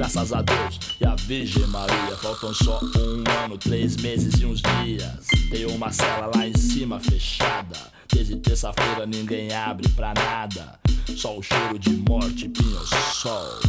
Graças 0.00 0.32
a 0.32 0.40
Deus 0.40 0.80
e 0.98 1.04
a 1.04 1.14
Virgem 1.14 1.66
Maria, 1.66 2.16
faltam 2.16 2.54
só 2.54 2.80
um 2.82 3.44
ano, 3.44 3.58
três 3.58 3.96
meses 3.96 4.40
e 4.40 4.46
uns 4.46 4.62
dias. 4.62 5.26
Tem 5.50 5.66
uma 5.66 5.92
cela 5.92 6.30
lá 6.34 6.48
em 6.48 6.56
cima 6.56 6.98
fechada. 6.98 7.76
Desde 8.10 8.36
terça-feira 8.36 9.04
ninguém 9.06 9.52
abre 9.52 9.88
pra 9.90 10.14
nada. 10.14 10.80
Só 11.16 11.36
o 11.36 11.42
cheiro 11.42 11.78
de 11.78 11.90
morte, 12.08 12.48
pinho-sol. 12.48 13.60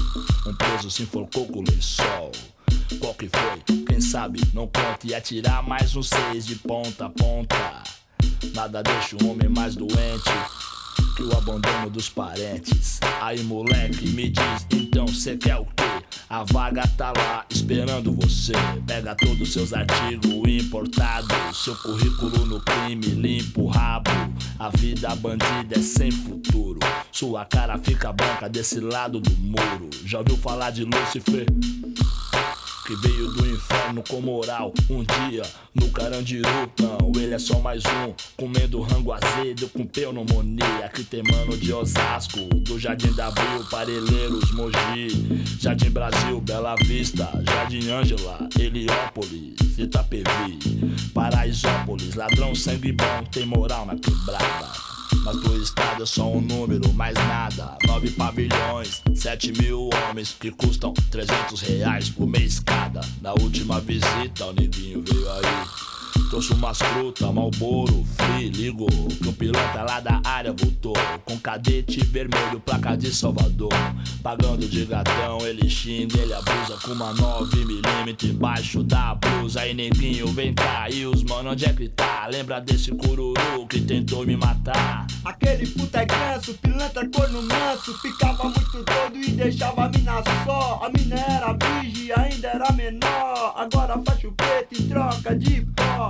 Um 0.48 0.56
preso 0.56 0.90
se 0.90 1.04
enforcou 1.04 1.46
com 1.48 1.60
o 1.60 1.64
lençol. 1.70 2.32
Qual 3.00 3.14
que 3.14 3.30
foi? 3.30 3.84
Quem 3.86 4.00
sabe? 4.00 4.40
Não 4.54 4.68
conta 4.68 5.06
e 5.06 5.14
atirar 5.14 5.62
mais 5.62 5.96
um 5.96 6.02
seis 6.02 6.46
de 6.46 6.56
ponta 6.56 7.08
a 7.08 7.10
ponta. 7.10 7.84
Nada 8.56 8.82
deixa 8.82 9.18
o 9.22 9.30
homem 9.30 9.50
mais 9.50 9.76
doente 9.76 10.32
que 11.22 11.24
o 11.24 11.38
abandono 11.38 11.90
dos 11.90 12.10
parentes. 12.10 13.00
Aí 13.22 13.44
moleque, 13.44 14.10
me 14.10 14.30
diz, 14.30 14.66
então 14.72 15.08
cê 15.08 15.38
quer 15.38 15.58
o 15.58 15.66
quê? 15.66 15.84
A 16.28 16.44
vaga 16.44 16.88
tá 16.98 17.14
lá 17.16 17.46
esperando 17.50 18.12
você. 18.14 18.54
Pega 18.88 19.16
todos 19.16 19.42
os 19.42 19.54
seus 19.54 19.74
artigos 19.74 20.32
importados, 20.48 21.64
seu 21.64 21.76
currículo 21.76 22.46
no 22.46 22.60
crime, 22.62 23.06
limpa 23.06 23.62
o 23.62 23.68
rabo. 23.68 24.10
A 24.58 24.70
vida 24.70 25.16
bandida 25.16 25.78
é 25.78 25.82
sem 25.82 26.10
futuro. 26.12 26.80
Sua 27.12 27.46
cara 27.46 27.78
fica 27.78 28.12
branca 28.12 28.50
desse 28.50 28.80
lado 28.80 29.20
do 29.20 29.32
muro. 29.38 29.90
Já 30.06 30.20
ouviu 30.20 30.38
falar 30.38 30.72
de 30.72 30.86
Lúcifer? 30.86 31.46
Que 32.92 32.96
veio 33.08 33.28
do 33.32 33.48
inferno 33.48 34.04
com 34.10 34.20
moral. 34.20 34.74
Um 34.90 35.04
dia 35.04 35.44
no 35.74 35.90
Carandiru, 35.92 36.50
não, 36.80 37.12
ele 37.16 37.34
é 37.34 37.40
só 37.40 37.60
mais 37.60 37.84
um. 37.86 38.14
Comendo 38.36 38.82
rango 38.82 39.14
azedo 39.14 39.70
com 39.70 39.86
pneumonia. 39.86 40.90
Que 40.94 41.04
tem 41.04 41.24
mano 41.24 41.56
de 41.56 41.72
Osasco, 41.72 42.40
do 42.40 42.78
Jardim 42.78 43.14
da 43.14 43.28
Abril, 43.28 43.64
Parelheiros, 43.70 44.52
Mogi, 44.52 45.46
Jardim 45.60 45.90
Brasil, 45.90 46.42
Bela 46.42 46.76
Vista, 46.84 47.30
Jardim 47.48 47.90
Ângela, 47.90 48.50
Heliópolis, 48.60 49.78
Itapevi, 49.78 50.60
Paraisópolis. 51.14 52.16
Ladrão 52.16 52.54
sangue 52.54 52.92
bom, 52.92 53.24
tem 53.32 53.46
moral 53.46 53.86
na 53.86 53.96
quebrada. 53.96 54.91
Mas 55.24 55.38
pro 55.38 55.62
estado 55.62 56.04
é 56.04 56.06
só 56.06 56.32
um 56.32 56.42
número, 56.42 56.92
mais 56.94 57.14
nada. 57.14 57.78
Nove 57.88 58.12
pavilhões, 58.12 59.02
sete 59.16 59.52
mil 59.52 59.90
homens 60.10 60.36
que 60.40 60.52
custam 60.52 60.94
300 61.12 61.62
reais 61.62 62.10
por 62.10 62.28
mês 62.28 62.60
cada. 62.60 63.02
Na 63.22 63.34
última 63.34 63.80
visita, 63.80 64.46
o 64.48 64.54
neguinho 64.54 65.04
veio 65.08 65.32
aí. 65.32 66.01
Trouxe 66.32 66.54
umas 66.54 66.78
frutas, 66.78 67.30
malboro, 67.34 68.06
free, 68.16 68.48
ligou. 68.48 68.88
Que 68.88 69.28
o 69.28 69.34
piloto 69.34 69.78
lá 69.86 70.00
da 70.00 70.22
área 70.24 70.54
voltou. 70.54 70.94
Com 71.26 71.38
cadete 71.38 72.00
vermelho, 72.06 72.58
placa 72.62 72.96
de 72.96 73.14
Salvador. 73.14 73.74
Pagando 74.24 74.66
de 74.66 74.86
gatão, 74.86 75.46
ele 75.46 75.70
xinga, 75.70 76.18
ele 76.18 76.34
abusa 76.34 76.78
com 76.86 76.94
uma 76.94 77.14
9mm 77.16 78.30
embaixo 78.30 78.82
da 78.82 79.14
blusa. 79.16 79.60
Aí 79.60 79.74
neguinho, 79.74 80.28
vem 80.28 80.54
cá, 80.54 80.90
e 80.90 81.06
os 81.06 81.22
mano, 81.26 81.52
onde 81.52 81.66
é 81.66 81.74
que 81.74 81.90
tá? 81.90 82.26
Lembra 82.28 82.62
desse 82.62 82.94
cururu 82.94 83.68
que 83.68 83.82
tentou 83.82 84.26
me 84.26 84.38
matar? 84.38 85.08
Aquele 85.26 85.68
puta 85.68 86.02
é 86.02 86.06
ganso, 86.06 86.54
pilantra 86.56 87.08
corno 87.10 87.42
manso 87.44 87.94
Ficava 88.00 88.46
muito 88.46 88.84
doido 88.84 89.18
e 89.18 89.32
deixava 89.32 89.86
a 89.86 89.90
mina 89.90 90.24
só 90.46 90.82
A 90.84 90.90
mina 90.90 91.16
era 91.16 91.54
virgem, 91.54 92.12
ainda 92.12 92.48
era 92.48 92.72
menor 92.72 93.54
Agora 93.56 94.02
faz 94.04 94.24
o 94.24 94.32
preto 94.32 94.82
em 94.82 94.88
troca 94.88 95.36
de 95.36 95.62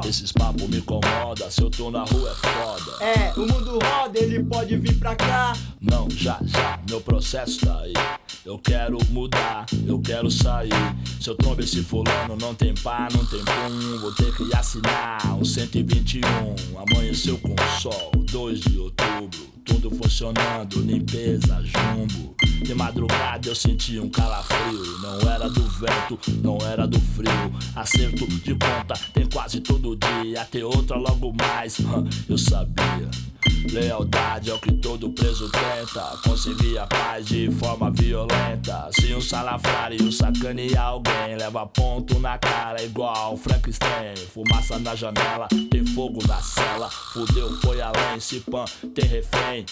Esses 0.05 0.31
papos 0.31 0.67
me 0.67 0.77
incomoda, 0.77 1.49
se 1.49 1.61
eu 1.61 1.69
tô 1.69 1.91
na 1.91 2.03
rua 2.03 2.31
é 2.31 2.47
foda. 2.47 3.03
É, 3.03 3.33
o 3.37 3.41
mundo 3.41 3.79
roda, 3.83 4.19
ele 4.19 4.43
pode 4.43 4.75
vir 4.77 4.97
pra 4.97 5.15
cá. 5.15 5.53
Não, 5.79 6.09
já, 6.09 6.39
já, 6.43 6.79
meu 6.89 6.99
processo 7.01 7.59
tá 7.65 7.79
aí. 7.81 7.93
Eu 8.45 8.57
quero 8.57 8.97
mudar, 9.09 9.65
eu 9.87 9.99
quero 9.99 10.29
sair. 10.31 10.71
Se 11.19 11.29
eu 11.29 11.35
trombo 11.35 11.61
esse 11.61 11.83
fulano, 11.83 12.35
não 12.35 12.55
tem 12.55 12.73
pá, 12.73 13.07
não 13.13 13.23
tem 13.25 13.39
pum 13.39 13.99
Vou 13.99 14.11
ter 14.13 14.35
que 14.35 14.55
assinar 14.55 15.19
um 15.37 15.45
121 15.45 16.21
Amanheceu 16.75 17.37
com 17.37 17.55
sol, 17.79 18.11
2 18.15 18.59
de 18.61 18.79
outubro. 18.79 19.51
Tudo 19.63 19.91
funcionando, 19.91 20.81
limpeza, 20.81 21.61
jumbo. 21.63 22.35
De 22.63 22.73
madrugada 22.73 23.47
eu 23.47 23.55
senti 23.55 23.99
um 23.99 24.09
calafrio. 24.09 24.99
Não 24.99 25.31
era 25.31 25.49
do 25.49 25.61
vento, 25.61 26.19
não 26.43 26.57
era 26.67 26.87
do 26.87 26.99
frio. 26.99 27.31
Acerto 27.75 28.27
de 28.27 28.55
conta, 28.55 28.95
tem 29.13 29.27
quase 29.27 29.61
todo 29.61 29.90
dia 29.95 30.45
Ter 30.45 30.63
outra 30.63 30.97
logo 30.97 31.33
mais, 31.33 31.77
eu 32.29 32.37
sabia 32.37 33.09
Lealdade 33.71 34.49
é 34.49 34.53
o 34.53 34.59
que 34.59 34.71
todo 34.73 35.09
preso 35.11 35.49
tenta. 35.49 36.17
Conseguir 36.23 36.77
a 36.77 36.87
paz 36.87 37.25
de 37.25 37.49
forma 37.51 37.91
violenta. 37.91 38.89
Se 38.99 39.13
um 39.13 39.21
salafrário 39.21 40.11
sacanear 40.11 40.87
alguém 40.87 41.11
Leva 41.37 41.65
ponto 41.65 42.19
na 42.19 42.37
cara 42.37 42.83
igual 42.83 43.35
Frankenstein. 43.35 44.15
Fumaça 44.31 44.77
na 44.77 44.95
janela, 44.95 45.47
tem 45.69 45.85
fogo 45.85 46.19
na 46.27 46.39
cela. 46.41 46.89
Fudeu, 46.89 47.49
foi 47.61 47.81
além, 47.81 48.19
se 48.19 48.41
pan, 48.41 48.65
tem 48.93 49.05
refém. 49.05 49.65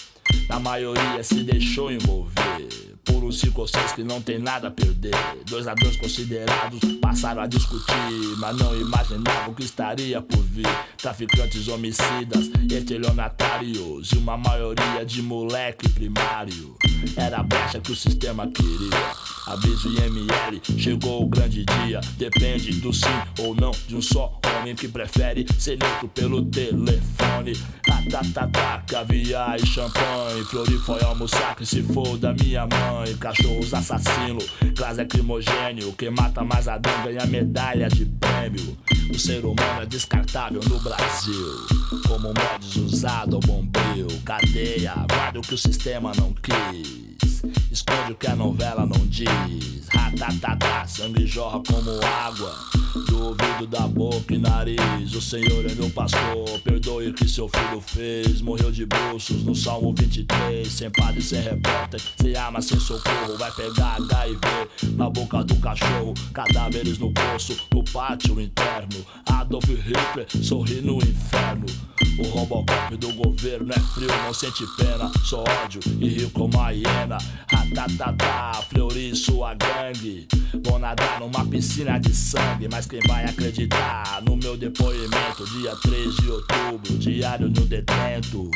Na 0.47 0.59
maioria 0.59 1.23
se 1.23 1.43
deixou 1.43 1.91
envolver. 1.91 2.67
Por 3.05 3.23
ou 3.23 3.31
seis 3.67 3.91
que 3.93 4.03
não 4.03 4.21
tem 4.21 4.39
nada 4.39 4.67
a 4.67 4.71
perder. 4.71 5.13
Dois 5.45 5.65
ladrões 5.65 5.97
considerados 5.97 6.79
passaram 7.01 7.41
a 7.41 7.47
discutir, 7.47 8.35
mas 8.37 8.57
não 8.57 8.75
imaginavam 8.79 9.53
que 9.53 9.63
estaria 9.63 10.21
por 10.21 10.41
vir. 10.43 10.67
Traficantes 10.97 11.67
homicidas, 11.67 12.49
estelionatários 12.71 13.58
e 13.61 14.17
uma 14.17 14.37
maioria 14.37 15.05
de 15.05 15.21
moleque 15.21 15.89
primário. 15.89 16.75
Era 17.15 17.39
a 17.39 17.43
brecha 17.43 17.79
que 17.79 17.91
o 17.91 17.95
sistema 17.95 18.47
queria. 18.47 19.29
Aviso 19.47 19.89
IML, 19.89 20.61
chegou 20.77 21.23
o 21.23 21.27
grande 21.27 21.65
dia. 21.65 21.99
Depende 22.17 22.71
do 22.79 22.93
sim 22.93 23.05
ou 23.39 23.53
não 23.53 23.71
de 23.87 23.95
um 23.95 24.01
só 24.01 24.39
homem 24.45 24.75
que 24.75 24.87
prefere 24.87 25.45
ser 25.57 25.77
neutro 25.77 26.07
pelo 26.09 26.45
telefone. 26.45 27.53
Ratatatá, 27.87 28.83
caviar 28.87 29.59
e 29.59 29.65
champanhe. 29.65 30.43
Flori 30.45 30.77
foi 30.79 31.01
almoçar 31.03 31.55
que 31.55 31.65
se 31.65 31.83
for 31.83 32.17
da 32.17 32.33
minha 32.33 32.61
mãe. 32.61 33.15
Cachorros 33.17 33.73
assassino, 33.73 34.39
gás 34.73 34.97
lacrimogênio. 34.97 35.91
Quem 35.93 36.11
mata 36.11 36.43
mais 36.43 36.67
Adão 36.67 36.93
ganha 37.03 37.25
medalha 37.25 37.89
de 37.89 38.05
prêmio. 38.05 38.77
O 39.11 39.17
ser 39.17 39.43
humano 39.43 39.81
é 39.81 39.85
descartável 39.85 40.61
no 40.69 40.79
Brasil. 40.79 41.67
Como 42.07 42.27
mods 42.27 42.75
usado 42.75 43.35
ao 43.35 43.41
bombril. 43.41 44.07
Cadeia, 44.23 44.93
guarda 45.09 45.39
o 45.39 45.41
que 45.41 45.53
o 45.53 45.57
sistema 45.57 46.11
não 46.17 46.33
quis. 46.33 47.41
Esconde 47.71 48.11
o 48.11 48.15
que 48.15 48.27
a 48.27 48.35
novela 48.35 48.85
não 48.85 49.05
diz. 49.07 49.87
Ratatatá, 49.89 50.85
sangue 50.85 51.25
jorra 51.25 51.61
como 51.67 51.91
água. 52.05 52.53
Do 53.07 53.27
ouvido, 53.27 53.67
da 53.67 53.87
boca 53.87 54.33
e 54.33 54.37
nariz. 54.37 55.13
O 55.13 55.21
Senhor 55.21 55.65
é 55.65 55.73
meu 55.73 55.89
pastor. 55.89 56.59
Perdoe 56.63 56.98
o 57.09 57.13
que 57.13 57.27
seu 57.27 57.49
filho 57.49 57.81
fez. 57.81 58.41
Morreu 58.41 58.71
de 58.71 58.85
bruços 58.85 59.43
no 59.43 59.55
Salmo 59.55 59.93
23. 59.97 60.67
Sem 60.67 60.89
padre, 60.91 61.21
sem 61.21 61.41
repórter. 61.41 62.01
Sem 62.21 62.35
arma, 62.35 62.61
sem 62.61 62.79
socorro. 62.79 63.37
Vai 63.37 63.51
pegar 63.51 63.97
HIV 63.97 64.95
na 64.95 65.09
boca 65.09 65.43
do 65.43 65.55
cachorro. 65.57 66.13
Cadáveres 66.33 66.97
no 66.97 67.11
poço, 67.11 67.55
no 67.73 67.83
pátio 67.83 68.39
interno. 68.39 69.05
Adolf 69.25 69.65
Hitler 69.65 70.27
sorri 70.43 70.81
no 70.81 70.97
inferno. 70.97 71.65
O 72.19 72.23
Robocop 72.29 72.97
do 72.97 73.13
governo 73.13 73.71
é 73.71 73.79
frio, 73.79 74.07
não 74.25 74.33
sente 74.33 74.65
pena. 74.77 75.11
Só 75.23 75.43
ódio 75.63 75.81
e 75.99 76.09
rio 76.09 76.29
como 76.31 76.59
a 76.59 76.71
hiena. 76.71 77.17
Ratatatá, 77.51 78.61
Fleury, 78.69 79.15
sua 79.15 79.53
gangue. 79.53 80.27
Vou 80.65 80.79
nadar 80.79 81.19
numa 81.19 81.45
piscina 81.45 81.99
de 81.99 82.13
sangue. 82.13 82.67
Mas 82.69 82.85
quem 82.85 82.99
vai 83.07 83.25
acreditar 83.25 84.21
no 84.23 84.35
meu 84.35 84.57
depoimento? 84.57 85.45
Dia 85.51 85.75
3 85.77 86.15
de 86.15 86.29
outubro, 86.29 86.97
diário 86.99 87.47
no 87.47 87.65
detento. 87.65 88.51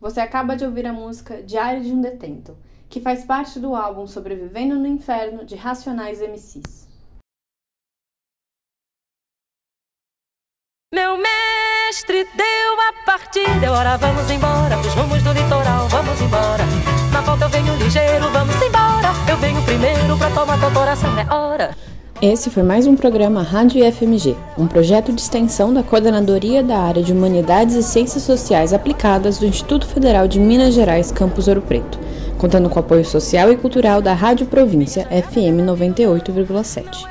Você 0.00 0.20
acaba 0.20 0.56
de 0.56 0.64
ouvir 0.64 0.84
a 0.84 0.92
música 0.92 1.40
Diário 1.44 1.84
de 1.84 1.92
um 1.92 2.00
Detento, 2.00 2.58
que 2.90 3.00
faz 3.00 3.24
parte 3.24 3.60
do 3.60 3.76
álbum 3.76 4.04
Sobrevivendo 4.04 4.74
no 4.74 4.88
Inferno 4.88 5.44
de 5.44 5.54
Racionais 5.54 6.20
MCs. 6.20 6.88
Meu 10.92 11.16
mestre 11.16 11.51
deu 12.00 12.80
a 12.88 13.04
partida, 13.04 13.70
ora 13.70 13.98
vamos 13.98 14.30
embora, 14.30 14.78
pros 14.78 14.94
rumos 14.94 15.22
do 15.22 15.30
litoral, 15.30 15.86
vamos 15.88 16.18
embora. 16.22 16.64
Na 17.12 17.20
volta 17.20 17.44
eu 17.44 17.48
venho 17.50 17.76
ligeiro, 17.76 18.30
vamos 18.30 18.54
embora. 18.62 19.12
Eu 19.28 19.36
venho 19.36 19.60
primeiro 19.62 20.16
pra 20.16 20.30
tomar 20.30 20.58
teu 20.58 20.70
coração, 20.70 21.10
é 21.18 21.34
hora. 21.34 21.76
Esse 22.22 22.48
foi 22.48 22.62
mais 22.62 22.86
um 22.86 22.96
programa 22.96 23.42
Rádio 23.42 23.84
IFMG, 23.84 24.34
um 24.56 24.66
projeto 24.66 25.12
de 25.12 25.20
extensão 25.20 25.74
da 25.74 25.82
Coordenadoria 25.82 26.62
da 26.62 26.78
Área 26.78 27.02
de 27.02 27.12
Humanidades 27.12 27.74
e 27.74 27.82
Ciências 27.82 28.22
Sociais 28.22 28.72
Aplicadas 28.72 29.36
do 29.36 29.44
Instituto 29.44 29.86
Federal 29.86 30.26
de 30.26 30.40
Minas 30.40 30.72
Gerais, 30.72 31.12
Campus 31.12 31.46
Ouro 31.46 31.60
Preto, 31.60 31.98
contando 32.38 32.70
com 32.70 32.76
o 32.76 32.80
apoio 32.80 33.04
social 33.04 33.52
e 33.52 33.56
cultural 33.56 34.00
da 34.00 34.14
Rádio 34.14 34.46
Província 34.46 35.04
FM 35.04 35.60
98,7. 35.66 37.06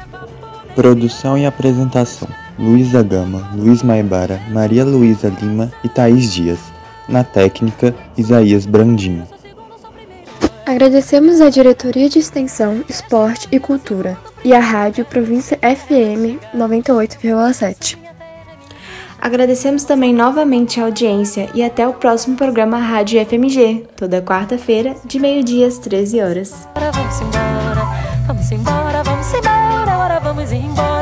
Produção 0.74 1.38
e 1.38 1.46
apresentação: 1.46 2.28
Luísa 2.58 3.02
Gama, 3.04 3.50
Luiz 3.56 3.82
Maibara, 3.84 4.40
Maria 4.50 4.84
Luísa 4.84 5.32
Lima 5.42 5.72
e 5.84 5.90
Thaís 5.90 6.32
Dias. 6.32 6.60
Na 7.08 7.24
técnica, 7.24 7.94
Isaías 8.18 8.66
Brandinho. 8.66 9.28
Agradecemos 10.66 11.42
à 11.42 11.50
Diretoria 11.50 12.08
de 12.08 12.20
Extensão, 12.20 12.84
Esporte 12.88 13.48
e 13.52 13.60
Cultura 13.60 14.18
e 14.44 14.54
à 14.54 14.60
Rádio 14.60 15.04
Província 15.04 15.58
FM 15.58 16.40
98,7. 16.56 17.98
Agradecemos 19.22 19.84
também 19.84 20.14
novamente 20.14 20.80
a 20.80 20.86
audiência 20.86 21.48
e 21.54 21.62
até 21.62 21.88
o 21.88 21.94
próximo 21.94 22.36
programa 22.36 22.80
Rádio 22.80 23.24
FMG, 23.24 23.86
toda 23.96 24.22
quarta-feira, 24.22 24.96
de 25.06 25.20
meio-dia 25.20 25.68
às 25.68 25.78
13 25.78 26.22
horas. 26.22 26.68
Vamos 26.74 27.22
embora, 27.22 27.84
vamos 28.26 28.52
embora, 28.52 29.04
vamos 29.04 29.34
embora, 29.34 29.98
ora 29.98 30.20
vamos 30.20 30.52
embora. 30.52 31.01